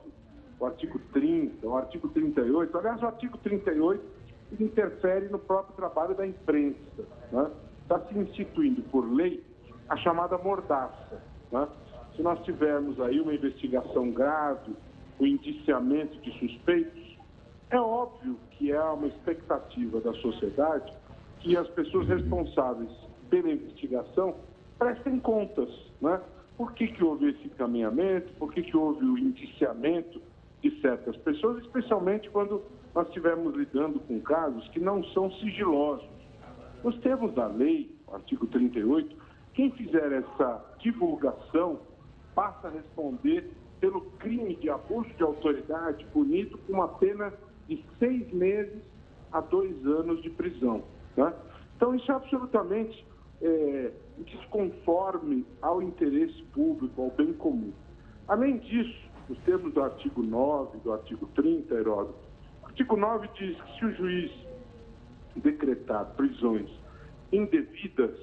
o 0.59 0.65
artigo 0.65 0.99
30, 1.13 1.65
o 1.65 1.75
artigo 1.77 2.09
38. 2.09 2.77
Aliás, 2.77 3.01
o 3.01 3.05
artigo 3.05 3.37
38 3.37 4.03
interfere 4.59 5.29
no 5.29 5.39
próprio 5.39 5.75
trabalho 5.75 6.15
da 6.15 6.27
imprensa. 6.27 7.05
Né? 7.31 7.51
Está 7.81 7.99
se 8.01 8.17
instituindo 8.17 8.81
por 8.83 9.09
lei 9.09 9.43
a 9.87 9.95
chamada 9.97 10.37
mordaça. 10.37 11.21
Né? 11.51 11.67
Se 12.15 12.21
nós 12.21 12.43
tivermos 12.43 12.99
aí 12.99 13.19
uma 13.19 13.33
investigação 13.33 14.11
grave, 14.11 14.73
o 15.19 15.25
indiciamento 15.25 16.17
de 16.21 16.31
suspeitos, 16.39 17.17
é 17.69 17.79
óbvio 17.79 18.37
que 18.51 18.71
há 18.71 18.93
uma 18.93 19.07
expectativa 19.07 19.99
da 19.99 20.13
sociedade 20.13 20.93
que 21.39 21.57
as 21.57 21.67
pessoas 21.69 22.07
responsáveis 22.07 22.89
pela 23.29 23.51
investigação 23.51 24.35
prestem 24.77 25.19
contas, 25.19 25.69
né? 26.01 26.21
Por 26.57 26.73
que, 26.73 26.87
que 26.87 27.03
houve 27.03 27.31
esse 27.31 27.47
encaminhamento? 27.47 28.31
Por 28.33 28.53
que, 28.53 28.63
que 28.63 28.77
houve 28.77 29.03
o 29.03 29.17
indiciamento 29.17 30.21
de 30.61 30.81
certas 30.81 31.15
pessoas, 31.17 31.63
especialmente 31.63 32.29
quando 32.29 32.63
nós 32.93 33.07
estivermos 33.07 33.53
lidando 33.55 33.99
com 33.99 34.19
casos 34.21 34.67
que 34.69 34.79
não 34.79 35.03
são 35.05 35.29
sigilosos. 35.33 36.07
Nos 36.83 36.97
termos 36.99 37.33
da 37.33 37.45
lei, 37.45 37.93
artigo 38.11 38.47
38, 38.47 39.15
quem 39.53 39.69
fizer 39.71 40.11
essa 40.11 40.65
divulgação 40.79 41.79
passa 42.35 42.67
a 42.67 42.71
responder 42.71 43.49
pelo 43.79 44.01
crime 44.19 44.55
de 44.57 44.69
abuso 44.69 45.09
de 45.15 45.23
autoridade 45.23 46.05
punido 46.13 46.57
com 46.59 46.73
uma 46.73 46.87
pena 46.87 47.33
de 47.67 47.83
seis 47.97 48.31
meses 48.31 48.83
a 49.31 49.41
dois 49.41 49.75
anos 49.85 50.21
de 50.21 50.29
prisão. 50.29 50.83
Né? 51.17 51.33
Então, 51.75 51.95
isso 51.95 52.11
é 52.11 52.15
absolutamente 52.15 53.05
é, 53.41 53.91
desconforme 54.19 55.45
ao 55.61 55.81
interesse 55.81 56.41
público, 56.53 57.01
ao 57.01 57.11
bem 57.11 57.33
comum. 57.33 57.73
Além 58.27 58.57
disso, 58.59 59.05
nos 59.27 59.37
termos 59.39 59.73
do 59.73 59.83
artigo 59.83 60.21
9, 60.21 60.77
do 60.79 60.93
artigo 60.93 61.27
30, 61.35 61.73
Heródoto, 61.73 62.15
o 62.63 62.65
artigo 62.67 62.95
9 62.95 63.27
diz 63.35 63.59
que 63.59 63.79
se 63.79 63.85
o 63.85 63.91
juiz 63.93 64.31
decretar 65.35 66.05
prisões 66.15 66.69
indevidas, 67.31 68.15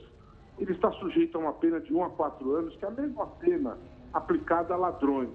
ele 0.59 0.73
está 0.73 0.91
sujeito 0.93 1.37
a 1.37 1.41
uma 1.41 1.53
pena 1.53 1.81
de 1.81 1.93
1 1.93 2.05
a 2.05 2.11
4 2.11 2.53
anos, 2.57 2.77
que 2.77 2.85
é 2.85 2.89
a 2.89 2.91
mesma 2.91 3.27
pena 3.27 3.77
aplicada 4.13 4.75
a 4.75 4.77
ladrões. 4.77 5.31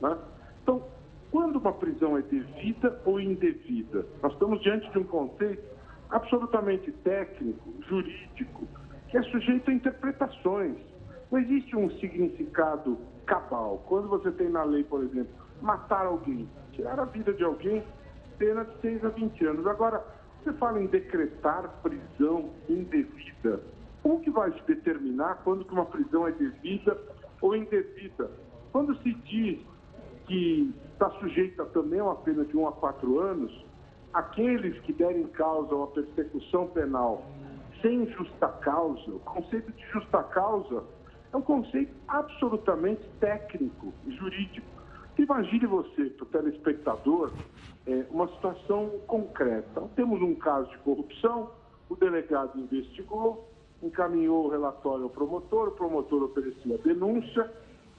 Né? 0.00 0.16
Então, 0.62 0.82
quando 1.30 1.56
uma 1.56 1.72
prisão 1.72 2.16
é 2.16 2.22
devida 2.22 3.00
ou 3.04 3.20
indevida? 3.20 4.06
Nós 4.22 4.32
estamos 4.32 4.60
diante 4.62 4.90
de 4.90 4.98
um 4.98 5.04
conceito 5.04 5.64
absolutamente 6.10 6.92
técnico, 6.92 7.74
jurídico, 7.88 8.66
que 9.08 9.18
é 9.18 9.22
sujeito 9.24 9.70
a 9.70 9.74
interpretações. 9.74 10.76
Não 11.30 11.38
existe 11.38 11.76
um 11.76 11.90
significado 11.98 12.98
cabal. 13.26 13.82
Quando 13.86 14.08
você 14.08 14.30
tem 14.30 14.48
na 14.48 14.62
lei, 14.62 14.84
por 14.84 15.02
exemplo, 15.02 15.32
matar 15.60 16.06
alguém, 16.06 16.48
tirar 16.72 17.00
a 17.00 17.04
vida 17.04 17.32
de 17.32 17.42
alguém, 17.42 17.82
pena 18.38 18.64
de 18.64 18.80
6 18.80 19.04
a 19.04 19.08
20 19.08 19.46
anos. 19.46 19.66
Agora, 19.66 20.04
você 20.42 20.52
fala 20.54 20.80
em 20.80 20.86
decretar 20.86 21.68
prisão 21.82 22.50
indevida. 22.68 23.60
Como 24.02 24.20
que 24.20 24.30
vai 24.30 24.50
determinar 24.66 25.40
quando 25.42 25.64
que 25.64 25.72
uma 25.72 25.86
prisão 25.86 26.28
é 26.28 26.32
devida 26.32 26.96
ou 27.40 27.56
indevida? 27.56 28.30
Quando 28.72 28.96
se 29.02 29.12
diz 29.14 29.60
que 30.26 30.74
está 30.92 31.10
sujeita 31.20 31.64
também 31.66 32.00
a 32.00 32.04
uma 32.04 32.16
pena 32.16 32.44
de 32.44 32.56
1 32.56 32.68
a 32.68 32.72
4 32.72 33.20
anos, 33.20 33.64
aqueles 34.12 34.78
que 34.80 34.92
derem 34.92 35.26
causa 35.28 35.72
a 35.72 35.76
uma 35.76 35.86
persecução 35.88 36.68
penal 36.68 37.24
sem 37.82 38.06
justa 38.12 38.48
causa, 38.48 39.10
o 39.10 39.20
conceito 39.20 39.70
de 39.72 39.86
justa 39.92 40.22
causa 40.22 40.84
é 41.32 41.36
um 41.36 41.42
conceito 41.42 41.94
absolutamente 42.08 43.06
técnico, 43.20 43.92
jurídico. 44.08 44.66
Imagine 45.18 45.66
você, 45.66 46.06
para 46.06 46.24
o 46.24 46.26
telespectador, 46.26 47.32
é, 47.86 48.06
uma 48.10 48.26
situação 48.28 48.88
concreta. 49.06 49.82
Temos 49.94 50.22
um 50.22 50.34
caso 50.34 50.70
de 50.70 50.78
corrupção, 50.78 51.50
o 51.88 51.94
delegado 51.94 52.58
investigou, 52.58 53.48
encaminhou 53.82 54.46
o 54.46 54.48
relatório 54.48 55.04
ao 55.04 55.10
promotor, 55.10 55.68
o 55.68 55.72
promotor 55.72 56.22
ofereceu 56.22 56.74
a 56.74 56.78
denúncia, 56.78 57.50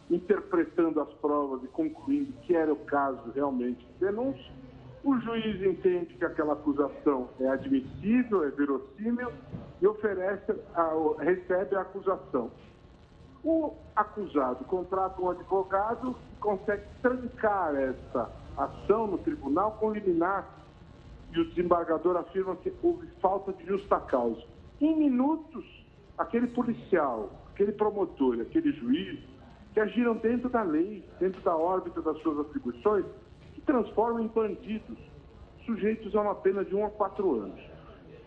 interpretando 0.10 1.02
as 1.02 1.12
provas 1.16 1.64
e 1.64 1.68
concluindo 1.68 2.34
que 2.44 2.56
era 2.56 2.72
o 2.72 2.78
caso 2.78 3.32
realmente 3.34 3.86
de 3.86 4.06
denúncia. 4.06 4.52
O 5.04 5.20
juiz 5.20 5.62
entende 5.62 6.16
que 6.16 6.26
aquela 6.26 6.54
acusação 6.54 7.30
é 7.40 7.48
admissível, 7.48 8.44
é 8.44 8.50
verossímil 8.50 9.32
e 9.82 9.88
oferece, 9.88 10.52
a, 10.74 10.92
recebe 11.20 11.76
a 11.76 11.82
acusação. 11.82 12.50
O 13.44 13.74
acusado 13.96 14.66
contrata 14.66 15.22
um 15.22 15.30
advogado 15.30 16.16
e 16.34 16.40
consegue 16.40 16.84
trancar 17.04 17.76
essa 17.76 18.32
ação 18.58 19.06
no 19.06 19.20
tribunal 19.20 19.74
com 19.74 19.92
liminar 19.92 20.50
e 21.32 21.40
o 21.40 21.50
desembargador 21.50 22.18
afirma 22.18 22.56
que 22.56 22.74
houve 22.82 23.08
falta 23.22 23.54
de 23.54 23.66
justa 23.66 24.00
causa. 24.00 24.42
Em 24.82 24.96
minutos, 24.96 25.66
aquele 26.18 26.48
policial, 26.48 27.32
aquele 27.54 27.72
promotor, 27.72 28.42
aquele 28.42 28.72
juiz, 28.74 29.20
que 29.74 29.80
agiram 29.80 30.16
dentro 30.16 30.50
da 30.50 30.64
lei, 30.64 31.04
dentro 31.20 31.42
da 31.42 31.56
órbita 31.56 32.02
das 32.02 32.18
suas 32.22 32.40
atribuições, 32.40 33.06
se 33.54 33.62
transformam 33.62 34.24
em 34.24 34.28
bandidos, 34.28 34.98
sujeitos 35.66 36.16
a 36.16 36.22
uma 36.22 36.36
pena 36.36 36.64
de 36.64 36.76
um 36.76 36.86
a 36.86 36.90
quatro 36.90 37.36
anos. 37.36 37.60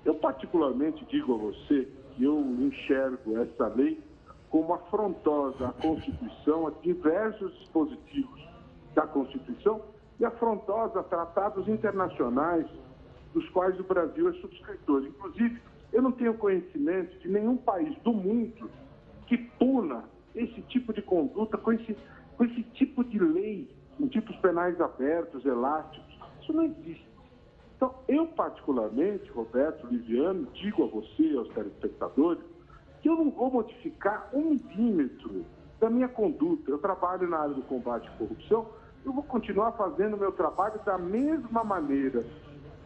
Eu 0.05 0.15
particularmente 0.15 1.05
digo 1.07 1.35
a 1.35 1.39
você 1.39 1.89
que 2.15 2.25
eu 2.25 2.39
enxergo 2.41 3.39
essa 3.39 3.69
lei 3.69 4.03
como 4.51 4.73
afrontosa 4.75 5.69
à 5.69 5.73
Constituição, 5.73 6.67
a 6.67 6.71
diversos 6.83 7.53
dispositivos 7.59 8.49
da 8.95 9.07
Constituição 9.07 9.83
e 10.19 10.25
afrontosa 10.25 11.01
a 11.01 11.03
tratados 11.03 11.69
internacionais 11.69 12.67
dos 13.33 13.49
quais 13.51 13.79
o 13.79 13.85
Brasil 13.85 14.29
é 14.29 14.33
subscritor. 14.35 15.05
Inclusive, 15.05 15.61
eu 15.93 16.03
não 16.03 16.13
tenho 16.13 16.35
conhecimento 16.35 17.19
de 17.19 17.29
nenhum 17.29 17.57
país 17.57 17.97
do 18.03 18.13
mundo 18.13 18.71
que 19.27 19.37
puna 19.37 20.05
esse 20.35 20.61
tipo 20.63 20.93
de 20.93 21.03
conduta 21.03 21.57
com 21.57 21.73
esse, 21.73 21.97
com 22.37 22.45
esse 22.45 22.63
tipo 22.63 23.03
de 23.05 23.19
lei, 23.19 23.69
em 23.99 24.07
tipos 24.07 24.37
penais 24.37 24.81
abertos, 24.81 25.45
elásticos. 25.45 26.19
Isso 26.41 26.53
não 26.53 26.65
existe. 26.65 27.09
Então, 27.77 27.95
eu 28.09 28.27
particularmente, 28.27 29.31
Roberto 29.31 29.87
Liviano, 29.87 30.47
digo 30.53 30.85
a 30.85 30.87
você, 30.87 31.35
aos 31.37 31.49
telespectadores, 31.51 32.43
que 33.01 33.09
eu 33.09 33.17
não 33.17 33.31
vou 33.31 33.51
modificar 33.51 34.29
um 34.33 34.51
milímetro 34.51 35.45
da 35.79 35.89
minha 35.89 36.09
conduta. 36.09 36.71
Eu 36.71 36.79
trabalho 36.79 37.29
na 37.29 37.39
área 37.39 37.55
do 37.55 37.63
combate 37.63 38.09
à 38.09 38.11
corrupção, 38.13 38.67
eu 39.05 39.13
vou 39.13 39.23
continuar 39.23 39.73
fazendo 39.73 40.15
o 40.15 40.19
meu 40.19 40.33
trabalho 40.33 40.81
da 40.85 40.99
mesma 40.99 41.63
maneira. 41.63 42.27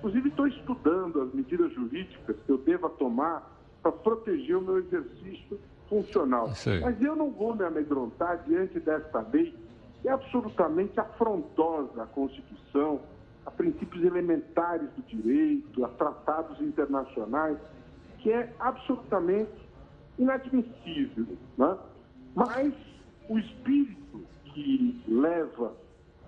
Inclusive, 0.02 0.30
estou 0.30 0.48
estudando 0.48 1.22
as 1.22 1.32
medidas 1.32 1.72
jurídicas 1.74 2.34
que 2.44 2.50
eu 2.50 2.58
deva 2.58 2.90
tomar 2.90 3.56
para 3.80 3.92
proteger 3.92 4.56
o 4.56 4.60
meu 4.60 4.78
exercício 4.78 5.60
funcional. 5.88 6.48
Mas 6.82 7.00
eu 7.00 7.14
não 7.14 7.30
vou 7.30 7.54
me 7.54 7.64
amedrontar 7.64 8.42
diante 8.44 8.80
desta 8.80 9.20
lei 9.32 9.56
que 10.00 10.08
é 10.08 10.10
absolutamente 10.10 10.98
afrontosa 10.98 12.02
à 12.02 12.06
Constituição, 12.06 13.00
a 13.46 13.50
princípios 13.52 14.02
elementares 14.04 14.88
do 14.96 15.02
direito, 15.02 15.84
a 15.84 15.88
tratados 15.90 16.60
internacionais, 16.60 17.56
que 18.18 18.32
é 18.32 18.52
absolutamente 18.58 19.52
inadmissível. 20.18 21.26
Né? 21.56 21.78
Mas 22.34 22.74
o 23.28 23.38
espírito 23.38 24.24
que 24.46 25.00
leva 25.06 25.72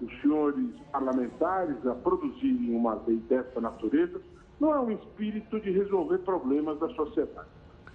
os 0.00 0.20
senhores 0.20 0.70
parlamentares 0.90 1.86
a 1.86 1.94
produzirem 1.94 2.74
uma 2.74 2.94
lei 3.06 3.16
dessa 3.28 3.60
natureza 3.60 4.20
não 4.60 4.74
é 4.74 4.80
um 4.80 4.90
espírito 4.90 5.60
de 5.60 5.70
resolver 5.70 6.18
problemas 6.18 6.78
da 6.78 6.88
sociedade. 6.90 7.48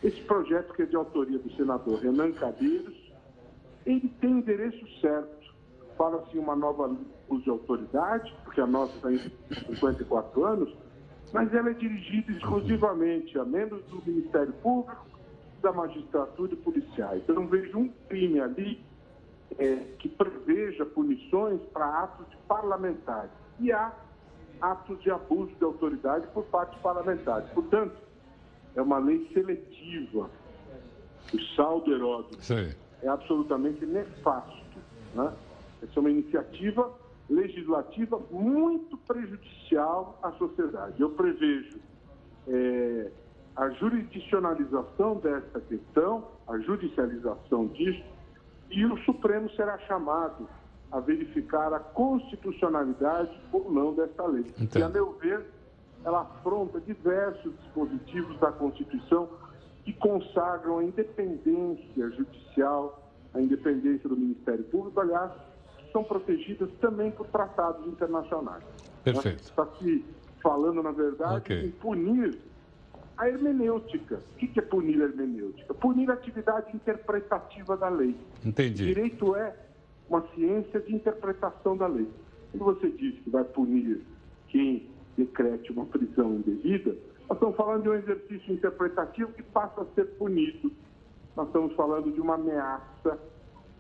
Esse 0.04 0.22
projeto, 0.22 0.74
que 0.74 0.84
é 0.84 0.86
de 0.86 0.96
autoria 0.96 1.38
do 1.38 1.52
senador 1.54 2.00
Renan 2.00 2.32
Cadeiros, 2.32 2.96
ele 3.86 4.08
tem 4.22 4.32
endereço 4.32 4.86
certo. 5.00 5.54
Fala-se 5.98 6.38
uma 6.38 6.56
nova 6.56 6.96
uso 7.28 7.44
de 7.44 7.50
autoridade, 7.50 8.34
porque 8.44 8.62
a 8.62 8.68
nossa 8.68 8.96
está 8.96 9.12
em 9.12 9.20
54 9.76 10.46
anos, 10.46 10.74
mas 11.34 11.54
ela 11.54 11.70
é 11.70 11.74
dirigida 11.74 12.32
exclusivamente 12.32 13.38
a 13.38 13.44
membros 13.44 13.84
do 13.86 14.02
Ministério 14.06 14.54
Público, 14.64 15.06
da 15.62 15.74
magistratura 15.74 16.54
e 16.54 16.56
policiais. 16.56 17.22
Eu 17.28 17.36
não 17.36 17.48
vejo 17.48 17.78
um 17.78 17.90
crime 18.08 18.40
ali 18.40 18.82
é, 19.58 19.76
que 20.00 20.08
preveja 20.10 20.86
punições 20.86 21.62
para 21.74 22.04
atos 22.04 22.30
de 22.30 22.38
parlamentares. 22.48 23.32
E 23.60 23.72
há 23.72 23.94
atos 24.62 25.02
de 25.02 25.10
abuso 25.10 25.54
de 25.56 25.64
autoridade 25.64 26.28
por 26.28 26.44
parte 26.46 26.76
de 26.76 26.82
parlamentares. 26.82 27.50
Portanto, 27.52 27.96
é 28.76 28.82
uma 28.82 28.98
lei 28.98 29.30
seletiva. 29.34 30.30
O 31.34 31.40
saldo 31.56 31.94
Heródoto 31.94 32.38
é 33.02 33.08
absolutamente 33.08 33.86
nefasto. 33.86 34.78
Né? 35.14 35.34
Essa 35.82 35.94
é 35.96 36.00
uma 36.00 36.10
iniciativa 36.10 36.92
legislativa 37.30 38.20
muito 38.32 38.98
prejudicial 38.98 40.20
à 40.24 40.32
sociedade. 40.34 41.00
Eu 41.00 41.12
prevejo 41.12 41.80
é, 42.48 43.12
a 43.56 43.70
jurisdicionalização 43.72 45.18
dessa 45.18 45.60
questão, 45.62 46.28
a 46.48 46.58
judicialização 46.60 47.68
disso, 47.68 48.04
e 48.70 48.86
o 48.86 48.98
Supremo 49.04 49.50
será 49.52 49.78
chamado 49.80 50.48
a 50.92 51.00
verificar 51.00 51.74
a 51.74 51.80
constitucionalidade 51.80 53.32
ou 53.52 53.72
não 53.72 53.94
dessa 53.94 54.26
lei. 54.26 54.46
E, 54.76 54.82
a 54.82 54.90
meu 54.90 55.14
ver, 55.14 55.46
ela 56.04 56.22
afronta 56.22 56.80
diversos 56.80 57.54
dispositivos 57.60 58.40
da 58.40 58.52
Constituição 58.52 59.30
que 59.84 59.94
consagram 59.94 60.80
a 60.80 60.84
independência 60.84 62.10
judicial, 62.12 63.12
a 63.34 63.42
independência 63.42 64.10
do 64.10 64.16
Ministério 64.16 64.64
Público, 64.66 65.00
aliás, 65.00 65.32
são 65.92 66.04
protegidas 66.04 66.70
também 66.80 67.12
por 67.12 67.28
tratados 67.28 67.86
internacionais. 67.88 68.64
Perfeito. 69.04 69.44
Está 69.44 69.66
se 69.80 70.06
falando, 70.42 70.82
na 70.82 70.92
verdade, 70.92 71.38
okay. 71.38 71.66
em 71.66 71.72
punir 71.72 72.40
a 73.20 73.28
hermenêutica. 73.28 74.16
O 74.16 74.38
que 74.38 74.58
é 74.58 74.62
punir 74.62 75.02
a 75.02 75.06
hermenêutica? 75.06 75.74
Punir 75.74 76.10
a 76.10 76.14
atividade 76.14 76.74
interpretativa 76.74 77.76
da 77.76 77.90
lei. 77.90 78.16
Entendi. 78.46 78.86
Direito 78.86 79.36
é 79.36 79.54
uma 80.10 80.26
ciência 80.34 80.80
de 80.80 80.96
interpretação 80.96 81.76
da 81.76 81.86
lei. 81.86 82.08
Quando 82.52 82.64
você 82.64 82.90
diz 82.90 83.20
que 83.20 83.30
vai 83.30 83.44
punir 83.44 84.02
quem 84.48 84.88
decrete 85.18 85.70
uma 85.72 85.86
prisão 85.86 86.36
indevida, 86.36 86.96
nós 87.28 87.38
estamos 87.38 87.58
falando 87.58 87.84
de 87.84 87.90
um 87.90 87.94
exercício 87.94 88.54
interpretativo 88.54 89.34
que 89.34 89.44
passa 89.44 89.82
a 89.82 89.86
ser 89.94 90.06
punido. 90.16 90.72
Nós 91.36 91.48
estamos 91.48 91.76
falando 91.76 92.12
de 92.12 92.22
uma 92.22 92.36
ameaça 92.36 93.20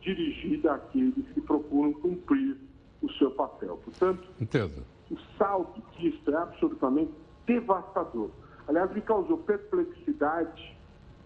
dirigida 0.01 0.73
àqueles 0.73 1.25
que 1.33 1.41
procuram 1.41 1.93
cumprir 1.93 2.57
o 3.01 3.09
seu 3.13 3.31
papel. 3.31 3.77
Portanto, 3.77 4.27
Entendo. 4.39 4.83
o 5.09 5.17
salto 5.37 5.81
disso 5.97 6.29
é 6.29 6.35
absolutamente 6.35 7.11
devastador. 7.47 8.29
Aliás, 8.69 8.93
me 8.93 9.01
causou 9.01 9.39
perplexidade 9.39 10.77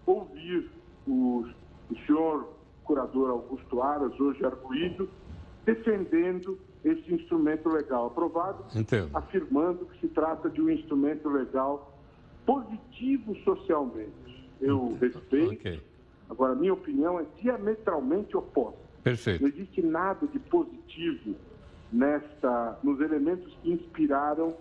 ouvir 0.05 0.71
o, 1.05 1.45
o 1.91 1.95
senhor 2.07 2.53
curador 2.85 3.31
Augusto 3.31 3.81
Aras, 3.81 4.17
hoje 4.17 4.45
arguído, 4.45 5.09
defendendo 5.65 6.57
esse 6.85 7.13
instrumento 7.13 7.67
legal 7.67 8.07
aprovado, 8.07 8.63
Entendo. 8.73 9.09
afirmando 9.13 9.85
que 9.87 9.99
se 9.99 10.07
trata 10.07 10.49
de 10.49 10.61
um 10.61 10.69
instrumento 10.69 11.29
legal 11.29 11.93
positivo 12.45 13.35
socialmente. 13.43 14.49
Eu 14.61 14.91
Entendo. 14.91 14.99
respeito. 15.01 15.53
Okay. 15.55 15.81
Agora, 16.29 16.55
minha 16.55 16.73
opinião 16.73 17.19
é 17.19 17.25
diametralmente 17.41 18.37
oposta. 18.37 18.79
Perfeito. 19.03 19.41
Não 19.41 19.49
existe 19.49 19.81
nada 19.81 20.25
de 20.27 20.39
positivo 20.39 21.35
nesta, 21.91 22.79
nos 22.81 23.01
elementos 23.01 23.53
que 23.61 23.69
inspiraram 23.69 24.55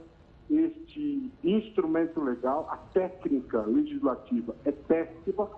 este 0.51 1.32
instrumento 1.43 2.20
legal. 2.22 2.68
A 2.70 2.76
técnica 2.76 3.62
legislativa 3.62 4.55
é 4.64 4.72
péssima. 4.72 5.49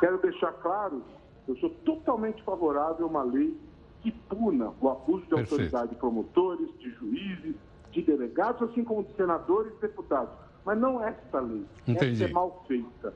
Quero 0.00 0.18
deixar 0.18 0.52
claro 0.54 1.02
eu 1.48 1.56
sou 1.56 1.70
totalmente 1.70 2.42
favorável 2.42 3.06
a 3.06 3.08
uma 3.08 3.22
lei 3.22 3.58
que 4.02 4.12
puna 4.12 4.70
o 4.80 4.90
abuso 4.90 5.22
de 5.22 5.28
Perfeito. 5.30 5.54
autoridade 5.54 5.90
de 5.90 5.96
promotores, 5.96 6.68
de 6.78 6.90
juízes, 6.90 7.56
de 7.90 8.02
delegados, 8.02 8.70
assim 8.70 8.84
como 8.84 9.02
de 9.02 9.16
senadores 9.16 9.72
e 9.78 9.80
deputados. 9.80 10.34
Mas 10.64 10.78
não 10.78 11.02
esta 11.02 11.40
lei. 11.40 11.64
Entendi. 11.86 12.22
Essa 12.22 12.30
é 12.30 12.34
mal 12.34 12.62
feita. 12.68 13.14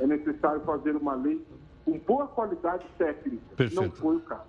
É 0.00 0.06
necessário 0.06 0.62
fazer 0.62 0.96
uma 0.96 1.14
lei 1.14 1.46
com 1.84 1.98
boa 1.98 2.26
qualidade 2.26 2.86
técnica. 2.96 3.54
Perfeito. 3.54 3.82
Não 3.82 3.90
foi 3.90 4.16
o 4.16 4.20
caso. 4.20 4.42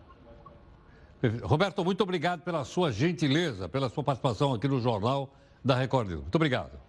Perfeito. 1.19 1.45
Roberto, 1.45 1.83
muito 1.83 2.01
obrigado 2.01 2.41
pela 2.41 2.63
sua 2.63 2.89
gentileza, 2.89 3.67
pela 3.67 3.89
sua 3.89 4.03
participação 4.03 4.53
aqui 4.53 4.67
no 4.67 4.79
Jornal 4.79 5.29
da 5.65 5.75
Record 5.75 6.09
News. 6.09 6.21
Muito 6.21 6.35
obrigado. 6.35 6.79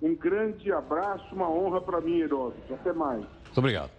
Um 0.00 0.14
grande 0.14 0.72
abraço, 0.72 1.34
uma 1.34 1.50
honra 1.50 1.80
para 1.80 2.00
mim, 2.00 2.20
Heródoto. 2.20 2.72
Até 2.72 2.92
mais. 2.92 3.20
Muito 3.20 3.58
obrigado. 3.58 3.90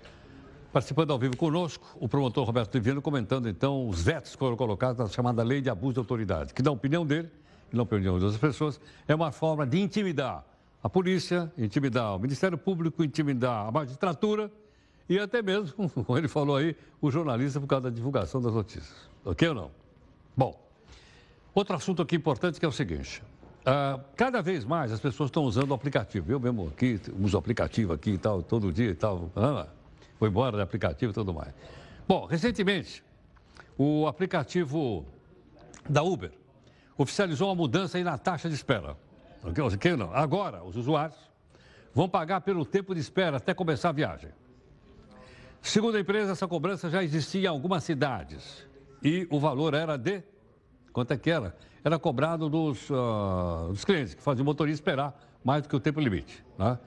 Participando 0.72 1.12
ao 1.12 1.20
vivo 1.20 1.36
conosco, 1.36 1.86
o 2.00 2.08
promotor 2.08 2.46
Roberto 2.46 2.72
Divino 2.72 3.02
comentando 3.02 3.50
então 3.50 3.88
os 3.90 4.02
vetos 4.02 4.32
que 4.32 4.40
foram 4.40 4.56
colocados 4.56 4.98
na 4.98 5.08
chamada 5.10 5.44
lei 5.44 5.60
de 5.60 5.70
abuso 5.70 5.96
de 5.96 6.00
autoridade, 6.00 6.54
que 6.54 6.64
na 6.64 6.72
opinião 6.72 7.06
dele, 7.06 7.30
e 7.72 7.76
na 7.76 7.84
opinião 7.84 8.18
de 8.18 8.24
outras 8.24 8.40
pessoas, 8.40 8.80
é 9.06 9.14
uma 9.14 9.34
forma 9.34 9.68
de 9.68 9.80
intimidar 9.82 10.46
a 10.82 10.90
polícia, 10.90 11.52
intimidar 11.58 12.16
o 12.16 12.20
Ministério 12.20 12.58
Público, 12.58 13.04
intimidar 13.04 13.68
a 13.68 13.72
magistratura 13.72 14.50
e 15.10 15.20
até 15.20 15.42
mesmo, 15.42 15.90
como 16.06 16.18
ele 16.18 16.30
falou 16.30 16.56
aí, 16.56 16.76
o 17.02 17.12
jornalista 17.12 17.60
por 17.60 17.68
causa 17.68 17.90
da 17.90 17.96
divulgação 17.96 18.42
das 18.42 18.54
notícias. 18.54 19.10
Ok 19.26 19.50
ou 19.50 19.54
não? 19.54 19.72
Bom, 20.36 20.58
outro 21.54 21.76
assunto 21.76 22.02
aqui 22.02 22.16
importante 22.16 22.58
que 22.58 22.66
é 22.66 22.70
o 22.70 22.72
seguinte. 22.72 23.22
Uh, 23.62 24.02
cada 24.16 24.42
vez 24.42 24.66
mais 24.66 24.92
as 24.92 25.00
pessoas 25.00 25.28
estão 25.28 25.44
usando 25.44 25.72
o 25.72 25.74
aplicativo. 25.74 26.32
Eu 26.32 26.40
mesmo 26.40 26.68
aqui 26.68 27.00
uso 27.20 27.38
aplicativo 27.38 27.94
aqui 27.94 28.12
e 28.12 28.18
tal, 28.18 28.42
todo 28.42 28.72
dia 28.74 28.90
e 28.90 28.96
tal. 28.96 29.30
Ah, 29.36 29.68
foi 30.18 30.30
embora 30.30 30.58
do 30.58 30.64
aplicativo 30.64 31.12
e 31.12 31.14
tudo 31.14 31.34
mais. 31.34 31.54
Bom, 32.08 32.26
recentemente, 32.26 33.04
o 33.78 34.08
aplicativo 34.08 35.06
da 35.88 36.02
Uber 36.02 36.32
oficializou 36.98 37.50
uma 37.50 37.56
mudança 37.56 37.98
aí 37.98 38.04
na 38.04 38.18
taxa 38.18 38.50
de 38.50 38.56
espera. 38.56 38.98
Agora, 40.14 40.64
os 40.64 40.76
usuários 40.76 41.18
vão 41.94 42.08
pagar 42.08 42.42
pelo 42.42 42.66
tempo 42.66 42.94
de 42.94 43.02
espera 43.02 43.38
até 43.38 43.54
começar 43.54 43.90
a 43.90 43.92
viagem. 43.92 44.32
Segundo 45.62 45.96
a 45.98 46.00
empresa, 46.00 46.32
essa 46.32 46.48
cobrança 46.48 46.90
já 46.90 47.04
existia 47.04 47.44
em 47.44 47.48
algumas 47.48 47.84
cidades. 47.84 48.68
E 49.04 49.28
o 49.30 49.40
valor 49.40 49.74
era 49.74 49.98
de. 49.98 50.24
Quanto 50.94 51.12
é 51.12 51.18
que 51.18 51.30
era? 51.30 51.56
Era 51.84 51.98
cobrado 51.98 52.50
dos, 52.50 52.90
uh, 52.90 53.70
dos 53.70 53.84
clientes, 53.84 54.14
que 54.14 54.22
faziam 54.22 54.44
o 54.44 54.46
motorista 54.46 54.82
esperar 54.82 55.20
mais 55.44 55.64
do 55.64 55.70
que 55.70 55.76
o 55.76 55.80
tempo 55.80 56.00
limite. 56.00 56.44
Né? 56.58 56.78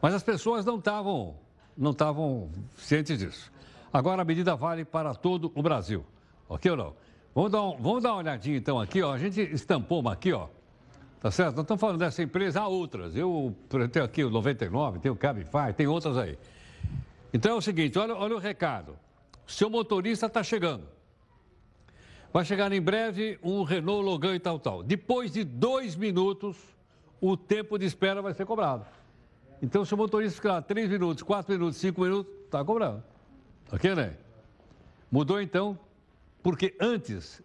Mas 0.00 0.14
as 0.14 0.22
pessoas 0.22 0.64
não 0.64 0.78
estavam 0.78 1.34
não 1.76 1.90
estavam 1.90 2.48
cientes 2.76 3.18
disso. 3.18 3.52
Agora 3.92 4.22
a 4.22 4.24
medida 4.24 4.56
vale 4.56 4.84
para 4.84 5.14
todo 5.14 5.52
o 5.54 5.62
Brasil. 5.62 6.04
Ok 6.48 6.70
ou 6.70 6.76
não? 6.76 6.94
Vamos 7.34 7.52
dar, 7.52 7.62
um, 7.62 7.76
vamos 7.76 8.02
dar 8.02 8.12
uma 8.12 8.18
olhadinha 8.18 8.56
então 8.56 8.80
aqui, 8.80 9.02
ó. 9.02 9.12
A 9.12 9.18
gente 9.18 9.40
estampou 9.40 10.00
uma 10.00 10.12
aqui, 10.12 10.32
ó. 10.32 10.48
Tá 11.20 11.30
certo? 11.30 11.56
Nós 11.56 11.64
estamos 11.64 11.80
falando 11.80 11.98
dessa 11.98 12.22
empresa, 12.22 12.62
há 12.62 12.68
outras. 12.68 13.14
Eu 13.14 13.54
tenho 13.92 14.04
aqui 14.04 14.24
o 14.24 14.30
99, 14.30 15.00
tenho 15.00 15.14
o 15.14 15.16
Cabify, 15.16 15.72
tem 15.76 15.86
outras 15.86 16.16
aí. 16.16 16.38
Então 17.32 17.52
é 17.52 17.54
o 17.54 17.60
seguinte, 17.60 17.98
olha, 17.98 18.14
olha 18.14 18.36
o 18.36 18.38
recado. 18.38 18.96
Seu 19.46 19.68
motorista 19.68 20.26
está 20.26 20.42
chegando. 20.42 20.84
Vai 22.32 22.44
chegar 22.44 22.70
em 22.72 22.80
breve 22.80 23.38
um 23.42 23.62
Renault 23.62 24.04
Logan 24.04 24.34
e 24.34 24.40
tal, 24.40 24.58
tal. 24.58 24.82
Depois 24.82 25.32
de 25.32 25.44
dois 25.44 25.96
minutos, 25.96 26.56
o 27.20 27.36
tempo 27.36 27.78
de 27.78 27.86
espera 27.86 28.20
vai 28.20 28.34
ser 28.34 28.44
cobrado. 28.44 28.84
Então, 29.62 29.84
se 29.84 29.94
o 29.94 29.96
motorista 29.96 30.36
ficar 30.36 30.60
3 30.62 30.90
minutos, 30.90 31.22
4 31.22 31.52
minutos, 31.52 31.78
5 31.78 32.00
minutos, 32.00 32.32
está 32.44 32.62
cobrando. 32.64 33.02
Ok, 33.72 33.94
né? 33.94 34.14
Mudou 35.10 35.40
então, 35.40 35.78
porque 36.42 36.74
antes 36.78 37.42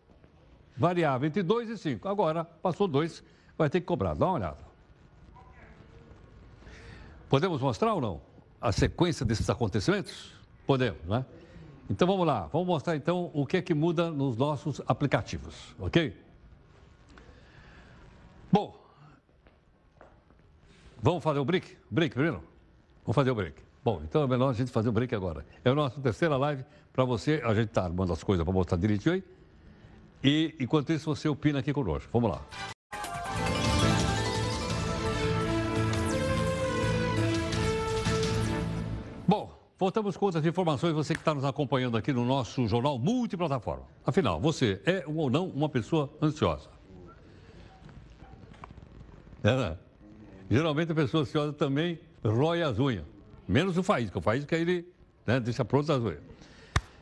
variava 0.75 1.25
entre 1.25 1.41
2 1.41 1.69
e 1.69 1.77
5. 1.77 2.07
Agora, 2.07 2.43
passou 2.43 2.88
2, 2.88 3.23
vai 3.57 3.69
ter 3.69 3.79
que 3.79 3.86
cobrar. 3.86 4.13
Dá 4.13 4.25
uma 4.25 4.34
olhada. 4.34 4.71
Podemos 7.29 7.61
mostrar 7.61 7.93
ou 7.93 8.01
não 8.01 8.21
a 8.59 8.71
sequência 8.71 9.25
desses 9.25 9.49
acontecimentos? 9.49 10.34
Podemos, 10.67 11.03
né? 11.05 11.25
Então 11.92 12.08
vamos 12.08 12.26
lá, 12.26 12.48
vamos 12.48 12.68
mostrar 12.68 12.96
então 12.96 13.30
o 13.34 13.46
que 13.46 13.58
é 13.58 13.62
que 13.62 13.74
muda 13.74 14.10
nos 14.10 14.38
nossos 14.38 14.82
aplicativos, 14.88 15.76
ok? 15.78 16.18
Bom, 18.50 18.82
vamos 21.04 21.22
fazer 21.22 21.39
o 21.39 21.46
break? 21.46 21.78
Break 21.89 22.14
primeiro? 22.14 22.42
Vamos 23.04 23.14
fazer 23.14 23.32
o 23.32 23.36
break. 23.36 23.62
Bom, 23.84 24.02
então 24.06 24.24
é 24.24 24.28
melhor 24.28 24.50
a 24.50 24.54
gente 24.54 24.72
fazer 24.72 24.88
o 24.88 24.92
break 24.94 25.14
agora. 25.14 25.46
É 25.66 25.70
a 25.70 25.76
nossa 25.76 26.00
terceira 26.00 26.38
live 26.38 26.64
para 26.94 27.04
você. 27.04 27.42
A 27.44 27.54
gente 27.54 27.68
está 27.68 27.84
armando 27.84 28.14
as 28.14 28.24
coisas 28.24 28.46
para 28.46 28.54
mostrar 28.54 28.78
direitinho 28.78 29.16
aí. 29.16 29.24
E 30.24 30.56
enquanto 30.62 30.94
isso, 30.94 31.14
você 31.14 31.28
opina 31.28 31.60
aqui 31.60 31.74
conosco. 31.74 32.10
Vamos 32.14 32.32
lá. 32.32 32.42
Voltamos 39.82 40.15
com 40.15 40.27
outras 40.27 40.45
informações. 40.45 40.93
Você 40.93 41.15
que 41.15 41.21
está 41.21 41.34
nos 41.34 41.43
acompanhando 41.43 41.97
aqui 41.97 42.13
no 42.13 42.23
nosso 42.23 42.67
jornal 42.67 42.99
multiplataforma. 42.99 43.84
Afinal, 44.05 44.39
você 44.39 44.79
é 44.86 45.03
ou 45.07 45.27
não 45.27 45.47
uma 45.47 45.67
pessoa 45.67 46.07
ansiosa? 46.21 46.69
É, 49.43 49.57
né? 49.57 49.77
Geralmente 50.51 50.91
a 50.91 50.95
pessoa 50.95 51.23
ansiosa 51.23 51.51
também 51.51 51.99
rói 52.23 52.61
as 52.61 52.77
unhas. 52.77 53.05
Menos 53.47 53.75
o 53.75 53.82
Faísca. 53.82 54.19
O 54.19 54.21
Faísca, 54.21 54.55
ele 54.55 54.88
né, 55.25 55.39
deixa 55.39 55.65
pronto 55.65 55.91
as 55.91 56.03
unhas. 56.03 56.21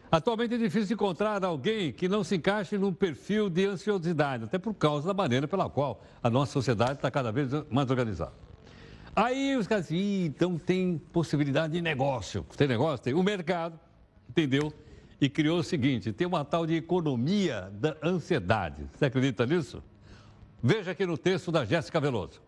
Atualmente 0.10 0.56
é 0.56 0.58
difícil 0.58 0.94
encontrar 0.94 1.44
alguém 1.44 1.92
que 1.92 2.08
não 2.08 2.24
se 2.24 2.38
encaixe 2.38 2.78
num 2.78 2.94
perfil 2.94 3.50
de 3.50 3.66
ansiosidade, 3.66 4.46
até 4.46 4.58
por 4.58 4.74
causa 4.74 5.10
da 5.10 5.14
maneira 5.14 5.50
pela 5.50 5.70
qual 5.70 6.02
a 6.24 6.30
nossa 6.30 6.54
sociedade 6.54 6.94
está 6.94 7.12
cada 7.12 7.30
vez 7.30 7.52
mais 7.70 7.92
organizada. 7.92 8.49
Aí 9.20 9.58
os 9.58 9.68
caras 9.68 9.90
dizem, 9.90 10.28
então 10.28 10.58
tem 10.58 10.98
possibilidade 11.12 11.74
de 11.74 11.82
negócio. 11.82 12.42
Tem 12.56 12.70
negócio? 12.70 13.04
Tem. 13.04 13.14
O 13.14 13.22
mercado, 13.22 13.78
entendeu? 14.30 14.72
E 15.20 15.28
criou 15.28 15.60
o 15.60 15.64
seguinte: 15.64 16.14
tem 16.14 16.26
uma 16.26 16.46
tal 16.46 16.66
de 16.66 16.76
economia 16.76 17.70
da 17.74 17.98
ansiedade. 18.02 18.88
Você 18.94 19.04
acredita 19.04 19.46
nisso? 19.46 19.84
Veja 20.64 20.92
aqui 20.92 21.06
no 21.06 21.18
texto 21.18 21.52
da 21.52 21.66
Jéssica 21.66 22.00
Veloso. 22.00 22.42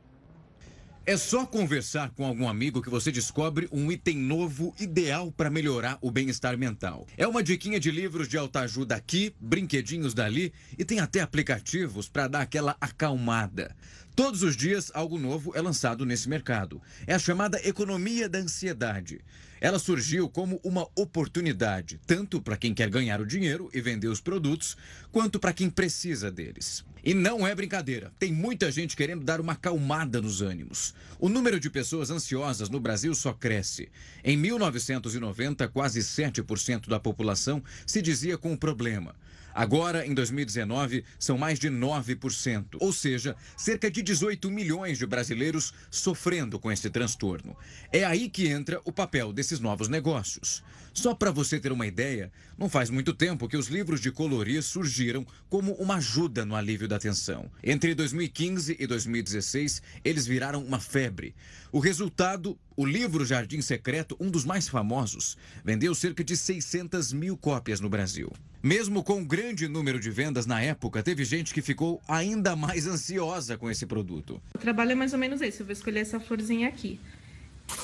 É 1.03 1.17
só 1.17 1.47
conversar 1.47 2.11
com 2.11 2.23
algum 2.23 2.47
amigo 2.47 2.79
que 2.79 2.89
você 2.89 3.11
descobre 3.11 3.67
um 3.71 3.91
item 3.91 4.17
novo 4.17 4.71
ideal 4.79 5.31
para 5.31 5.49
melhorar 5.49 5.97
o 5.99 6.11
bem-estar 6.11 6.55
mental. 6.57 7.07
É 7.17 7.27
uma 7.27 7.41
diquinha 7.41 7.79
de 7.79 7.89
livros 7.89 8.29
de 8.29 8.37
autoajuda 8.37 8.95
aqui, 8.95 9.35
brinquedinhos 9.39 10.13
dali 10.13 10.53
e 10.77 10.85
tem 10.85 10.99
até 10.99 11.19
aplicativos 11.19 12.07
para 12.07 12.27
dar 12.27 12.41
aquela 12.41 12.77
acalmada. 12.79 13.75
Todos 14.13 14.43
os 14.43 14.57
dias, 14.57 14.91
algo 14.93 15.17
novo 15.17 15.53
é 15.55 15.61
lançado 15.61 16.05
nesse 16.05 16.27
mercado. 16.27 16.81
É 17.07 17.13
a 17.13 17.19
chamada 17.19 17.65
economia 17.65 18.27
da 18.27 18.39
ansiedade. 18.39 19.21
Ela 19.61 19.79
surgiu 19.79 20.27
como 20.27 20.59
uma 20.63 20.85
oportunidade, 20.95 21.99
tanto 22.05 22.41
para 22.41 22.57
quem 22.57 22.73
quer 22.73 22.89
ganhar 22.89 23.21
o 23.21 23.25
dinheiro 23.25 23.69
e 23.73 23.79
vender 23.79 24.09
os 24.09 24.19
produtos, 24.19 24.75
quanto 25.11 25.39
para 25.39 25.53
quem 25.53 25.69
precisa 25.69 26.29
deles. 26.29 26.83
E 27.03 27.13
não 27.13 27.47
é 27.47 27.55
brincadeira. 27.55 28.11
Tem 28.19 28.33
muita 28.33 28.71
gente 28.71 28.97
querendo 28.97 29.23
dar 29.23 29.39
uma 29.39 29.53
acalmada 29.53 30.21
nos 30.21 30.41
ânimos. 30.41 30.93
O 31.17 31.29
número 31.29 31.59
de 31.59 31.69
pessoas 31.69 32.11
ansiosas 32.11 32.69
no 32.69 32.79
Brasil 32.79 33.15
só 33.15 33.31
cresce. 33.33 33.89
Em 34.23 34.35
1990, 34.35 35.67
quase 35.69 36.01
7% 36.01 36.89
da 36.89 36.99
população 36.99 37.63
se 37.85 38.01
dizia 38.01 38.37
com 38.37 38.51
o 38.53 38.57
problema. 38.57 39.15
Agora, 39.53 40.05
em 40.05 40.13
2019, 40.13 41.03
são 41.19 41.37
mais 41.37 41.59
de 41.59 41.69
9%, 41.69 42.77
ou 42.79 42.93
seja, 42.93 43.35
cerca 43.57 43.89
de 43.89 44.01
18 44.01 44.49
milhões 44.49 44.97
de 44.97 45.05
brasileiros 45.05 45.73
sofrendo 45.89 46.59
com 46.59 46.71
esse 46.71 46.89
transtorno. 46.89 47.55
É 47.91 48.03
aí 48.03 48.29
que 48.29 48.47
entra 48.47 48.81
o 48.85 48.91
papel 48.91 49.33
desses 49.33 49.59
novos 49.59 49.87
negócios. 49.87 50.63
Só 50.93 51.15
para 51.15 51.31
você 51.31 51.57
ter 51.57 51.71
uma 51.71 51.87
ideia, 51.87 52.31
não 52.57 52.67
faz 52.67 52.89
muito 52.89 53.13
tempo 53.13 53.47
que 53.47 53.55
os 53.55 53.67
livros 53.67 54.01
de 54.01 54.11
colorir 54.11 54.61
surgiram 54.61 55.25
como 55.49 55.73
uma 55.75 55.95
ajuda 55.95 56.43
no 56.45 56.53
alívio 56.53 56.87
da 56.87 56.99
tensão. 56.99 57.49
Entre 57.63 57.95
2015 57.95 58.75
e 58.77 58.85
2016, 58.85 59.81
eles 60.03 60.25
viraram 60.25 60.61
uma 60.61 60.79
febre. 60.79 61.33
O 61.71 61.79
resultado, 61.79 62.57
o 62.75 62.85
livro 62.85 63.25
Jardim 63.25 63.61
Secreto, 63.61 64.17
um 64.19 64.29
dos 64.29 64.43
mais 64.43 64.67
famosos, 64.67 65.37
vendeu 65.63 65.95
cerca 65.95 66.23
de 66.23 66.35
600 66.35 67.13
mil 67.13 67.37
cópias 67.37 67.79
no 67.79 67.89
Brasil. 67.89 68.29
Mesmo 68.63 69.03
com 69.03 69.15
um 69.15 69.25
grande 69.25 69.67
número 69.67 69.99
de 69.99 70.11
vendas 70.11 70.45
na 70.45 70.61
época, 70.61 71.01
teve 71.01 71.25
gente 71.25 71.51
que 71.51 71.63
ficou 71.63 71.99
ainda 72.07 72.55
mais 72.55 72.85
ansiosa 72.85 73.57
com 73.57 73.71
esse 73.71 73.87
produto. 73.87 74.39
O 74.53 74.57
trabalho 74.59 74.91
é 74.91 74.95
mais 74.95 75.13
ou 75.13 75.19
menos 75.19 75.41
esse. 75.41 75.61
Eu 75.61 75.65
vou 75.65 75.73
escolher 75.73 76.01
essa 76.01 76.19
florzinha 76.19 76.67
aqui. 76.67 76.99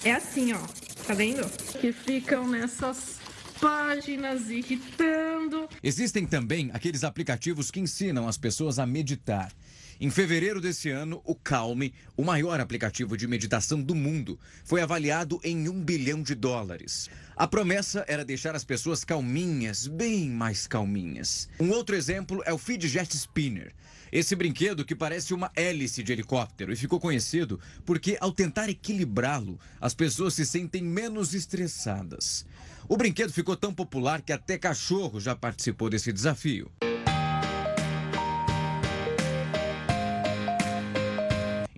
É 0.03 0.11
assim, 0.11 0.53
ó. 0.53 0.59
Tá 1.07 1.15
vendo? 1.15 1.49
Que 1.79 1.91
ficam 1.91 2.47
nessas 2.47 3.17
páginas 3.59 4.51
irritando. 4.51 5.67
Existem 5.81 6.27
também 6.27 6.69
aqueles 6.71 7.03
aplicativos 7.03 7.71
que 7.71 7.79
ensinam 7.79 8.27
as 8.27 8.37
pessoas 8.37 8.77
a 8.77 8.85
meditar. 8.85 9.51
Em 9.99 10.11
fevereiro 10.11 10.61
desse 10.61 10.91
ano, 10.91 11.21
o 11.25 11.33
Calme, 11.33 11.91
o 12.15 12.23
maior 12.23 12.59
aplicativo 12.59 13.17
de 13.17 13.27
meditação 13.27 13.81
do 13.81 13.95
mundo, 13.95 14.39
foi 14.63 14.79
avaliado 14.79 15.39
em 15.43 15.67
um 15.67 15.81
bilhão 15.81 16.21
de 16.21 16.35
dólares. 16.35 17.09
A 17.35 17.47
promessa 17.47 18.05
era 18.07 18.23
deixar 18.23 18.55
as 18.55 18.63
pessoas 18.63 19.03
calminhas, 19.03 19.87
bem 19.87 20.29
mais 20.29 20.67
calminhas. 20.67 21.49
Um 21.59 21.71
outro 21.71 21.95
exemplo 21.95 22.43
é 22.45 22.53
o 22.53 22.59
Fidget 22.59 23.15
Spinner. 23.15 23.73
Esse 24.11 24.35
brinquedo 24.35 24.85
que 24.85 24.95
parece 24.95 25.33
uma 25.33 25.51
hélice 25.55 26.03
de 26.03 26.11
helicóptero 26.11 26.71
e 26.71 26.75
ficou 26.75 26.99
conhecido 26.99 27.59
porque, 27.83 28.17
ao 28.21 28.31
tentar 28.31 28.69
equilibrá-lo, 28.69 29.59
as 29.81 29.95
pessoas 29.95 30.35
se 30.35 30.45
sentem 30.45 30.83
menos 30.83 31.33
estressadas. 31.33 32.45
O 32.87 32.95
brinquedo 32.95 33.33
ficou 33.33 33.57
tão 33.57 33.73
popular 33.73 34.21
que 34.21 34.31
até 34.31 34.59
cachorro 34.59 35.19
já 35.19 35.35
participou 35.35 35.89
desse 35.89 36.13
desafio. 36.13 36.71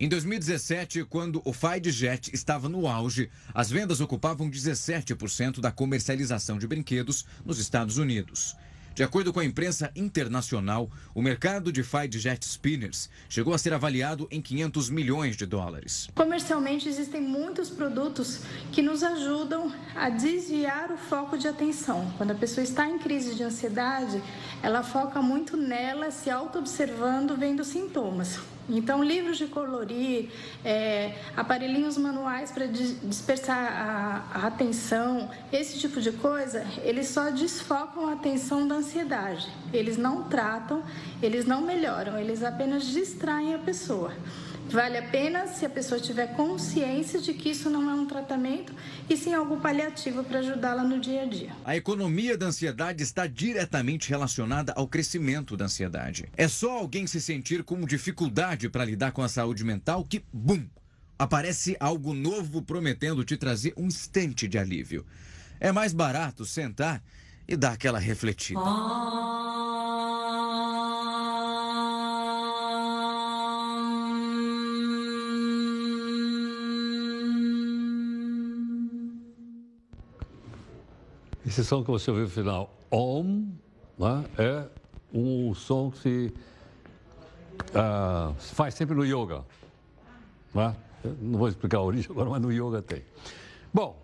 Em 0.02 0.08
2017, 0.08 1.04
quando 1.04 1.42
o 1.44 1.52
Jet 1.90 2.34
estava 2.34 2.70
no 2.70 2.88
auge, 2.88 3.28
as 3.52 3.70
vendas 3.70 4.00
ocupavam 4.00 4.50
17% 4.50 5.60
da 5.60 5.70
comercialização 5.70 6.56
de 6.56 6.66
brinquedos 6.66 7.26
nos 7.44 7.58
Estados 7.58 7.98
Unidos. 7.98 8.56
De 8.94 9.02
acordo 9.02 9.30
com 9.30 9.40
a 9.40 9.44
imprensa 9.44 9.90
internacional, 9.94 10.90
o 11.14 11.20
mercado 11.20 11.70
de 11.70 11.82
fight 11.82 12.18
jet 12.18 12.42
spinners 12.46 13.10
chegou 13.28 13.52
a 13.52 13.58
ser 13.58 13.74
avaliado 13.74 14.26
em 14.30 14.40
500 14.40 14.88
milhões 14.88 15.36
de 15.36 15.44
dólares. 15.44 16.08
Comercialmente, 16.14 16.88
existem 16.88 17.20
muitos 17.20 17.68
produtos 17.68 18.40
que 18.72 18.80
nos 18.80 19.02
ajudam 19.02 19.70
a 19.94 20.08
desviar 20.08 20.90
o 20.90 20.96
foco 20.96 21.36
de 21.36 21.46
atenção. 21.46 22.10
Quando 22.16 22.30
a 22.30 22.34
pessoa 22.34 22.64
está 22.64 22.88
em 22.88 22.98
crise 22.98 23.34
de 23.34 23.42
ansiedade, 23.42 24.22
ela 24.62 24.82
foca 24.82 25.20
muito 25.20 25.58
nela, 25.58 26.10
se 26.10 26.30
auto-observando, 26.30 27.36
vendo 27.36 27.62
sintomas. 27.62 28.38
Então, 28.70 29.02
livros 29.02 29.36
de 29.36 29.46
colorir, 29.46 30.30
é, 30.64 31.14
aparelhinhos 31.36 31.98
manuais 31.98 32.52
para 32.52 32.66
dispersar 32.66 33.58
a, 33.58 34.38
a, 34.38 34.46
atenção, 34.46 35.28
esse 35.52 35.78
tipo 35.78 36.00
de 36.00 36.12
coisa, 36.12 36.64
eles 36.82 37.08
só 37.08 37.30
desfocam 37.30 38.08
a 38.08 38.12
atenção 38.12 38.66
da 38.68 38.76
ansiedade. 38.76 39.48
Eles 39.72 39.96
não 39.96 40.24
tratam, 40.24 40.84
eles 41.20 41.44
não 41.44 41.62
melhoram, 41.62 42.16
eles 42.16 42.44
apenas 42.44 42.84
distraem 42.84 43.54
a 43.54 43.58
pessoa. 43.58 44.12
Vale 44.70 44.98
a 44.98 45.02
pena 45.02 45.48
se 45.48 45.66
a 45.66 45.68
pessoa 45.68 46.00
tiver 46.00 46.28
consciência 46.36 47.20
de 47.20 47.34
que 47.34 47.50
isso 47.50 47.68
não 47.68 47.90
é 47.90 47.94
um 47.94 48.06
tratamento 48.06 48.72
e 49.10 49.16
sim 49.16 49.34
algo 49.34 49.60
paliativo 49.60 50.22
para 50.22 50.38
ajudá-la 50.38 50.84
no 50.84 51.00
dia 51.00 51.22
a 51.22 51.26
dia. 51.26 51.50
A 51.64 51.76
economia 51.76 52.38
da 52.38 52.46
ansiedade 52.46 53.02
está 53.02 53.26
diretamente 53.26 54.08
relacionada 54.08 54.72
ao 54.76 54.86
crescimento 54.86 55.56
da 55.56 55.64
ansiedade. 55.64 56.28
É 56.36 56.46
só 56.46 56.78
alguém 56.78 57.08
se 57.08 57.20
sentir 57.20 57.64
com 57.64 57.84
dificuldade 57.84 58.68
para 58.68 58.84
lidar 58.84 59.10
com 59.10 59.20
a 59.20 59.28
saúde 59.28 59.64
mental 59.64 60.04
que, 60.04 60.24
bum, 60.32 60.64
aparece 61.18 61.76
algo 61.80 62.14
novo 62.14 62.62
prometendo 62.62 63.24
te 63.24 63.36
trazer 63.36 63.74
um 63.76 63.86
instante 63.86 64.46
de 64.46 64.56
alívio. 64.56 65.04
É 65.58 65.72
mais 65.72 65.92
barato 65.92 66.46
sentar 66.46 67.02
e 67.48 67.56
dar 67.56 67.72
aquela 67.72 67.98
refletida. 67.98 68.60
Esse 81.50 81.64
som 81.64 81.82
que 81.82 81.90
você 81.90 82.08
ouviu 82.12 82.26
no 82.26 82.30
final, 82.30 82.72
OM, 82.92 83.50
né, 83.98 84.24
é 84.38 84.66
um 85.12 85.52
som 85.52 85.90
que 85.90 85.98
se, 85.98 86.34
uh, 87.74 88.40
se 88.40 88.54
faz 88.54 88.72
sempre 88.72 88.94
no 88.94 89.04
yoga. 89.04 89.44
Né? 90.54 90.76
Não 91.20 91.40
vou 91.40 91.48
explicar 91.48 91.78
a 91.78 91.82
origem 91.82 92.08
agora, 92.08 92.30
mas 92.30 92.40
no 92.40 92.52
yoga 92.52 92.80
tem. 92.80 93.02
Bom, 93.74 94.00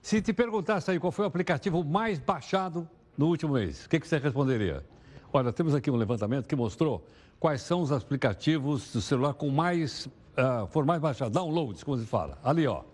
se 0.00 0.22
te 0.22 0.32
perguntasse 0.32 0.90
aí 0.90 0.98
qual 0.98 1.12
foi 1.12 1.26
o 1.26 1.28
aplicativo 1.28 1.84
mais 1.84 2.18
baixado 2.18 2.88
no 3.14 3.26
último 3.26 3.52
mês, 3.52 3.84
o 3.84 3.88
que, 3.90 4.00
que 4.00 4.08
você 4.08 4.16
responderia? 4.16 4.82
Olha, 5.30 5.52
temos 5.52 5.74
aqui 5.74 5.90
um 5.90 5.96
levantamento 5.96 6.46
que 6.46 6.56
mostrou 6.56 7.06
quais 7.38 7.60
são 7.60 7.82
os 7.82 7.92
aplicativos 7.92 8.90
do 8.90 9.02
celular 9.02 9.34
com 9.34 9.50
mais, 9.50 10.06
uh, 10.06 10.66
for 10.68 10.86
mais 10.86 10.98
baixados, 10.98 11.34
downloads, 11.34 11.84
como 11.84 11.98
se 11.98 12.06
fala. 12.06 12.38
Ali, 12.42 12.66
ó. 12.66 12.84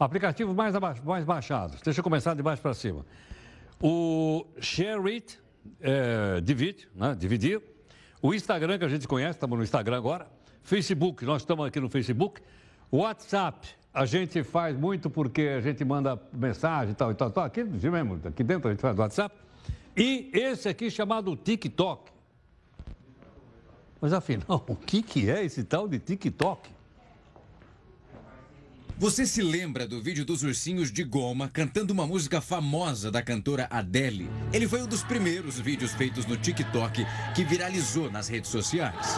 Aplicativos 0.00 0.56
mais, 0.56 0.74
mais 1.04 1.24
baixados. 1.24 1.78
Deixa 1.82 2.00
eu 2.00 2.04
começar 2.04 2.32
de 2.32 2.42
baixo 2.42 2.62
para 2.62 2.72
cima. 2.72 3.04
O 3.82 4.46
Share 4.58 5.12
It, 5.12 5.38
é, 5.78 6.40
divide, 6.40 6.88
né? 6.94 7.14
dividir. 7.14 7.60
O 8.22 8.32
Instagram, 8.32 8.78
que 8.78 8.84
a 8.86 8.88
gente 8.88 9.06
conhece, 9.06 9.32
estamos 9.32 9.58
no 9.58 9.62
Instagram 9.62 9.98
agora. 9.98 10.26
Facebook, 10.62 11.22
nós 11.26 11.42
estamos 11.42 11.66
aqui 11.66 11.78
no 11.78 11.90
Facebook. 11.90 12.40
WhatsApp, 12.90 13.68
a 13.92 14.06
gente 14.06 14.42
faz 14.42 14.74
muito 14.74 15.10
porque 15.10 15.42
a 15.42 15.60
gente 15.60 15.84
manda 15.84 16.18
mensagem 16.32 16.92
e 16.92 16.94
tal 16.94 17.10
e 17.10 17.14
tal, 17.14 17.30
tal. 17.30 17.44
Aqui 17.44 17.62
mesmo, 17.62 18.18
aqui 18.24 18.42
dentro 18.42 18.68
a 18.68 18.72
gente 18.72 18.80
faz 18.80 18.98
WhatsApp. 18.98 19.36
E 19.94 20.30
esse 20.32 20.66
aqui 20.66 20.90
chamado 20.90 21.36
TikTok. 21.36 22.10
Mas 24.00 24.14
afinal, 24.14 24.64
o 24.66 24.76
que, 24.76 25.02
que 25.02 25.30
é 25.30 25.44
esse 25.44 25.62
tal 25.62 25.86
de 25.86 25.98
TikTok? 25.98 26.79
Você 29.00 29.24
se 29.26 29.40
lembra 29.40 29.88
do 29.88 29.98
vídeo 29.98 30.26
dos 30.26 30.42
ursinhos 30.42 30.92
de 30.92 31.02
goma 31.02 31.48
cantando 31.48 31.90
uma 31.90 32.06
música 32.06 32.38
famosa 32.38 33.10
da 33.10 33.22
cantora 33.22 33.66
Adele? 33.70 34.28
Ele 34.52 34.68
foi 34.68 34.82
um 34.82 34.86
dos 34.86 35.02
primeiros 35.02 35.58
vídeos 35.58 35.92
feitos 35.92 36.26
no 36.26 36.36
TikTok 36.36 37.06
que 37.34 37.42
viralizou 37.42 38.10
nas 38.10 38.28
redes 38.28 38.50
sociais. 38.50 39.16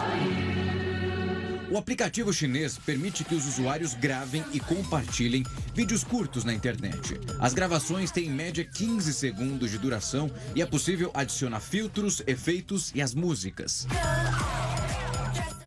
O 1.69 1.77
aplicativo 1.77 2.31
chinês 2.31 2.77
permite 2.77 3.25
que 3.25 3.35
os 3.35 3.45
usuários 3.45 3.93
gravem 3.93 4.45
e 4.53 4.59
compartilhem 4.61 5.43
vídeos 5.75 6.01
curtos 6.01 6.45
na 6.45 6.53
internet. 6.53 7.19
As 7.37 7.53
gravações 7.53 8.09
têm 8.09 8.27
em 8.27 8.31
média 8.31 8.63
15 8.63 9.13
segundos 9.13 9.69
de 9.69 9.77
duração 9.77 10.31
e 10.55 10.61
é 10.61 10.65
possível 10.65 11.11
adicionar 11.13 11.59
filtros, 11.59 12.23
efeitos 12.25 12.93
e 12.95 13.01
as 13.01 13.13
músicas. 13.13 13.85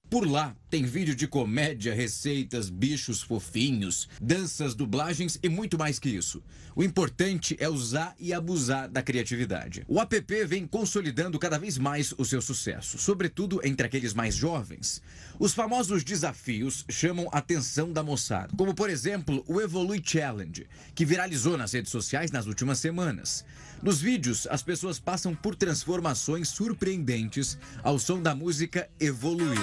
Por 0.08 0.24
lá 0.24 0.54
tem 0.70 0.84
vídeo 0.84 1.16
de 1.16 1.26
comédia, 1.26 1.92
receitas, 1.92 2.70
bichos 2.70 3.22
fofinhos, 3.22 4.08
danças, 4.20 4.72
dublagens 4.72 5.36
e 5.42 5.48
muito 5.48 5.76
mais 5.76 5.98
que 5.98 6.08
isso. 6.08 6.42
O 6.76 6.84
importante 6.84 7.56
é 7.58 7.68
usar 7.68 8.14
e 8.20 8.32
abusar 8.32 8.88
da 8.88 9.02
criatividade. 9.02 9.84
O 9.88 10.00
app 10.00 10.44
vem 10.44 10.64
consolidando 10.64 11.40
cada 11.40 11.58
vez 11.58 11.76
mais 11.76 12.14
o 12.16 12.24
seu 12.24 12.40
sucesso, 12.40 12.98
sobretudo 12.98 13.60
entre 13.64 13.86
aqueles 13.86 14.14
mais 14.14 14.34
jovens. 14.36 15.02
Os 15.40 15.52
famosos 15.52 16.04
desafios 16.04 16.84
chamam 16.88 17.28
a 17.32 17.38
atenção 17.38 17.92
da 17.92 18.02
moçada, 18.02 18.54
como 18.56 18.74
por 18.74 18.88
exemplo 18.88 19.44
o 19.48 19.60
Evolui 19.60 20.00
Challenge, 20.04 20.66
que 20.94 21.04
viralizou 21.04 21.56
nas 21.56 21.72
redes 21.72 21.90
sociais 21.90 22.30
nas 22.30 22.46
últimas 22.46 22.78
semanas. 22.78 23.44
Nos 23.86 24.00
vídeos, 24.00 24.48
as 24.50 24.64
pessoas 24.64 24.98
passam 24.98 25.32
por 25.32 25.54
transformações 25.54 26.48
surpreendentes 26.48 27.56
ao 27.84 28.00
som 28.00 28.20
da 28.20 28.34
música 28.34 28.90
Evoluiu. 28.98 29.62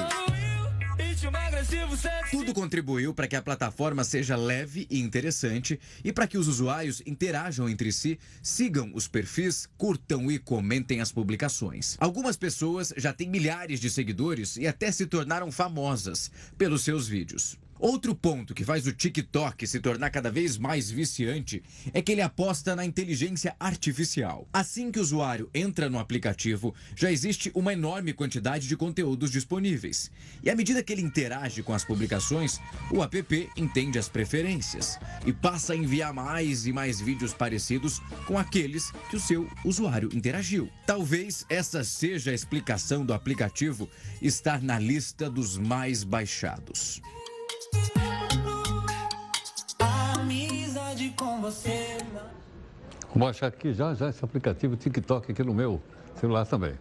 Tudo 2.31 2.53
contribuiu 2.53 3.13
para 3.13 3.27
que 3.27 3.35
a 3.35 3.41
plataforma 3.41 4.01
seja 4.05 4.37
leve 4.37 4.87
e 4.89 5.01
interessante 5.01 5.77
e 6.05 6.13
para 6.13 6.25
que 6.25 6.37
os 6.37 6.47
usuários 6.47 7.03
interajam 7.05 7.67
entre 7.67 7.91
si, 7.91 8.17
sigam 8.41 8.91
os 8.93 9.09
perfis, 9.09 9.67
curtam 9.77 10.31
e 10.31 10.39
comentem 10.39 11.01
as 11.01 11.11
publicações. 11.11 11.97
Algumas 11.99 12.37
pessoas 12.37 12.93
já 12.95 13.11
têm 13.11 13.29
milhares 13.29 13.81
de 13.81 13.89
seguidores 13.89 14.55
e 14.55 14.65
até 14.65 14.89
se 14.89 15.05
tornaram 15.05 15.51
famosas 15.51 16.31
pelos 16.57 16.81
seus 16.81 17.09
vídeos. 17.09 17.57
Outro 17.83 18.15
ponto 18.15 18.53
que 18.53 18.63
faz 18.63 18.87
o 18.87 18.93
TikTok 18.93 19.67
se 19.67 19.77
tornar 19.77 20.09
cada 20.09 20.31
vez 20.31 20.57
mais 20.57 20.89
viciante 20.89 21.61
é 21.93 22.01
que 22.01 22.13
ele 22.13 22.21
aposta 22.21 22.77
na 22.77 22.85
inteligência 22.85 23.57
artificial. 23.59 24.47
Assim 24.53 24.89
que 24.89 24.99
o 24.99 25.01
usuário 25.01 25.49
entra 25.53 25.89
no 25.89 25.99
aplicativo, 25.99 26.73
já 26.95 27.11
existe 27.11 27.51
uma 27.53 27.73
enorme 27.73 28.13
quantidade 28.13 28.69
de 28.69 28.77
conteúdos 28.77 29.29
disponíveis. 29.29 30.09
E 30.41 30.49
à 30.49 30.55
medida 30.55 30.81
que 30.81 30.93
ele 30.93 31.01
interage 31.01 31.61
com 31.61 31.73
as 31.73 31.83
publicações, 31.83 32.57
o 32.89 33.03
app 33.03 33.49
entende 33.57 33.99
as 33.99 34.07
preferências 34.07 34.97
e 35.25 35.33
passa 35.33 35.73
a 35.73 35.75
enviar 35.75 36.13
mais 36.13 36.65
e 36.65 36.71
mais 36.71 37.01
vídeos 37.01 37.33
parecidos 37.33 37.99
com 38.25 38.39
aqueles 38.39 38.91
que 39.09 39.17
o 39.17 39.19
seu 39.19 39.45
usuário 39.65 40.09
interagiu. 40.13 40.69
Talvez 40.87 41.45
essa 41.49 41.83
seja 41.83 42.31
a 42.31 42.33
explicação 42.33 43.05
do 43.05 43.13
aplicativo 43.13 43.89
estar 44.21 44.61
na 44.61 44.79
lista 44.79 45.29
dos 45.29 45.57
mais 45.57 46.05
baixados. 46.05 47.01
Vou 53.13 53.25
baixar 53.25 53.47
aqui 53.47 53.73
já, 53.73 53.93
já 53.93 54.09
esse 54.09 54.23
aplicativo 54.23 54.75
TikTok 54.75 55.31
aqui 55.31 55.43
no 55.43 55.53
meu 55.53 55.81
celular 56.15 56.45
também. 56.45 56.73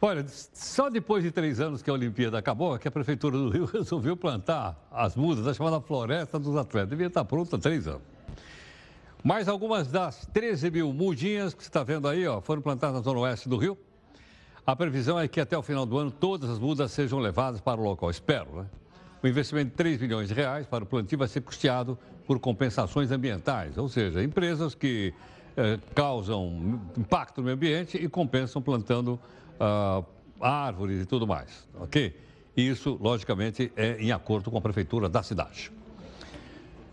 Olha, 0.00 0.24
só 0.28 0.88
depois 0.88 1.24
de 1.24 1.30
três 1.30 1.58
anos 1.58 1.82
que 1.82 1.90
a 1.90 1.92
Olimpíada 1.92 2.38
acabou, 2.38 2.76
é 2.76 2.78
que 2.78 2.86
a 2.86 2.90
Prefeitura 2.90 3.36
do 3.36 3.48
Rio 3.48 3.64
resolveu 3.72 4.16
plantar 4.16 4.78
as 4.92 5.16
mudas, 5.16 5.46
a 5.46 5.54
chamada 5.54 5.80
Floresta 5.80 6.38
dos 6.38 6.56
Atletas. 6.56 6.90
Devia 6.90 7.08
estar 7.08 7.24
pronta 7.24 7.56
há 7.56 7.58
três 7.58 7.88
anos. 7.88 8.02
Mais 9.24 9.48
algumas 9.48 9.88
das 9.88 10.26
13 10.32 10.70
mil 10.70 10.92
mudinhas 10.92 11.52
que 11.52 11.62
você 11.62 11.68
está 11.68 11.82
vendo 11.82 12.06
aí, 12.06 12.26
ó, 12.26 12.40
foram 12.40 12.62
plantadas 12.62 12.96
na 12.96 13.02
zona 13.02 13.18
oeste 13.20 13.48
do 13.48 13.56
Rio. 13.56 13.76
A 14.64 14.76
previsão 14.76 15.18
é 15.18 15.26
que 15.26 15.40
até 15.40 15.58
o 15.58 15.62
final 15.62 15.84
do 15.84 15.98
ano 15.98 16.10
todas 16.10 16.48
as 16.48 16.58
mudas 16.58 16.92
sejam 16.92 17.18
levadas 17.18 17.60
para 17.60 17.80
o 17.80 17.84
local. 17.84 18.10
Espero, 18.10 18.54
né? 18.54 18.66
O 19.20 19.26
investimento 19.26 19.70
de 19.70 19.76
3 19.76 20.00
milhões 20.00 20.28
de 20.28 20.34
reais 20.34 20.66
para 20.66 20.84
o 20.84 20.86
plantio 20.86 21.18
vai 21.18 21.26
ser 21.26 21.40
custeado 21.40 21.98
por 22.28 22.38
compensações 22.38 23.10
ambientais, 23.10 23.78
ou 23.78 23.88
seja, 23.88 24.22
empresas 24.22 24.74
que 24.74 25.14
eh, 25.56 25.78
causam 25.94 26.78
impacto 26.94 27.38
no 27.38 27.44
meio 27.44 27.56
ambiente 27.56 27.96
e 27.96 28.06
compensam 28.06 28.60
plantando 28.60 29.18
ah, 29.58 30.02
árvores 30.38 31.00
e 31.02 31.06
tudo 31.06 31.26
mais, 31.26 31.66
ok? 31.80 32.14
Isso, 32.54 32.98
logicamente, 33.00 33.72
é 33.74 33.96
em 33.98 34.12
acordo 34.12 34.50
com 34.50 34.58
a 34.58 34.60
prefeitura 34.60 35.08
da 35.08 35.22
cidade. 35.22 35.72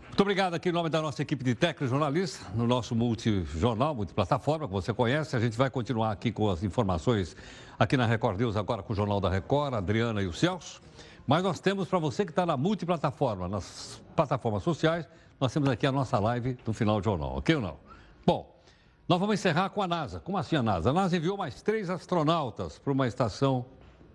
Muito 0.06 0.22
obrigado 0.22 0.54
aqui 0.54 0.70
em 0.70 0.72
nome 0.72 0.88
da 0.88 1.02
nossa 1.02 1.20
equipe 1.20 1.44
de 1.44 1.54
técnicos 1.54 1.90
jornalistas, 1.90 2.40
no 2.54 2.66
nosso 2.66 2.94
multijornal, 2.94 3.94
multiplataforma, 3.94 4.66
que 4.66 4.72
você 4.72 4.94
conhece. 4.94 5.36
A 5.36 5.38
gente 5.38 5.58
vai 5.58 5.68
continuar 5.68 6.12
aqui 6.12 6.32
com 6.32 6.48
as 6.48 6.62
informações 6.62 7.36
aqui 7.78 7.94
na 7.94 8.06
Record 8.06 8.40
News, 8.40 8.56
agora 8.56 8.82
com 8.82 8.94
o 8.94 8.96
Jornal 8.96 9.20
da 9.20 9.28
Record, 9.28 9.74
a 9.74 9.78
Adriana 9.78 10.22
e 10.22 10.26
o 10.26 10.32
Celso. 10.32 10.80
Mas 11.26 11.42
nós 11.42 11.60
temos 11.60 11.88
para 11.88 11.98
você 11.98 12.24
que 12.24 12.32
está 12.32 12.46
na 12.46 12.56
multiplataforma, 12.56 13.46
nas 13.46 14.00
plataformas 14.14 14.62
sociais, 14.62 15.06
nós 15.40 15.52
temos 15.52 15.68
aqui 15.68 15.86
a 15.86 15.92
nossa 15.92 16.18
live 16.18 16.56
no 16.66 16.72
final 16.72 17.00
do 17.00 17.04
jornal, 17.04 17.36
ok 17.36 17.56
ou 17.56 17.60
não? 17.60 17.76
Bom, 18.24 18.56
nós 19.08 19.20
vamos 19.20 19.34
encerrar 19.34 19.70
com 19.70 19.82
a 19.82 19.86
NASA. 19.86 20.18
Como 20.20 20.36
assim 20.36 20.56
a 20.56 20.62
NASA? 20.62 20.90
A 20.90 20.92
NASA 20.92 21.16
enviou 21.16 21.36
mais 21.36 21.62
três 21.62 21.90
astronautas 21.90 22.78
para 22.78 22.92
uma 22.92 23.06
estação 23.06 23.64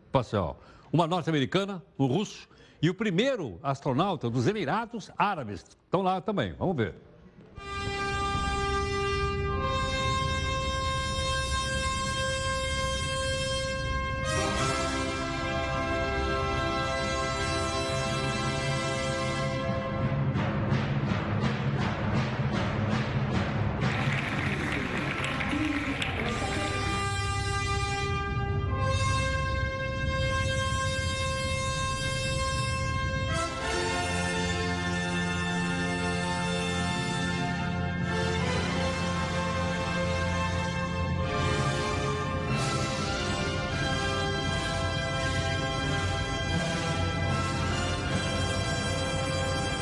espacial. 0.05 0.59
Uma 0.91 1.07
norte-americana, 1.07 1.81
um 1.97 2.07
russo, 2.07 2.49
e 2.81 2.89
o 2.89 2.93
primeiro 2.93 3.59
astronauta 3.61 4.29
dos 4.29 4.47
Emirados 4.47 5.11
Árabes. 5.17 5.63
Estão 5.85 6.01
lá 6.01 6.19
também, 6.19 6.53
vamos 6.53 6.75
ver. 6.75 6.95